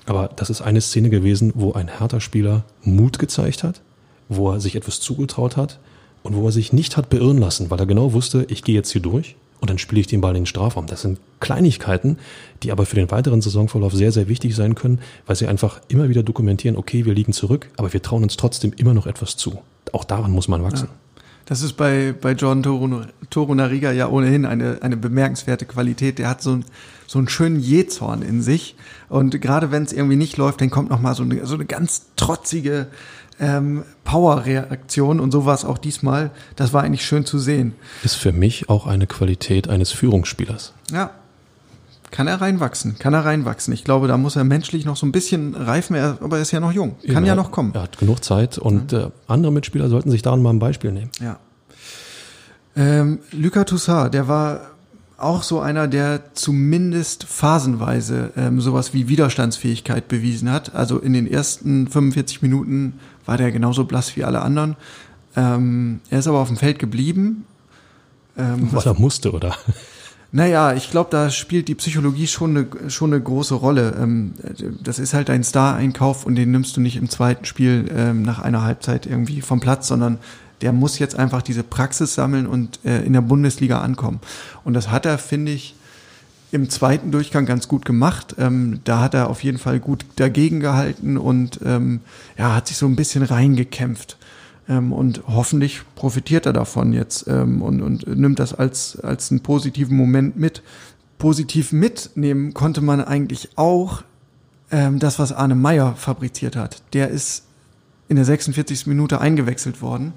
aber 0.06 0.30
das 0.34 0.50
ist 0.50 0.60
eine 0.62 0.80
Szene 0.80 1.10
gewesen, 1.10 1.52
wo 1.54 1.72
ein 1.72 1.88
Hertha-Spieler 1.88 2.64
Mut 2.82 3.18
gezeigt 3.18 3.62
hat, 3.62 3.80
wo 4.28 4.50
er 4.50 4.60
sich 4.60 4.76
etwas 4.76 5.00
zugetraut 5.00 5.56
hat, 5.56 5.78
und 6.22 6.34
wo 6.34 6.46
er 6.46 6.52
sich 6.52 6.72
nicht 6.72 6.96
hat 6.96 7.10
beirren 7.10 7.38
lassen, 7.38 7.70
weil 7.70 7.78
er 7.78 7.86
genau 7.86 8.12
wusste, 8.12 8.46
ich 8.48 8.62
gehe 8.62 8.74
jetzt 8.74 8.90
hier 8.90 9.02
durch 9.02 9.36
und 9.60 9.70
dann 9.70 9.78
spiele 9.78 10.00
ich 10.00 10.06
den 10.06 10.20
Ball 10.20 10.36
in 10.36 10.42
den 10.42 10.46
Strafraum. 10.46 10.86
Das 10.86 11.02
sind 11.02 11.18
Kleinigkeiten, 11.38 12.18
die 12.62 12.72
aber 12.72 12.86
für 12.86 12.96
den 12.96 13.10
weiteren 13.10 13.42
Saisonverlauf 13.42 13.92
sehr, 13.92 14.12
sehr 14.12 14.28
wichtig 14.28 14.54
sein 14.54 14.74
können, 14.74 15.00
weil 15.26 15.36
sie 15.36 15.46
einfach 15.46 15.80
immer 15.88 16.08
wieder 16.08 16.22
dokumentieren, 16.22 16.76
okay, 16.76 17.04
wir 17.04 17.14
liegen 17.14 17.32
zurück, 17.32 17.68
aber 17.76 17.92
wir 17.92 18.02
trauen 18.02 18.22
uns 18.22 18.36
trotzdem 18.36 18.72
immer 18.76 18.94
noch 18.94 19.06
etwas 19.06 19.36
zu. 19.36 19.58
Auch 19.92 20.04
daran 20.04 20.32
muss 20.32 20.48
man 20.48 20.62
wachsen. 20.62 20.88
Ja. 20.88 20.94
Das 21.46 21.62
ist 21.62 21.72
bei, 21.72 22.14
bei 22.18 22.32
John 22.32 22.62
Torunariga 22.62 23.90
ja 23.90 24.08
ohnehin 24.08 24.46
eine, 24.46 24.78
eine 24.82 24.96
bemerkenswerte 24.96 25.66
Qualität. 25.66 26.20
Der 26.20 26.28
hat 26.28 26.42
so, 26.42 26.52
ein, 26.52 26.64
so 27.08 27.18
einen 27.18 27.28
schönen 27.28 27.58
Jezorn 27.58 28.22
in 28.22 28.40
sich. 28.40 28.76
Und 29.08 29.40
gerade 29.40 29.72
wenn 29.72 29.82
es 29.82 29.92
irgendwie 29.92 30.14
nicht 30.14 30.36
läuft, 30.36 30.60
dann 30.60 30.70
kommt 30.70 30.90
noch 30.90 31.00
mal 31.00 31.16
so 31.16 31.24
eine, 31.24 31.44
so 31.46 31.56
eine 31.56 31.64
ganz 31.64 32.06
trotzige 32.14 32.86
ähm, 33.40 33.84
Power-Reaktion 34.04 35.18
und 35.18 35.32
so 35.32 35.46
war 35.46 35.54
es 35.54 35.64
auch 35.64 35.78
diesmal. 35.78 36.30
Das 36.56 36.72
war 36.72 36.82
eigentlich 36.82 37.04
schön 37.04 37.24
zu 37.24 37.38
sehen. 37.38 37.74
Ist 38.04 38.16
für 38.16 38.32
mich 38.32 38.68
auch 38.68 38.86
eine 38.86 39.06
Qualität 39.06 39.68
eines 39.68 39.90
Führungsspielers. 39.92 40.74
Ja. 40.92 41.10
Kann 42.10 42.26
er 42.26 42.40
reinwachsen, 42.40 42.98
kann 42.98 43.14
er 43.14 43.24
reinwachsen. 43.24 43.72
Ich 43.72 43.84
glaube, 43.84 44.08
da 44.08 44.18
muss 44.18 44.34
er 44.34 44.42
menschlich 44.42 44.84
noch 44.84 44.96
so 44.96 45.06
ein 45.06 45.12
bisschen 45.12 45.54
reifen, 45.54 45.94
aber 45.96 46.36
er 46.36 46.42
ist 46.42 46.50
ja 46.50 46.58
noch 46.58 46.72
jung, 46.72 46.96
kann 47.06 47.24
ja, 47.24 47.30
ja 47.30 47.34
noch 47.36 47.52
kommen. 47.52 47.72
Er 47.72 47.82
hat 47.82 47.98
genug 47.98 48.24
Zeit 48.24 48.58
und 48.58 48.90
ja. 48.90 49.06
äh, 49.06 49.10
andere 49.28 49.52
Mitspieler 49.52 49.88
sollten 49.88 50.10
sich 50.10 50.20
daran 50.20 50.42
mal 50.42 50.50
ein 50.50 50.58
Beispiel 50.58 50.90
nehmen. 50.90 51.10
Ja. 51.20 51.38
Ähm, 52.74 53.20
Lucas 53.30 53.66
Toussaint, 53.66 54.12
der 54.12 54.26
war 54.26 54.70
auch 55.20 55.42
so 55.42 55.60
einer, 55.60 55.86
der 55.86 56.34
zumindest 56.34 57.24
phasenweise 57.24 58.32
ähm, 58.36 58.60
sowas 58.60 58.94
wie 58.94 59.08
Widerstandsfähigkeit 59.08 60.08
bewiesen 60.08 60.50
hat. 60.50 60.74
Also 60.74 60.98
in 60.98 61.12
den 61.12 61.26
ersten 61.26 61.88
45 61.88 62.42
Minuten 62.42 62.94
war 63.26 63.36
der 63.36 63.52
genauso 63.52 63.84
blass 63.84 64.16
wie 64.16 64.24
alle 64.24 64.42
anderen. 64.42 64.76
Ähm, 65.36 66.00
er 66.10 66.18
ist 66.18 66.26
aber 66.26 66.38
auf 66.38 66.48
dem 66.48 66.56
Feld 66.56 66.78
geblieben. 66.78 67.44
Ähm, 68.36 68.68
Was 68.72 68.86
er 68.86 68.94
musste, 68.94 69.32
oder? 69.32 69.56
Naja, 70.32 70.74
ich 70.74 70.90
glaube, 70.92 71.10
da 71.10 71.28
spielt 71.28 71.66
die 71.66 71.74
Psychologie 71.74 72.28
schon 72.28 72.56
eine, 72.56 72.90
schon 72.90 73.12
eine 73.12 73.20
große 73.20 73.54
Rolle. 73.54 73.96
Ähm, 74.00 74.34
das 74.80 75.00
ist 75.00 75.12
halt 75.12 75.28
ein 75.28 75.42
Star-Einkauf 75.42 76.24
und 76.24 76.36
den 76.36 76.52
nimmst 76.52 76.76
du 76.76 76.80
nicht 76.80 76.96
im 76.96 77.08
zweiten 77.08 77.44
Spiel 77.44 77.90
ähm, 77.92 78.22
nach 78.22 78.38
einer 78.38 78.62
Halbzeit 78.62 79.06
irgendwie 79.06 79.40
vom 79.40 79.58
Platz, 79.58 79.88
sondern 79.88 80.18
der 80.60 80.72
muss 80.72 81.00
jetzt 81.00 81.18
einfach 81.18 81.42
diese 81.42 81.64
Praxis 81.64 82.14
sammeln 82.14 82.46
und 82.46 82.78
äh, 82.84 83.02
in 83.02 83.12
der 83.12 83.22
Bundesliga 83.22 83.80
ankommen. 83.80 84.20
Und 84.62 84.74
das 84.74 84.90
hat 84.90 85.04
er, 85.04 85.18
finde 85.18 85.50
ich, 85.50 85.74
im 86.52 86.68
zweiten 86.68 87.10
Durchgang 87.10 87.46
ganz 87.46 87.68
gut 87.68 87.84
gemacht. 87.84 88.36
Ähm, 88.38 88.80
da 88.84 89.00
hat 89.00 89.14
er 89.14 89.30
auf 89.30 89.42
jeden 89.42 89.58
Fall 89.58 89.80
gut 89.80 90.04
dagegen 90.16 90.60
gehalten 90.60 91.16
und 91.16 91.60
ähm, 91.64 92.00
ja, 92.36 92.54
hat 92.54 92.68
sich 92.68 92.76
so 92.76 92.86
ein 92.86 92.96
bisschen 92.96 93.22
reingekämpft. 93.22 94.18
Ähm, 94.68 94.92
und 94.92 95.22
hoffentlich 95.26 95.82
profitiert 95.94 96.46
er 96.46 96.52
davon 96.52 96.92
jetzt 96.92 97.26
ähm, 97.28 97.62
und, 97.62 97.82
und 97.82 98.06
nimmt 98.06 98.38
das 98.38 98.54
als, 98.54 98.98
als 99.00 99.30
einen 99.30 99.40
positiven 99.40 99.96
Moment 99.96 100.36
mit. 100.36 100.62
Positiv 101.18 101.72
mitnehmen 101.72 102.54
konnte 102.54 102.80
man 102.80 103.00
eigentlich 103.04 103.50
auch 103.56 104.02
ähm, 104.70 104.98
das, 104.98 105.18
was 105.18 105.32
Arne 105.32 105.54
Meyer 105.54 105.94
fabriziert 105.96 106.56
hat. 106.56 106.82
Der 106.94 107.08
ist 107.08 107.44
in 108.08 108.16
der 108.16 108.24
46. 108.24 108.86
Minute 108.86 109.20
eingewechselt 109.20 109.82
worden 109.82 110.14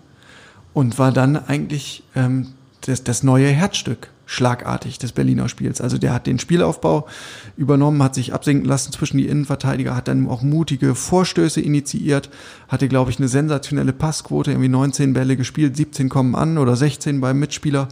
und 0.74 0.98
war 0.98 1.12
dann 1.12 1.36
eigentlich 1.36 2.04
ähm, 2.16 2.54
das, 2.82 3.04
das 3.04 3.24
neue 3.24 3.48
Herzstück 3.48 4.10
schlagartig 4.26 4.98
des 5.00 5.12
Berliner 5.12 5.50
Spiels. 5.50 5.82
Also 5.82 5.98
der 5.98 6.14
hat 6.14 6.28
den 6.28 6.40
Spielaufbau 6.40 7.08
übernommen, 7.58 8.02
hat 8.02 8.16
sich 8.16 8.34
absinken 8.34 8.66
lassen 8.66 8.92
zwischen 8.92 9.18
die 9.18 9.28
Innenverteidiger, 9.28 9.96
hat 9.96 10.08
dann 10.08 10.28
auch 10.28 10.42
mutige 10.42 10.96
Vorstöße 10.96 11.62
initiiert, 11.62 12.30
hatte, 12.68 12.88
glaube 12.88 13.12
ich, 13.12 13.20
eine 13.20 13.28
sensationelle 13.28 13.94
Passquote, 13.94 14.52
irgendwie 14.52 14.70
19 14.70 15.14
Bälle 15.14 15.36
gespielt, 15.36 15.76
17 15.76 16.10
kommen 16.10 16.36
an 16.36 16.58
oder 16.58 16.76
16 16.76 17.20
beim 17.20 17.40
Mitspieler 17.40 17.90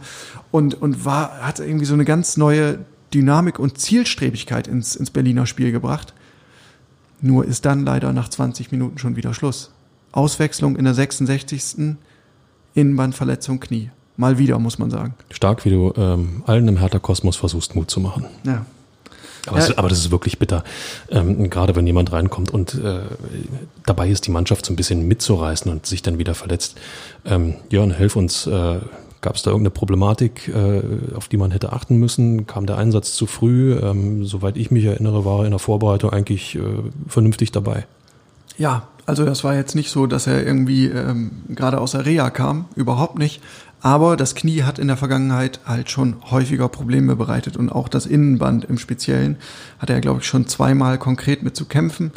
und, 0.50 0.80
und 0.80 1.04
war, 1.04 1.38
hat 1.40 1.60
irgendwie 1.60 1.84
so 1.86 1.94
eine 1.94 2.04
ganz 2.04 2.36
neue 2.36 2.78
Dynamik 3.12 3.58
und 3.58 3.78
Zielstrebigkeit 3.78 4.66
ins, 4.66 4.96
ins 4.96 5.10
Berliner 5.10 5.46
Spiel 5.46 5.70
gebracht. 5.70 6.14
Nur 7.20 7.44
ist 7.44 7.66
dann 7.66 7.84
leider 7.84 8.12
nach 8.12 8.28
20 8.28 8.72
Minuten 8.72 8.98
schon 8.98 9.16
wieder 9.16 9.34
Schluss. 9.34 9.72
Auswechslung 10.12 10.76
in 10.76 10.84
der 10.84 10.94
66. 10.94 11.96
Innenbandverletzung 12.74 13.60
Knie. 13.60 13.90
Mal 14.22 14.38
wieder, 14.38 14.60
muss 14.60 14.78
man 14.78 14.88
sagen. 14.88 15.14
Stark, 15.30 15.64
wie 15.64 15.70
du 15.70 15.92
ähm, 15.96 16.44
allen 16.46 16.68
im 16.68 16.76
Hertha-Kosmos 16.76 17.34
versuchst, 17.34 17.74
Mut 17.74 17.90
zu 17.90 17.98
machen. 17.98 18.26
Ja. 18.44 18.64
Aber, 19.48 19.58
ja. 19.58 19.66
Das, 19.66 19.78
aber 19.78 19.88
das 19.88 19.98
ist 19.98 20.12
wirklich 20.12 20.38
bitter. 20.38 20.62
Ähm, 21.10 21.50
gerade 21.50 21.74
wenn 21.74 21.88
jemand 21.88 22.12
reinkommt 22.12 22.52
und 22.52 22.74
äh, 22.74 23.00
dabei 23.84 24.08
ist, 24.08 24.28
die 24.28 24.30
Mannschaft 24.30 24.64
so 24.64 24.72
ein 24.72 24.76
bisschen 24.76 25.08
mitzureißen 25.08 25.68
und 25.72 25.86
sich 25.86 26.02
dann 26.02 26.18
wieder 26.18 26.36
verletzt. 26.36 26.78
Ähm, 27.24 27.54
Jörn, 27.68 27.90
helf 27.90 28.14
uns. 28.14 28.46
Äh, 28.46 28.78
Gab 29.22 29.34
es 29.34 29.42
da 29.42 29.50
irgendeine 29.50 29.70
Problematik, 29.70 30.48
äh, 30.48 30.82
auf 31.16 31.26
die 31.26 31.36
man 31.36 31.50
hätte 31.50 31.72
achten 31.72 31.96
müssen? 31.96 32.46
Kam 32.46 32.66
der 32.66 32.78
Einsatz 32.78 33.14
zu 33.14 33.26
früh? 33.26 33.74
Ähm, 33.74 34.24
soweit 34.24 34.56
ich 34.56 34.70
mich 34.70 34.84
erinnere, 34.84 35.24
war 35.24 35.40
er 35.40 35.44
in 35.46 35.50
der 35.50 35.60
Vorbereitung 35.60 36.10
eigentlich 36.10 36.56
äh, 36.56 36.60
vernünftig 37.08 37.50
dabei. 37.50 37.86
Ja, 38.58 38.88
also 39.06 39.24
das 39.24 39.44
war 39.44 39.54
jetzt 39.54 39.74
nicht 39.74 39.90
so, 39.90 40.06
dass 40.06 40.26
er 40.26 40.44
irgendwie 40.44 40.86
ähm, 40.86 41.30
gerade 41.48 41.80
aus 41.80 41.92
der 41.92 42.06
Reha 42.06 42.30
kam, 42.30 42.66
überhaupt 42.74 43.18
nicht. 43.18 43.40
Aber 43.82 44.16
das 44.16 44.36
Knie 44.36 44.62
hat 44.62 44.78
in 44.78 44.86
der 44.86 44.96
Vergangenheit 44.96 45.58
halt 45.66 45.90
schon 45.90 46.16
häufiger 46.30 46.68
Probleme 46.68 47.16
bereitet 47.16 47.56
und 47.56 47.68
auch 47.70 47.88
das 47.88 48.06
Innenband 48.06 48.64
im 48.64 48.78
Speziellen 48.78 49.36
hat 49.80 49.90
er, 49.90 50.00
glaube 50.00 50.20
ich, 50.20 50.26
schon 50.26 50.46
zweimal 50.46 50.98
konkret 50.98 51.42
mit 51.42 51.56
zu 51.56 51.64
kämpfen. 51.64 52.12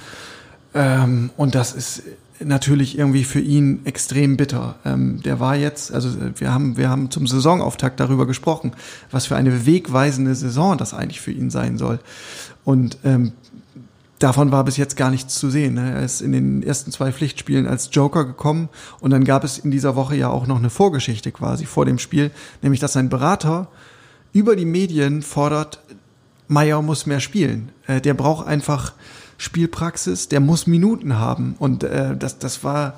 Ähm, 0.75 1.31
und 1.37 1.55
das 1.55 1.73
ist 1.73 2.03
natürlich 2.39 2.99
irgendwie 2.99 3.23
für 3.23 3.39
ihn 3.39 3.81
extrem 3.85 4.37
bitter. 4.37 4.75
Ähm, 4.85 5.21
der 5.23 5.39
war 5.39 5.55
jetzt, 5.55 5.91
also 5.91 6.09
wir 6.35 6.53
haben, 6.53 6.77
wir 6.77 6.89
haben 6.89 7.09
zum 7.09 7.25
Saisonauftakt 7.25 7.99
darüber 7.99 8.27
gesprochen, 8.27 8.73
was 9.09 9.25
für 9.25 9.35
eine 9.35 9.65
wegweisende 9.65 10.35
Saison 10.35 10.77
das 10.77 10.93
eigentlich 10.93 11.21
für 11.21 11.31
ihn 11.31 11.49
sein 11.49 11.79
soll. 11.79 11.99
Und 12.63 12.99
ähm, 13.03 13.31
davon 14.19 14.51
war 14.51 14.63
bis 14.63 14.77
jetzt 14.77 14.97
gar 14.97 15.11
nichts 15.11 15.37
zu 15.39 15.49
sehen. 15.49 15.75
Ne? 15.75 15.93
Er 15.93 16.03
ist 16.03 16.21
in 16.21 16.31
den 16.31 16.63
ersten 16.63 16.91
zwei 16.91 17.11
Pflichtspielen 17.11 17.67
als 17.67 17.89
Joker 17.91 18.25
gekommen 18.25 18.69
und 18.99 19.11
dann 19.11 19.23
gab 19.23 19.43
es 19.43 19.57
in 19.57 19.71
dieser 19.71 19.95
Woche 19.95 20.15
ja 20.15 20.29
auch 20.29 20.47
noch 20.47 20.57
eine 20.57 20.69
Vorgeschichte 20.69 21.31
quasi 21.31 21.65
vor 21.65 21.85
dem 21.85 21.99
Spiel, 21.99 22.31
nämlich 22.61 22.79
dass 22.79 22.93
sein 22.93 23.09
Berater 23.09 23.67
über 24.33 24.55
die 24.55 24.65
Medien 24.65 25.21
fordert, 25.21 25.79
Meier 26.47 26.81
muss 26.81 27.05
mehr 27.05 27.19
spielen. 27.19 27.69
Äh, 27.87 28.01
der 28.01 28.13
braucht 28.13 28.47
einfach 28.47 28.93
Spielpraxis, 29.37 30.27
der 30.27 30.39
muss 30.39 30.67
Minuten 30.67 31.17
haben. 31.17 31.55
Und 31.57 31.83
äh, 31.83 32.15
das, 32.15 32.37
das 32.39 32.63
war, 32.63 32.95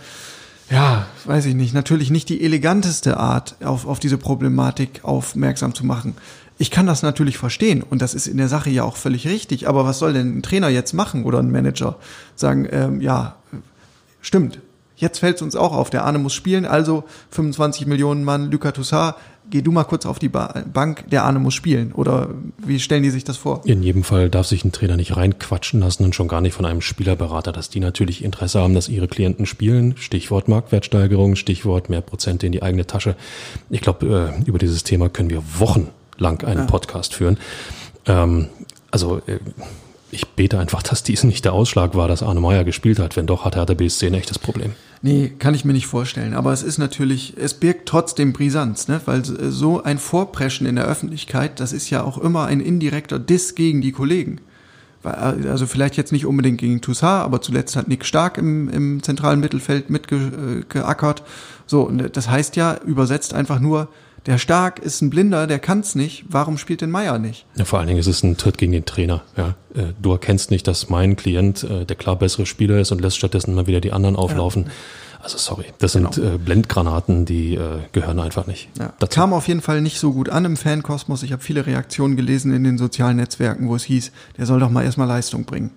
ja, 0.69 1.08
weiß 1.25 1.45
ich 1.45 1.56
nicht, 1.56 1.73
natürlich 1.73 2.12
nicht 2.12 2.30
die 2.30 2.43
eleganteste 2.43 3.17
Art, 3.17 3.56
auf, 3.63 3.88
auf 3.88 3.99
diese 3.99 4.17
Problematik 4.17 5.01
aufmerksam 5.03 5.73
zu 5.73 5.86
machen. 5.86 6.15
Ich 6.58 6.72
kann 6.72 6.88
das 6.88 7.04
natürlich 7.04 7.38
verstehen 7.38 7.84
und 7.84 8.02
das 8.02 8.13
ist 8.13 8.28
in 8.28 8.38
der 8.38 8.48
Sache 8.48 8.70
ja 8.70 8.84
auch 8.84 8.98
völlig 8.98 9.28
richtig. 9.28 9.67
Aber 9.67 9.86
was 9.86 10.00
soll 10.00 10.13
denn 10.13 10.38
ein 10.38 10.43
Trainer 10.43 10.70
jetzt 10.70 10.93
machen 10.93 11.24
oder 11.24 11.39
ein 11.39 11.52
Manager? 11.52 11.98
Sagen, 12.36 12.67
ähm, 12.72 13.02
ja, 13.02 13.36
stimmt, 14.22 14.60
Jetzt 14.98 15.20
fällt 15.20 15.36
es 15.36 15.43
uns 15.43 15.56
auch 15.56 15.74
auf, 15.74 15.91
der 15.91 16.06
Arne 16.06 16.17
muss 16.17 16.34
spielen, 16.34 16.65
also 16.65 17.04
25 17.30 17.86
Millionen 17.86 18.24
Mann, 18.24 18.50
Lucas 18.50 18.74
Toussaint, 18.74 19.13
geh 19.48 19.62
du 19.62 19.72
mal 19.72 19.84
kurz 19.84 20.08
auf 20.08 20.17
die 20.17 20.28
ba 20.28 20.63
Bank, 20.74 21.06
der 21.12 21.24
Arne 21.24 21.38
muss 21.38 21.54
spielen. 21.54 21.91
Oder 21.91 22.30
wie 22.58 22.80
stellen 22.80 23.04
die 23.04 23.12
sich 23.12 23.24
das 23.24 23.38
vor? 23.38 23.62
In 23.65 23.84
jedem 23.84 24.04
Fall 24.04 24.32
darf 24.32 24.48
sich 24.48 24.65
ein 24.65 24.72
Trainer 24.72 24.98
nicht 24.98 25.15
reinquatschen 25.15 25.82
lassen 25.82 26.04
und 26.04 26.15
schon 26.15 26.28
gar 26.28 26.41
nicht 26.41 26.56
von 26.56 26.65
einem 26.65 26.82
Spielerberater, 26.82 27.52
dass 27.52 27.70
die 27.70 27.80
natürlich 27.80 28.24
Interesse 28.24 28.60
haben, 28.60 28.74
dass 28.74 28.89
ihre 28.89 29.08
Klienten 29.08 29.46
spielen. 29.46 29.96
Stichwort 29.98 30.48
Marktwertsteigerung, 30.48 31.36
Stichwort 31.36 31.89
mehr 31.89 32.02
Prozente 32.02 32.48
in 32.48 32.52
die 32.52 32.63
eigene 32.63 32.88
Tasche. 32.88 33.15
Ich 33.70 33.82
glaube, 33.82 34.34
äh, 34.43 34.50
über 34.50 34.58
dieses 34.58 34.84
Thema 34.84 35.10
können 35.10 35.30
wir 35.30 35.43
wochenlang 36.17 36.43
einen 36.43 36.62
ja. 36.62 36.65
Podcast 36.65 37.13
führen. 37.13 37.38
Ähm, 38.06 38.47
also 38.91 39.21
äh, 39.27 39.39
ich 40.10 40.27
bete 40.30 40.58
einfach, 40.58 40.84
dass 40.84 41.03
dies 41.03 41.23
nicht 41.23 41.43
der 41.43 41.53
Ausschlag 41.53 41.95
war, 41.95 42.08
dass 42.08 42.23
Arne 42.23 42.39
Meyer 42.39 42.63
gespielt 42.63 42.99
hat. 42.99 43.17
Wenn 43.17 43.27
doch, 43.27 43.43
hat 43.43 43.56
Hertha 43.56 43.73
BSC 43.73 44.08
ein 44.08 44.13
echtes 44.13 44.39
Problem. 44.39 44.71
Nee, 45.01 45.34
kann 45.38 45.53
ich 45.53 45.65
mir 45.65 45.73
nicht 45.73 45.88
vorstellen. 45.88 46.34
Aber 46.34 46.53
es 46.53 46.63
ist 46.63 46.77
natürlich, 46.77 47.36
es 47.38 47.53
birgt 47.53 47.88
trotzdem 47.88 48.34
Brisanz, 48.34 48.88
ne? 48.88 49.01
weil 49.06 49.23
so 49.25 49.84
ein 49.84 49.97
Vorpreschen 49.97 50.65
in 50.65 50.75
der 50.77 50.86
Öffentlichkeit, 50.86 51.60
das 51.60 51.73
ist 51.73 51.89
ja 51.89 52.03
auch 52.03 52.17
immer 52.17 52.45
ein 52.45 52.62
indirekter 52.62 53.19
Diss 53.19 53.53
gegen 53.53 53.82
die 53.82 53.91
Kollegen. 53.91 54.39
Also 55.03 55.67
vielleicht 55.67 55.95
jetzt 55.95 56.12
nicht 56.12 56.25
unbedingt 56.25 56.58
gegen 56.58 56.82
Toussaint, 56.82 57.23
aber 57.23 57.41
zuletzt 57.41 57.75
hat 57.75 57.88
Nick 57.88 58.03
Stark 58.03 58.38
im, 58.38 58.67
im 58.69 59.03
zentralen 59.03 59.39
Mittelfeld 59.39 59.89
mitgeackert. 59.89 61.23
So, 61.65 61.84
und 61.84 62.17
das 62.17 62.30
heißt 62.30 62.56
ja 62.56 62.77
übersetzt 62.86 63.34
einfach 63.34 63.60
nur, 63.60 63.89
der 64.27 64.37
Stark 64.37 64.79
ist 64.79 65.01
ein 65.01 65.09
Blinder, 65.09 65.47
der 65.47 65.57
kann's 65.57 65.95
nicht. 65.95 66.25
Warum 66.27 66.57
spielt 66.57 66.81
denn 66.81 66.91
Meier 66.91 67.17
nicht? 67.17 67.45
Ja, 67.55 67.63
vor 67.63 67.79
allen 67.79 67.87
Dingen 67.87 67.99
ist 67.99 68.07
es 68.07 68.23
ein 68.23 68.35
Tritt 68.35 68.57
gegen 68.57 68.73
den 68.73 68.83
Trainer. 68.83 69.23
Ja. 69.37 69.55
Äh, 69.73 69.93
du 70.01 70.11
erkennst 70.11 70.51
nicht, 70.51 70.67
dass 70.67 70.89
mein 70.89 71.15
Klient 71.15 71.63
äh, 71.63 71.85
der 71.85 71.95
klar 71.95 72.17
bessere 72.17 72.45
Spieler 72.45 72.77
ist 72.79 72.91
und 72.91 72.99
lässt 72.99 73.17
stattdessen 73.17 73.55
mal 73.55 73.67
wieder 73.67 73.79
die 73.79 73.93
anderen 73.93 74.17
auflaufen. 74.17 74.65
Ja. 74.65 74.71
Also 75.27 75.39
sorry, 75.39 75.65
das 75.79 75.91
sind 75.91 76.15
genau. 76.15 76.35
äh, 76.35 76.37
Blendgranaten, 76.37 77.25
die 77.25 77.55
äh, 77.55 77.79
gehören 77.91 78.17
einfach 78.17 78.47
nicht. 78.47 78.69
Ja. 78.79 78.93
Dazu. 78.97 79.19
Kam 79.19 79.33
auf 79.33 79.49
jeden 79.49 79.59
Fall 79.59 79.81
nicht 79.81 79.99
so 79.99 80.13
gut 80.13 80.29
an 80.29 80.45
im 80.45 80.55
Fankosmos. 80.55 81.21
Ich 81.21 81.33
habe 81.33 81.43
viele 81.43 81.65
Reaktionen 81.65 82.15
gelesen 82.15 82.53
in 82.53 82.63
den 82.63 82.77
sozialen 82.77 83.17
Netzwerken, 83.17 83.67
wo 83.67 83.75
es 83.75 83.83
hieß, 83.83 84.13
der 84.37 84.45
soll 84.45 84.61
doch 84.61 84.69
mal 84.69 84.85
erstmal 84.85 85.05
Leistung 85.05 85.43
bringen. 85.43 85.71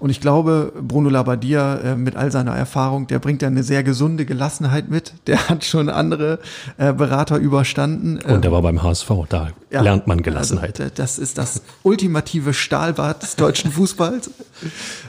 Und 0.00 0.10
ich 0.10 0.20
glaube, 0.20 0.74
Bruno 0.82 1.08
Labbadia 1.08 1.76
äh, 1.76 1.96
mit 1.96 2.14
all 2.14 2.30
seiner 2.30 2.54
Erfahrung, 2.54 3.06
der 3.06 3.20
bringt 3.20 3.40
ja 3.40 3.48
eine 3.48 3.62
sehr 3.62 3.82
gesunde 3.82 4.26
Gelassenheit 4.26 4.90
mit. 4.90 5.14
Der 5.26 5.48
hat 5.48 5.64
schon 5.64 5.88
andere 5.88 6.38
äh, 6.76 6.92
Berater 6.92 7.38
überstanden. 7.38 8.18
Und 8.20 8.44
der 8.44 8.52
war 8.52 8.60
beim 8.60 8.82
HSV, 8.82 9.10
da 9.30 9.48
ja, 9.70 9.80
lernt 9.80 10.08
man 10.08 10.22
Gelassenheit. 10.22 10.78
Also, 10.78 10.92
das 10.94 11.18
ist 11.18 11.38
das 11.38 11.62
ultimative 11.84 12.52
Stahlbad 12.52 13.22
des 13.22 13.36
deutschen 13.36 13.72
Fußballs. 13.72 14.30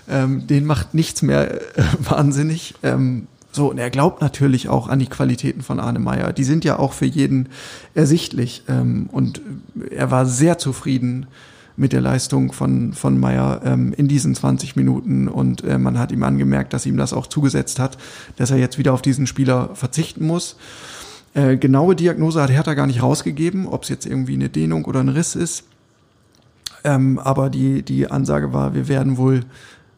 ähm, 0.10 0.48
den 0.48 0.66
macht 0.66 0.94
nichts 0.94 1.22
mehr 1.24 1.56
äh, 1.56 1.84
wahnsinnig. 2.00 2.76
Ähm, 2.84 3.28
so, 3.52 3.70
und 3.70 3.78
er 3.78 3.90
glaubt 3.90 4.22
natürlich 4.22 4.70
auch 4.70 4.88
an 4.88 5.00
die 5.00 5.08
Qualitäten 5.08 5.62
von 5.62 5.80
Arne 5.80 6.00
Meyer. 6.00 6.32
Die 6.32 6.46
sind 6.46 6.64
ja 6.64 6.80
auch 6.80 6.94
für 6.94 7.06
jeden 7.06 7.50
ersichtlich. 7.94 8.64
Ähm, 8.70 9.10
und 9.12 9.42
er 9.90 10.10
war 10.10 10.26
sehr 10.26 10.58
zufrieden 10.58 11.28
mit 11.76 11.92
der 11.92 12.02
Leistung 12.02 12.54
von, 12.54 12.94
von 12.94 13.20
Meyer 13.20 13.62
ähm, 13.66 13.94
in 13.94 14.08
diesen 14.08 14.36
20 14.36 14.78
Minuten. 14.78 15.28
Und 15.28 15.64
äh, 15.66 15.78
man 15.78 16.00
hat 16.00 16.14
ihm 16.14 16.24
angemerkt, 16.24 16.74
dass 16.74 16.86
ihm 16.86 16.96
das 16.96 17.12
auch 17.12 17.28
zugesetzt 17.28 17.80
hat, 17.80 17.98
dass 18.38 18.52
er 18.52 18.58
jetzt 18.58 18.78
wieder 18.78 18.94
auf 18.94 19.02
diesen 19.02 19.28
Spieler 19.28 19.72
verzichten 19.74 20.26
muss. 20.26 20.56
Äh, 21.34 21.58
genaue 21.58 21.96
Diagnose 21.96 22.42
hat 22.42 22.52
Hertha 22.52 22.74
gar 22.74 22.88
nicht 22.88 23.04
rausgegeben, 23.04 23.68
ob 23.68 23.84
es 23.84 23.90
jetzt 23.90 24.06
irgendwie 24.06 24.36
eine 24.36 24.50
Dehnung 24.50 24.86
oder 24.86 25.02
ein 25.02 25.10
Riss 25.10 25.36
ist. 25.36 25.66
Ähm, 26.84 27.20
aber 27.20 27.50
die, 27.50 27.84
die 27.84 28.10
Ansage 28.10 28.54
war, 28.54 28.74
wir 28.74 28.88
werden 28.88 29.18
wohl 29.18 29.42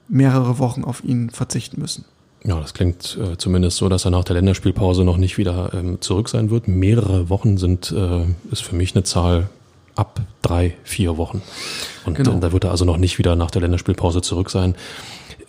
mehrere 0.07 0.57
Wochen 0.59 0.83
auf 0.83 1.03
ihn 1.03 1.29
verzichten 1.29 1.79
müssen. 1.79 2.05
Ja, 2.45 2.59
das 2.59 2.73
klingt 2.73 3.17
äh, 3.21 3.37
zumindest 3.37 3.77
so, 3.77 3.87
dass 3.87 4.05
er 4.05 4.11
nach 4.11 4.25
der 4.25 4.35
Länderspielpause 4.35 5.05
noch 5.05 5.17
nicht 5.17 5.37
wieder 5.37 5.73
ähm, 5.73 6.01
zurück 6.01 6.27
sein 6.27 6.49
wird. 6.49 6.67
Mehrere 6.67 7.29
Wochen 7.29 7.57
sind 7.57 7.91
äh, 7.91 8.25
ist 8.51 8.63
für 8.63 8.75
mich 8.75 8.95
eine 8.95 9.03
Zahl 9.03 9.49
ab 9.95 10.21
drei, 10.41 10.75
vier 10.83 11.17
Wochen. 11.17 11.41
Und 12.05 12.15
genau. 12.15 12.35
äh, 12.35 12.39
da 12.39 12.51
wird 12.51 12.65
er 12.65 12.71
also 12.71 12.83
noch 12.83 12.97
nicht 12.97 13.17
wieder 13.17 13.35
nach 13.35 13.51
der 13.51 13.61
Länderspielpause 13.61 14.21
zurück 14.21 14.49
sein. 14.49 14.75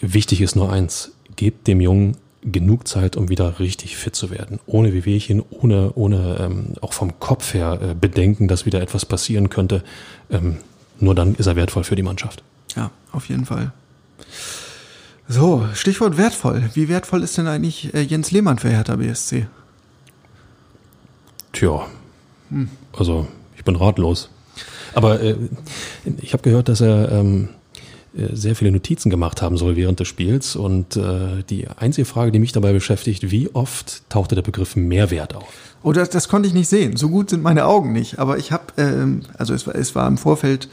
Wichtig 0.00 0.40
ist 0.40 0.54
nur 0.54 0.70
eins, 0.70 1.12
gebt 1.34 1.66
dem 1.66 1.80
Jungen 1.80 2.16
genug 2.42 2.86
Zeit, 2.86 3.16
um 3.16 3.28
wieder 3.28 3.58
richtig 3.58 3.96
fit 3.96 4.14
zu 4.14 4.30
werden. 4.30 4.60
Ohne 4.66 4.92
Wehwehchen, 4.92 5.42
ohne, 5.50 5.92
ohne 5.94 6.36
ähm, 6.40 6.74
auch 6.80 6.92
vom 6.92 7.18
Kopf 7.18 7.54
her 7.54 7.80
äh, 7.82 7.94
Bedenken, 7.94 8.48
dass 8.48 8.66
wieder 8.66 8.82
etwas 8.82 9.06
passieren 9.06 9.48
könnte. 9.48 9.82
Ähm, 10.30 10.58
nur 11.00 11.14
dann 11.14 11.34
ist 11.34 11.46
er 11.46 11.56
wertvoll 11.56 11.84
für 11.84 11.96
die 11.96 12.02
Mannschaft. 12.02 12.42
Ja, 12.76 12.90
auf 13.12 13.28
jeden 13.28 13.46
Fall. 13.46 13.72
So, 15.28 15.66
Stichwort 15.74 16.18
wertvoll. 16.18 16.70
Wie 16.74 16.88
wertvoll 16.88 17.22
ist 17.22 17.38
denn 17.38 17.46
eigentlich 17.46 17.94
äh, 17.94 18.02
Jens 18.02 18.30
Lehmann 18.30 18.58
für 18.58 18.68
Hertha 18.68 18.96
BSC? 18.96 19.46
Tja, 21.52 21.86
hm. 22.50 22.68
also 22.92 23.26
ich 23.56 23.64
bin 23.64 23.76
ratlos. 23.76 24.28
Aber 24.94 25.20
äh, 25.20 25.36
ich 26.20 26.32
habe 26.32 26.42
gehört, 26.42 26.68
dass 26.68 26.80
er 26.80 27.10
ähm, 27.10 27.48
äh, 28.16 28.34
sehr 28.34 28.54
viele 28.54 28.70
Notizen 28.70 29.10
gemacht 29.10 29.42
haben 29.42 29.56
soll 29.56 29.76
während 29.76 29.98
des 29.98 30.08
Spiels. 30.08 30.56
Und 30.56 30.96
äh, 30.96 31.42
die 31.48 31.68
einzige 31.68 32.04
Frage, 32.04 32.30
die 32.30 32.38
mich 32.38 32.52
dabei 32.52 32.72
beschäftigt, 32.72 33.30
wie 33.30 33.48
oft 33.54 34.08
tauchte 34.10 34.34
der 34.34 34.42
Begriff 34.42 34.76
Mehrwert 34.76 35.34
auf? 35.34 35.52
Oh, 35.82 35.92
das, 35.92 36.10
das 36.10 36.28
konnte 36.28 36.48
ich 36.48 36.54
nicht 36.54 36.68
sehen. 36.68 36.96
So 36.96 37.08
gut 37.08 37.30
sind 37.30 37.42
meine 37.42 37.64
Augen 37.64 37.92
nicht. 37.92 38.18
Aber 38.18 38.38
ich 38.38 38.52
habe, 38.52 38.64
ähm, 38.76 39.22
also 39.36 39.54
es 39.54 39.66
es 39.66 39.94
war 39.94 40.06
im 40.06 40.18
Vorfeld 40.18 40.68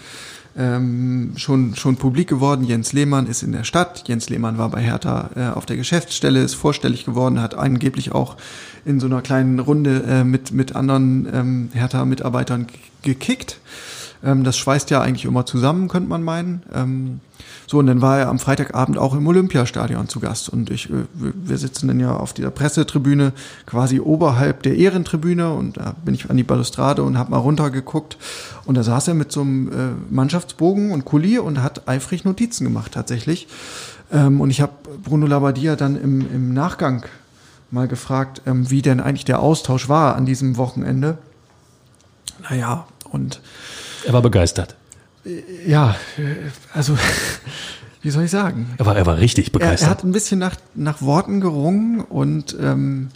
ähm, 0.57 1.33
schon, 1.37 1.75
schon 1.75 1.95
publik 1.95 2.27
geworden. 2.27 2.65
Jens 2.65 2.93
Lehmann 2.93 3.27
ist 3.27 3.43
in 3.43 3.51
der 3.51 3.63
Stadt. 3.63 4.03
Jens 4.07 4.29
Lehmann 4.29 4.57
war 4.57 4.69
bei 4.69 4.81
Hertha 4.81 5.29
äh, 5.35 5.47
auf 5.55 5.65
der 5.65 5.77
Geschäftsstelle, 5.77 6.41
ist 6.41 6.55
vorstellig 6.55 7.05
geworden, 7.05 7.41
hat 7.41 7.55
angeblich 7.55 8.11
auch 8.11 8.37
in 8.85 8.99
so 8.99 9.07
einer 9.07 9.21
kleinen 9.21 9.59
Runde 9.59 10.03
äh, 10.07 10.23
mit, 10.23 10.51
mit 10.51 10.75
anderen 10.75 11.27
ähm, 11.33 11.69
Hertha-Mitarbeitern 11.73 12.67
gekickt. 13.01 13.59
Ähm, 14.23 14.43
das 14.43 14.57
schweißt 14.57 14.89
ja 14.89 15.01
eigentlich 15.01 15.25
immer 15.25 15.45
zusammen, 15.45 15.87
könnte 15.87 16.09
man 16.09 16.23
meinen. 16.23 16.63
Ähm, 16.73 17.19
so, 17.67 17.79
und 17.79 17.87
dann 17.87 18.01
war 18.01 18.19
er 18.19 18.29
am 18.29 18.39
Freitagabend 18.39 18.97
auch 18.97 19.15
im 19.15 19.25
Olympiastadion 19.27 20.09
zu 20.09 20.19
Gast. 20.19 20.49
Und 20.49 20.69
ich, 20.69 20.89
äh, 20.89 21.05
wir 21.13 21.57
sitzen 21.57 21.87
dann 21.87 21.99
ja 21.99 22.15
auf 22.15 22.33
dieser 22.33 22.51
Pressetribüne 22.51 23.33
quasi 23.65 23.99
oberhalb 23.99 24.63
der 24.63 24.75
Ehrentribüne 24.75 25.53
und 25.53 25.77
da 25.77 25.95
bin 26.03 26.13
ich 26.13 26.29
an 26.29 26.37
die 26.37 26.43
Balustrade 26.43 27.03
und 27.03 27.17
habe 27.17 27.31
mal 27.31 27.37
runtergeguckt. 27.37 28.17
Und 28.65 28.75
da 28.75 28.83
saß 28.83 29.09
er 29.09 29.13
mit 29.13 29.31
so 29.31 29.41
einem 29.41 29.67
äh, 29.69 29.73
Mannschaftsbogen 30.13 30.91
und 30.91 31.05
Kuli 31.05 31.39
und 31.39 31.63
hat 31.63 31.87
eifrig 31.87 32.25
Notizen 32.25 32.65
gemacht 32.65 32.91
tatsächlich. 32.91 33.47
Ähm, 34.11 34.41
und 34.41 34.49
ich 34.49 34.61
habe 34.61 34.73
Bruno 35.03 35.25
Labbadia 35.25 35.75
dann 35.75 35.95
im, 35.95 36.21
im 36.21 36.53
Nachgang 36.53 37.05
mal 37.71 37.87
gefragt, 37.87 38.41
ähm, 38.45 38.69
wie 38.69 38.81
denn 38.81 38.99
eigentlich 38.99 39.25
der 39.25 39.39
Austausch 39.39 39.87
war 39.89 40.15
an 40.15 40.25
diesem 40.25 40.57
Wochenende. 40.57 41.17
Naja, 42.49 42.85
und 43.11 43.41
er 44.05 44.13
war 44.13 44.21
begeistert. 44.21 44.75
Ja, 45.65 45.95
also 46.73 46.97
wie 48.01 48.09
soll 48.09 48.23
ich 48.23 48.31
sagen? 48.31 48.73
Er 48.77 48.85
war, 48.85 48.95
er 48.95 49.05
war 49.05 49.17
richtig 49.17 49.51
begeistert. 49.51 49.81
Er, 49.81 49.87
er 49.87 49.91
hat 49.91 50.03
ein 50.03 50.11
bisschen 50.11 50.39
nach, 50.39 50.55
nach 50.73 51.01
Worten 51.01 51.41
gerungen 51.41 52.01
und 52.01 52.55
ähm, 52.59 53.09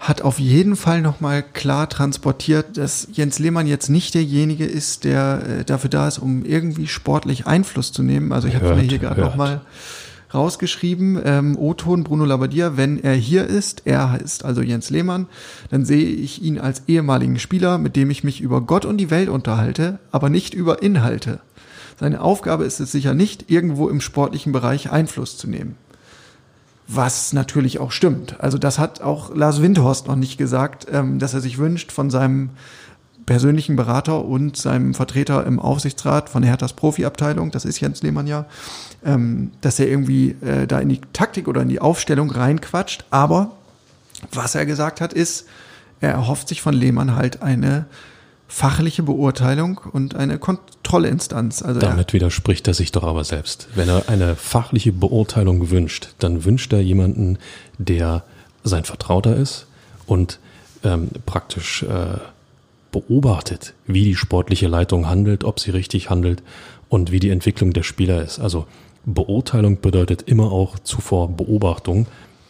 hat 0.00 0.22
auf 0.22 0.38
jeden 0.38 0.76
Fall 0.76 1.00
nochmal 1.00 1.42
klar 1.42 1.88
transportiert, 1.88 2.76
dass 2.76 3.08
Jens 3.12 3.38
Lehmann 3.38 3.66
jetzt 3.66 3.88
nicht 3.88 4.14
derjenige 4.14 4.66
ist, 4.66 5.04
der 5.04 5.42
äh, 5.60 5.64
dafür 5.64 5.90
da 5.90 6.08
ist, 6.08 6.18
um 6.18 6.44
irgendwie 6.44 6.88
sportlich 6.88 7.46
Einfluss 7.46 7.92
zu 7.92 8.02
nehmen. 8.02 8.32
Also 8.32 8.48
ich 8.48 8.56
habe 8.56 8.74
mir 8.74 8.82
hier 8.82 8.98
gerade 8.98 9.20
nochmal 9.20 9.60
rausgeschrieben, 10.34 11.20
ähm, 11.24 11.56
O-Ton 11.56 12.04
Bruno 12.04 12.24
Labbadia, 12.24 12.76
wenn 12.76 13.02
er 13.02 13.14
hier 13.14 13.46
ist, 13.46 13.82
er 13.84 14.20
ist 14.22 14.44
also 14.44 14.60
Jens 14.62 14.90
Lehmann, 14.90 15.26
dann 15.70 15.84
sehe 15.84 16.06
ich 16.06 16.42
ihn 16.42 16.58
als 16.58 16.82
ehemaligen 16.86 17.38
Spieler, 17.38 17.78
mit 17.78 17.96
dem 17.96 18.10
ich 18.10 18.24
mich 18.24 18.40
über 18.40 18.60
Gott 18.60 18.84
und 18.84 18.98
die 18.98 19.10
Welt 19.10 19.28
unterhalte, 19.28 19.98
aber 20.10 20.30
nicht 20.30 20.54
über 20.54 20.82
Inhalte. 20.82 21.40
Seine 21.98 22.20
Aufgabe 22.20 22.64
ist 22.64 22.80
es 22.80 22.92
sicher 22.92 23.14
nicht, 23.14 23.50
irgendwo 23.50 23.88
im 23.88 24.00
sportlichen 24.00 24.52
Bereich 24.52 24.90
Einfluss 24.90 25.38
zu 25.38 25.48
nehmen. 25.48 25.76
Was 26.86 27.32
natürlich 27.32 27.78
auch 27.78 27.92
stimmt. 27.92 28.40
Also 28.40 28.58
das 28.58 28.78
hat 28.78 29.00
auch 29.00 29.34
Lars 29.34 29.62
Windhorst 29.62 30.06
noch 30.06 30.16
nicht 30.16 30.36
gesagt, 30.36 30.86
ähm, 30.90 31.18
dass 31.18 31.32
er 31.32 31.40
sich 31.40 31.56
wünscht 31.56 31.92
von 31.92 32.10
seinem 32.10 32.50
persönlichen 33.26 33.76
Berater 33.76 34.24
und 34.24 34.56
seinem 34.56 34.94
Vertreter 34.94 35.46
im 35.46 35.58
Aufsichtsrat 35.58 36.28
von 36.28 36.42
Herthas 36.42 36.72
Profiabteilung, 36.72 37.50
das 37.50 37.64
ist 37.64 37.80
Jens 37.80 38.02
Lehmann 38.02 38.26
ja, 38.26 38.46
ähm, 39.04 39.52
dass 39.60 39.78
er 39.78 39.88
irgendwie 39.88 40.36
äh, 40.42 40.66
da 40.66 40.78
in 40.78 40.88
die 40.88 41.00
Taktik 41.12 41.48
oder 41.48 41.62
in 41.62 41.68
die 41.68 41.80
Aufstellung 41.80 42.30
reinquatscht. 42.30 43.04
Aber 43.10 43.52
was 44.32 44.54
er 44.54 44.66
gesagt 44.66 45.00
hat, 45.00 45.12
ist, 45.12 45.46
er 46.00 46.12
erhofft 46.12 46.48
sich 46.48 46.60
von 46.60 46.74
Lehmann 46.74 47.16
halt 47.16 47.42
eine 47.42 47.86
fachliche 48.46 49.02
Beurteilung 49.02 49.80
und 49.92 50.14
eine 50.14 50.38
Kontrollinstanz. 50.38 51.62
Also 51.62 51.80
Damit 51.80 52.10
er, 52.10 52.12
widerspricht 52.12 52.68
er 52.68 52.74
sich 52.74 52.92
doch 52.92 53.04
aber 53.04 53.24
selbst. 53.24 53.68
Wenn 53.74 53.88
er 53.88 54.08
eine 54.08 54.36
fachliche 54.36 54.92
Beurteilung 54.92 55.70
wünscht, 55.70 56.14
dann 56.18 56.44
wünscht 56.44 56.72
er 56.72 56.80
jemanden, 56.80 57.38
der 57.78 58.22
sein 58.62 58.84
Vertrauter 58.84 59.34
ist 59.34 59.66
und 60.06 60.38
ähm, 60.84 61.08
praktisch 61.26 61.82
äh, 61.82 62.18
beobachtet, 62.94 63.74
wie 63.86 64.04
die 64.04 64.14
sportliche 64.14 64.68
Leitung 64.68 65.08
handelt, 65.08 65.42
ob 65.42 65.58
sie 65.58 65.72
richtig 65.72 66.10
handelt 66.10 66.44
und 66.88 67.10
wie 67.10 67.18
die 67.18 67.30
Entwicklung 67.30 67.72
der 67.72 67.82
Spieler 67.82 68.22
ist. 68.22 68.38
Also 68.38 68.66
Beurteilung 69.04 69.80
bedeutet 69.80 70.22
immer 70.22 70.52
auch 70.52 70.78
zuvor 70.78 71.36
Beobachtung. 71.36 72.06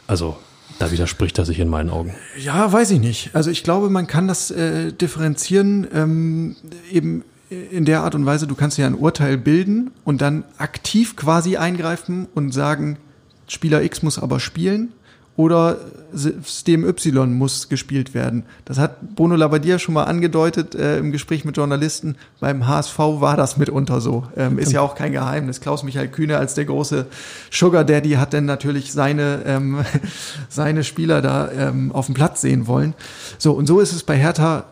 Also 0.06 0.36
da 0.78 0.92
widerspricht 0.92 1.38
er 1.38 1.46
sich 1.46 1.60
in 1.60 1.68
meinen 1.68 1.88
Augen. 1.88 2.14
Ja, 2.38 2.70
weiß 2.70 2.90
ich 2.90 3.00
nicht. 3.00 3.30
Also 3.32 3.50
ich 3.50 3.64
glaube, 3.64 3.88
man 3.88 4.06
kann 4.06 4.28
das 4.28 4.50
äh, 4.50 4.92
differenzieren 4.92 5.86
ähm, 5.94 6.56
eben 6.92 7.24
in 7.48 7.86
der 7.86 8.02
Art 8.02 8.14
und 8.14 8.26
Weise, 8.26 8.46
du 8.46 8.54
kannst 8.54 8.76
ja 8.76 8.86
ein 8.86 8.94
Urteil 8.94 9.38
bilden 9.38 9.92
und 10.04 10.20
dann 10.20 10.44
aktiv 10.58 11.16
quasi 11.16 11.56
eingreifen 11.56 12.26
und 12.34 12.52
sagen, 12.52 12.98
Spieler 13.46 13.82
X 13.82 14.02
muss 14.02 14.18
aber 14.18 14.40
spielen 14.40 14.92
oder 15.36 15.78
System 16.12 16.84
Y 16.84 17.32
muss 17.36 17.68
gespielt 17.68 18.14
werden. 18.14 18.44
Das 18.64 18.78
hat 18.78 19.16
Bruno 19.16 19.34
Labbadia 19.34 19.80
schon 19.80 19.94
mal 19.94 20.04
angedeutet 20.04 20.76
äh, 20.76 20.98
im 20.98 21.10
Gespräch 21.10 21.44
mit 21.44 21.56
Journalisten. 21.56 22.14
Beim 22.38 22.68
HSV 22.68 22.98
war 22.98 23.36
das 23.36 23.56
mitunter 23.56 24.00
so. 24.00 24.24
Ähm, 24.36 24.58
ist 24.58 24.70
ja 24.70 24.80
auch 24.80 24.94
kein 24.94 25.10
Geheimnis. 25.10 25.60
Klaus-Michael 25.60 26.08
Kühne 26.08 26.38
als 26.38 26.54
der 26.54 26.66
große 26.66 27.06
Sugar 27.50 27.84
Daddy 27.84 28.12
hat 28.12 28.32
dann 28.32 28.44
natürlich 28.44 28.92
seine, 28.92 29.42
ähm, 29.44 29.84
seine 30.48 30.84
Spieler 30.84 31.20
da 31.20 31.50
ähm, 31.50 31.90
auf 31.90 32.06
dem 32.06 32.14
Platz 32.14 32.40
sehen 32.40 32.68
wollen. 32.68 32.94
So, 33.38 33.52
und 33.52 33.66
so 33.66 33.80
ist 33.80 33.92
es 33.92 34.04
bei 34.04 34.16
Hertha 34.16 34.64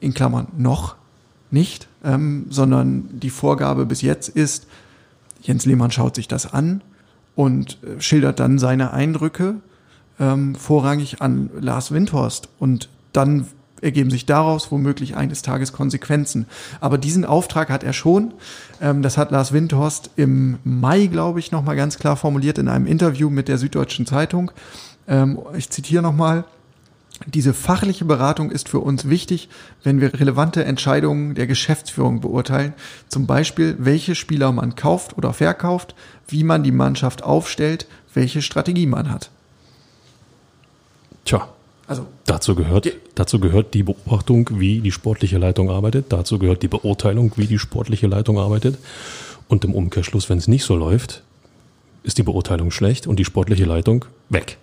in 0.00 0.12
Klammern 0.12 0.48
noch 0.58 0.96
nicht, 1.50 1.88
ähm, 2.04 2.46
sondern 2.50 3.08
die 3.12 3.30
Vorgabe 3.30 3.86
bis 3.86 4.02
jetzt 4.02 4.28
ist, 4.28 4.66
Jens 5.42 5.64
Lehmann 5.64 5.90
schaut 5.90 6.14
sich 6.16 6.28
das 6.28 6.52
an 6.52 6.82
und 7.34 7.78
äh, 7.82 7.98
schildert 8.00 8.40
dann 8.40 8.58
seine 8.58 8.92
Eindrücke 8.92 9.56
ähm, 10.20 10.54
vorrangig 10.54 11.20
an 11.20 11.50
Lars 11.58 11.90
Windhorst 11.90 12.48
und 12.58 12.88
dann 13.12 13.46
ergeben 13.82 14.10
sich 14.10 14.26
daraus 14.26 14.70
womöglich 14.70 15.16
eines 15.16 15.42
Tages 15.42 15.72
Konsequenzen. 15.72 16.46
Aber 16.80 16.98
diesen 16.98 17.24
Auftrag 17.24 17.70
hat 17.70 17.82
er 17.82 17.92
schon. 17.94 18.34
Ähm, 18.80 19.02
das 19.02 19.16
hat 19.16 19.30
Lars 19.30 19.52
Windhorst 19.52 20.10
im 20.16 20.58
Mai, 20.64 21.06
glaube 21.06 21.40
ich, 21.40 21.50
nochmal 21.50 21.76
ganz 21.76 21.98
klar 21.98 22.16
formuliert 22.16 22.58
in 22.58 22.68
einem 22.68 22.86
Interview 22.86 23.30
mit 23.30 23.48
der 23.48 23.58
Süddeutschen 23.58 24.06
Zeitung. 24.06 24.52
Ähm, 25.08 25.38
ich 25.56 25.70
zitiere 25.70 26.02
nochmal. 26.02 26.44
Diese 27.26 27.52
fachliche 27.52 28.06
Beratung 28.06 28.50
ist 28.50 28.70
für 28.70 28.80
uns 28.80 29.06
wichtig, 29.10 29.50
wenn 29.82 30.00
wir 30.00 30.14
relevante 30.14 30.64
Entscheidungen 30.64 31.34
der 31.34 31.46
Geschäftsführung 31.46 32.20
beurteilen. 32.20 32.72
Zum 33.08 33.26
Beispiel, 33.26 33.76
welche 33.78 34.14
Spieler 34.14 34.52
man 34.52 34.74
kauft 34.74 35.18
oder 35.18 35.34
verkauft, 35.34 35.94
wie 36.28 36.44
man 36.44 36.62
die 36.62 36.72
Mannschaft 36.72 37.22
aufstellt, 37.22 37.86
welche 38.14 38.40
Strategie 38.40 38.86
man 38.86 39.10
hat. 39.10 39.30
Tja, 41.24 41.48
also 41.86 42.06
dazu 42.26 42.54
gehört, 42.54 42.84
die, 42.84 42.92
dazu 43.14 43.40
gehört 43.40 43.74
die 43.74 43.82
Beobachtung, 43.82 44.48
wie 44.52 44.80
die 44.80 44.92
sportliche 44.92 45.38
Leitung 45.38 45.70
arbeitet. 45.70 46.06
Dazu 46.10 46.38
gehört 46.38 46.62
die 46.62 46.68
Beurteilung, 46.68 47.32
wie 47.36 47.46
die 47.46 47.58
sportliche 47.58 48.06
Leitung 48.06 48.38
arbeitet. 48.38 48.78
Und 49.48 49.64
im 49.64 49.74
Umkehrschluss, 49.74 50.28
wenn 50.28 50.38
es 50.38 50.46
nicht 50.46 50.64
so 50.64 50.76
läuft, 50.76 51.22
ist 52.02 52.18
die 52.18 52.22
Beurteilung 52.22 52.70
schlecht 52.70 53.06
und 53.06 53.18
die 53.18 53.24
sportliche 53.24 53.64
Leitung 53.64 54.04
weg. 54.28 54.58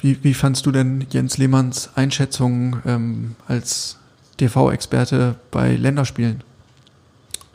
Wie, 0.00 0.22
wie 0.22 0.34
fandst 0.34 0.64
du 0.66 0.70
denn 0.70 1.06
Jens 1.10 1.38
Lehmanns 1.38 1.90
Einschätzung 1.96 2.76
ähm, 2.86 3.34
als 3.48 3.96
TV-Experte 4.36 5.34
bei 5.50 5.74
Länderspielen? 5.74 6.44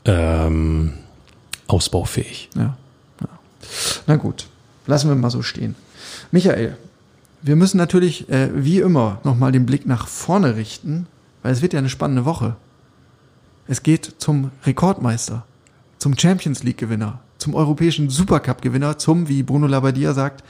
Ähm, 0.05 0.93
ausbaufähig. 1.68 2.49
Ja, 2.55 2.78
ja. 3.22 3.30
Na 4.07 4.18
gut, 4.18 4.47
lassen 4.86 5.07
wir 5.07 5.16
mal 5.16 5.30
so 5.30 5.41
stehen. 5.41 5.76
Michael, 6.32 6.76
wir 7.44 7.58
müssen 7.58 7.78
natürlich, 7.78 8.30
äh, 8.30 8.50
wie 8.54 8.80
immer, 8.80 9.20
nochmal 9.24 9.52
den 9.52 9.66
Blick 9.66 9.86
nach 9.86 10.08
vorne 10.08 10.56
richten, 10.56 11.08
weil 11.44 11.52
es 11.52 11.62
wird 11.62 11.74
ja 11.74 11.80
eine 11.80 11.89
spannende 11.89 12.26
Woche. 12.26 12.56
Es 13.68 13.84
geht 13.84 14.16
zum 14.18 14.52
Rekordmeister, 14.66 15.46
zum 16.00 16.18
Champions 16.18 16.64
League-Gewinner, 16.64 17.20
zum 17.38 17.54
europäischen 17.54 18.10
Supercup-Gewinner, 18.10 18.98
zum, 18.98 19.28
wie 19.28 19.44
Bruno 19.44 19.68
Labbadia 19.68 20.14
sagt, 20.14 20.44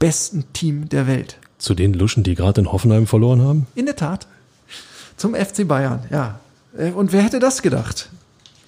besten 0.00 0.44
Team 0.52 0.88
der 0.88 1.06
Welt. 1.06 1.38
Zu 1.58 1.74
den 1.74 1.94
Luschen, 1.94 2.24
die 2.24 2.34
gerade 2.34 2.60
in 2.60 2.72
Hoffenheim 2.72 3.06
verloren 3.06 3.42
haben? 3.42 3.66
In 3.76 3.86
der 3.86 3.96
Tat. 3.96 4.26
Zum 5.16 5.34
FC 5.34 5.66
Bayern, 5.66 6.04
ja. 6.10 6.40
Äh, 6.76 6.90
und 6.90 7.12
wer 7.12 7.22
hätte 7.22 7.38
das 7.38 7.62
gedacht? 7.62 8.10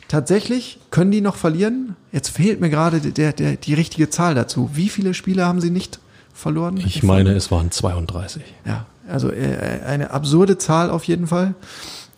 Tatsächlich 0.07 0.79
können 0.91 1.11
die 1.11 1.21
noch 1.21 1.37
verlieren? 1.37 1.95
Jetzt 2.13 2.31
fehlt 2.31 2.61
mir 2.61 2.71
gerade 2.71 3.01
der, 3.01 3.33
der, 3.33 3.57
die 3.57 3.75
richtige 3.75 4.11
Zahl 4.11 4.35
dazu. 4.35 4.71
Wie 4.75 4.89
viele 4.89 5.15
Spiele 5.15 5.47
haben 5.47 5.61
sie 5.61 5.71
nicht 5.71 6.01
verloren? 6.41 6.77
Ich 6.79 7.03
meine, 7.03 7.33
es 7.33 7.51
waren 7.51 7.71
32. 7.71 8.43
Ja, 8.65 8.87
also 9.09 9.31
äh, 9.31 9.81
eine 9.87 10.11
absurde 10.11 10.59
Zahl 10.59 10.91
auf 10.91 11.05
jeden 11.05 11.27
Fall. 11.27 11.55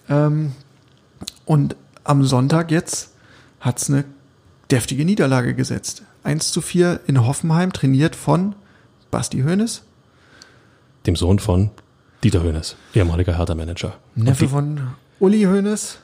Ähm, 0.09 0.53
und 1.45 1.77
am 2.05 2.25
Sonntag 2.25 2.70
jetzt 2.70 3.12
hat 3.61 3.79
es 3.79 3.91
eine 3.91 4.05
deftige 4.70 5.05
Niederlage 5.05 5.55
gesetzt. 5.55 6.03
1 6.25 6.53
zu 6.53 6.61
4 6.61 7.01
in 7.07 7.27
Hoffenheim, 7.27 7.73
trainiert 7.73 8.16
von 8.16 8.55
Basti 9.11 9.43
Hoeneß. 9.43 9.83
Dem 11.07 11.16
Sohn 11.16 11.39
von 11.39 11.70
Dieter 12.23 12.43
Hoeneß, 12.43 12.77
ehemaliger 12.95 13.37
Hertha-Manager. 13.37 13.95
Neffe 14.14 14.49
von 14.49 14.81
Uli 15.18 15.43
Hoeneß. 15.43 15.99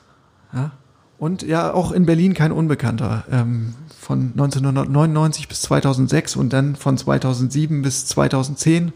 Ja. 0.53 0.71
Und 1.19 1.43
ja, 1.43 1.73
auch 1.73 1.91
in 1.91 2.05
Berlin 2.05 2.33
kein 2.33 2.51
Unbekannter. 2.51 3.25
Ähm, 3.29 3.75
von 3.99 4.31
1999 4.31 5.47
bis 5.49 5.61
2006 5.61 6.37
und 6.37 6.51
dann 6.51 6.75
von 6.75 6.97
2007 6.97 7.81
bis 7.81 8.07
2010 8.07 8.93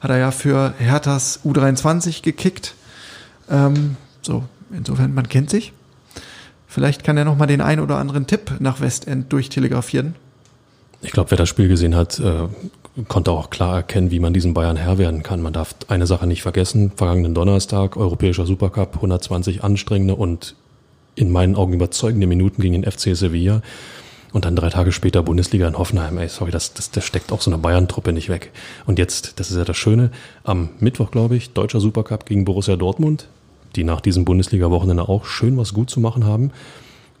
hat 0.00 0.10
er 0.10 0.18
ja 0.18 0.30
für 0.30 0.72
Herthas 0.78 1.40
U23 1.44 2.22
gekickt. 2.22 2.74
Ähm, 3.50 3.96
so, 4.22 4.44
insofern, 4.72 5.12
man 5.12 5.28
kennt 5.28 5.50
sich. 5.50 5.72
Vielleicht 6.68 7.04
kann 7.04 7.16
er 7.16 7.24
noch 7.24 7.36
mal 7.36 7.46
den 7.46 7.60
einen 7.60 7.82
oder 7.82 7.98
anderen 7.98 8.26
Tipp 8.26 8.54
nach 8.60 8.80
Westend 8.80 9.32
durchtelegrafieren. 9.32 10.14
Ich 11.02 11.10
glaube, 11.10 11.32
wer 11.32 11.38
das 11.38 11.48
Spiel 11.48 11.68
gesehen 11.68 11.94
hat, 11.94 12.18
äh, 12.20 12.48
konnte 13.08 13.32
auch 13.32 13.50
klar 13.50 13.76
erkennen, 13.76 14.10
wie 14.12 14.20
man 14.20 14.32
diesen 14.32 14.54
Bayern 14.54 14.76
Herr 14.76 14.96
werden 14.96 15.22
kann. 15.22 15.42
Man 15.42 15.52
darf 15.52 15.74
eine 15.88 16.06
Sache 16.06 16.26
nicht 16.26 16.42
vergessen. 16.42 16.92
Vergangenen 16.94 17.34
Donnerstag, 17.34 17.96
Europäischer 17.96 18.46
Supercup, 18.46 18.94
120 18.96 19.64
anstrengende 19.64 20.14
und 20.14 20.54
in 21.14 21.30
meinen 21.30 21.56
Augen 21.56 21.72
überzeugende 21.72 22.26
Minuten 22.26 22.62
gegen 22.62 22.80
den 22.80 22.90
FC 22.90 23.16
Sevilla. 23.16 23.62
Und 24.32 24.44
dann 24.44 24.56
drei 24.56 24.68
Tage 24.68 24.90
später 24.90 25.22
Bundesliga 25.22 25.68
in 25.68 25.78
Hoffenheim. 25.78 26.18
Ey, 26.18 26.28
sorry, 26.28 26.50
das, 26.50 26.74
das, 26.74 26.90
das 26.90 27.04
steckt 27.04 27.30
auch 27.30 27.40
so 27.40 27.52
eine 27.52 27.58
Bayern-Truppe 27.58 28.12
nicht 28.12 28.28
weg. 28.28 28.50
Und 28.84 28.98
jetzt, 28.98 29.38
das 29.38 29.52
ist 29.52 29.56
ja 29.56 29.64
das 29.64 29.76
Schöne, 29.76 30.10
am 30.42 30.70
Mittwoch, 30.80 31.12
glaube 31.12 31.36
ich, 31.36 31.52
deutscher 31.52 31.78
Supercup 31.78 32.26
gegen 32.26 32.44
Borussia 32.44 32.74
Dortmund, 32.74 33.28
die 33.76 33.84
nach 33.84 34.00
diesem 34.00 34.24
Bundesliga-Wochenende 34.24 35.08
auch 35.08 35.24
schön 35.24 35.56
was 35.56 35.72
gut 35.72 35.88
zu 35.88 36.00
machen 36.00 36.24
haben. 36.24 36.50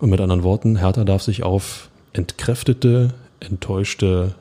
Und 0.00 0.10
mit 0.10 0.20
anderen 0.20 0.42
Worten, 0.42 0.76
Hertha 0.76 1.04
darf 1.04 1.22
sich 1.22 1.44
auf 1.44 1.88
entkräftete, 2.14 3.14
enttäuschte 3.38 4.34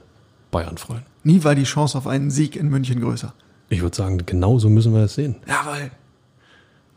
Bayern 0.49 0.77
freuen. 0.77 1.03
Nie 1.23 1.43
war 1.43 1.53
die 1.53 1.63
Chance 1.63 1.97
auf 1.97 2.07
einen 2.07 2.31
Sieg 2.31 2.55
in 2.55 2.69
München 2.69 3.01
größer. 3.01 3.33
Ich 3.69 3.81
würde 3.81 3.95
sagen, 3.95 4.23
genau 4.25 4.59
so 4.59 4.69
müssen 4.69 4.93
wir 4.93 5.03
es 5.03 5.15
sehen. 5.15 5.35
Jawohl. 5.47 5.91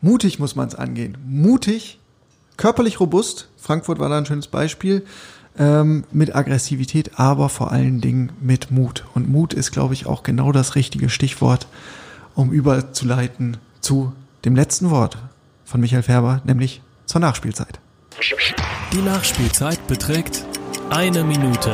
Mutig 0.01 0.39
muss 0.39 0.55
man 0.55 0.67
es 0.67 0.75
angehen. 0.75 1.17
Mutig, 1.25 1.99
körperlich 2.57 2.99
robust. 2.99 3.47
Frankfurt 3.57 3.99
war 3.99 4.09
da 4.09 4.17
ein 4.17 4.25
schönes 4.25 4.47
Beispiel 4.47 5.05
ähm, 5.57 6.03
mit 6.11 6.35
Aggressivität, 6.35 7.19
aber 7.19 7.49
vor 7.49 7.71
allen 7.71 8.01
Dingen 8.01 8.31
mit 8.41 8.71
Mut. 8.71 9.05
Und 9.13 9.29
Mut 9.29 9.53
ist, 9.53 9.71
glaube 9.71 9.93
ich, 9.93 10.05
auch 10.05 10.23
genau 10.23 10.51
das 10.51 10.75
richtige 10.75 11.09
Stichwort, 11.09 11.67
um 12.35 12.51
überzuleiten 12.51 13.57
zu 13.79 14.13
dem 14.45 14.55
letzten 14.55 14.89
Wort 14.89 15.17
von 15.65 15.81
Michael 15.81 16.03
Färber, 16.03 16.41
nämlich 16.45 16.81
zur 17.05 17.21
Nachspielzeit. 17.21 17.79
Die 18.93 19.01
Nachspielzeit 19.01 19.85
beträgt 19.87 20.43
eine 20.89 21.23
Minute. 21.23 21.71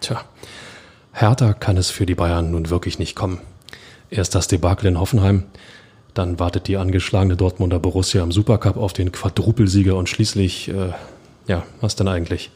Tja, 0.00 0.22
härter 1.12 1.54
kann 1.54 1.76
es 1.76 1.90
für 1.90 2.06
die 2.06 2.14
Bayern 2.14 2.50
nun 2.50 2.70
wirklich 2.70 2.98
nicht 2.98 3.14
kommen. 3.14 3.40
Erst 4.10 4.34
das 4.34 4.46
Debakel 4.46 4.86
in 4.86 5.00
Hoffenheim, 5.00 5.44
dann 6.16 6.38
wartet 6.38 6.66
die 6.66 6.76
angeschlagene 6.76 7.36
Dortmunder 7.36 7.78
Borussia 7.78 8.22
im 8.22 8.32
Supercup 8.32 8.76
auf 8.76 8.92
den 8.92 9.12
Quadrupelsieger 9.12 9.96
und 9.96 10.08
schließlich, 10.08 10.68
äh, 10.68 10.92
ja, 11.46 11.64
was 11.80 11.96
denn 11.96 12.08
eigentlich? 12.08 12.50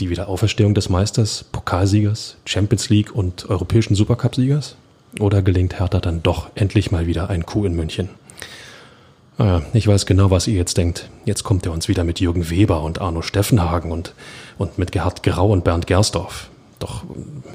Die 0.00 0.10
Wiederauferstehung 0.10 0.74
des 0.74 0.88
Meisters, 0.88 1.44
Pokalsiegers, 1.52 2.36
Champions 2.46 2.88
League 2.88 3.14
und 3.14 3.48
europäischen 3.48 3.94
Supercup-Siegers? 3.94 4.76
Oder 5.20 5.42
gelingt 5.42 5.78
Hertha 5.78 6.00
dann 6.00 6.22
doch 6.22 6.48
endlich 6.54 6.90
mal 6.90 7.06
wieder 7.06 7.30
ein 7.30 7.46
Coup 7.46 7.64
in 7.64 7.76
München? 7.76 8.08
Ah, 9.38 9.62
ich 9.72 9.86
weiß 9.86 10.06
genau, 10.06 10.30
was 10.30 10.46
ihr 10.46 10.54
jetzt 10.54 10.76
denkt. 10.76 11.10
Jetzt 11.24 11.44
kommt 11.44 11.66
er 11.66 11.72
uns 11.72 11.88
wieder 11.88 12.02
mit 12.02 12.18
Jürgen 12.18 12.50
Weber 12.50 12.82
und 12.82 13.00
Arno 13.00 13.20
Steffenhagen 13.22 13.92
und, 13.92 14.14
und 14.58 14.78
mit 14.78 14.90
Gerhard 14.90 15.22
Grau 15.22 15.50
und 15.50 15.64
Bernd 15.64 15.86
Gersdorf. 15.86 16.48
Doch 16.78 17.04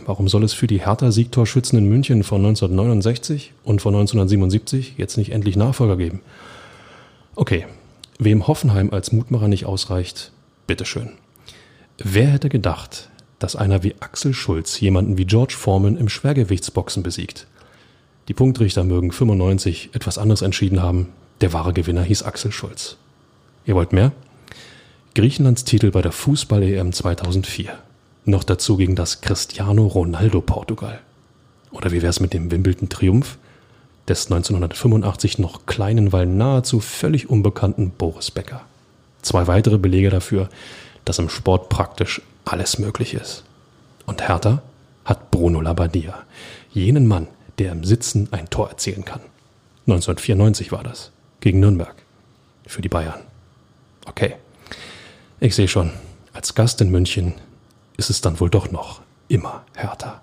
warum 0.05 0.27
soll 0.27 0.43
es 0.43 0.53
für 0.53 0.67
die 0.67 0.85
Hertha-Siegtorschützen 0.85 1.77
in 1.77 1.89
München 1.89 2.23
von 2.23 2.39
1969 2.39 3.53
und 3.63 3.81
von 3.81 3.93
1977 3.93 4.95
jetzt 4.97 5.17
nicht 5.17 5.31
endlich 5.31 5.55
Nachfolger 5.55 5.97
geben? 5.97 6.21
Okay, 7.35 7.65
wem 8.17 8.47
Hoffenheim 8.47 8.91
als 8.91 9.11
Mutmacher 9.11 9.47
nicht 9.47 9.65
ausreicht, 9.65 10.31
bitteschön. 10.67 11.11
Wer 11.97 12.27
hätte 12.27 12.49
gedacht, 12.49 13.09
dass 13.39 13.55
einer 13.55 13.83
wie 13.83 13.95
Axel 13.99 14.33
Schulz 14.33 14.79
jemanden 14.79 15.17
wie 15.17 15.25
George 15.25 15.55
Foreman 15.57 15.97
im 15.97 16.09
Schwergewichtsboxen 16.09 17.03
besiegt? 17.03 17.47
Die 18.27 18.33
Punktrichter 18.33 18.83
mögen 18.83 19.11
95 19.11 19.89
etwas 19.93 20.17
anderes 20.17 20.41
entschieden 20.41 20.81
haben. 20.81 21.09
Der 21.41 21.51
wahre 21.51 21.73
Gewinner 21.73 22.03
hieß 22.03 22.23
Axel 22.23 22.51
Schulz. 22.51 22.97
Ihr 23.65 23.75
wollt 23.75 23.91
mehr? 23.91 24.11
Griechenlands 25.15 25.63
Titel 25.63 25.91
bei 25.91 26.01
der 26.01 26.11
Fußball-EM 26.11 26.93
2004. 26.93 27.77
Noch 28.29 28.43
dazu 28.43 28.77
gegen 28.77 28.95
das 28.95 29.21
Cristiano 29.21 29.87
Ronaldo 29.87 30.39
Portugal. 30.39 30.99
Oder 31.71 31.91
wie 31.91 32.03
wär's 32.03 32.19
mit 32.19 32.31
dem 32.31 32.51
Wimbledon-Triumph 32.51 33.39
des 34.07 34.27
1985 34.27 35.39
noch 35.39 35.65
kleinen, 35.65 36.11
weil 36.11 36.27
nahezu 36.27 36.79
völlig 36.79 37.27
unbekannten 37.27 37.89
Boris 37.89 38.29
Becker? 38.29 38.61
Zwei 39.23 39.47
weitere 39.47 39.79
Belege 39.79 40.11
dafür, 40.11 40.47
dass 41.05 41.17
im 41.17 41.27
Sport 41.27 41.69
praktisch 41.69 42.21
alles 42.45 42.77
möglich 42.77 43.15
ist. 43.15 43.45
Und 44.05 44.27
Hertha 44.27 44.61
hat 45.05 45.31
Bruno 45.31 45.59
Labbadia, 45.59 46.13
jenen 46.71 47.07
Mann, 47.07 47.25
der 47.57 47.71
im 47.71 47.83
Sitzen 47.83 48.27
ein 48.29 48.47
Tor 48.51 48.69
erzielen 48.69 49.05
kann. 49.05 49.21
1994 49.87 50.71
war 50.71 50.83
das, 50.83 51.09
gegen 51.39 51.61
Nürnberg, 51.61 51.95
für 52.67 52.83
die 52.83 52.89
Bayern. 52.89 53.21
Okay, 54.05 54.35
ich 55.39 55.55
sehe 55.55 55.67
schon, 55.67 55.89
als 56.31 56.53
Gast 56.53 56.79
in 56.81 56.91
München 56.91 57.33
ist 57.99 58.09
es 58.09 58.21
dann 58.21 58.39
wohl 58.39 58.49
doch 58.49 58.71
noch 58.71 59.01
immer 59.27 59.63
härter. 59.75 60.21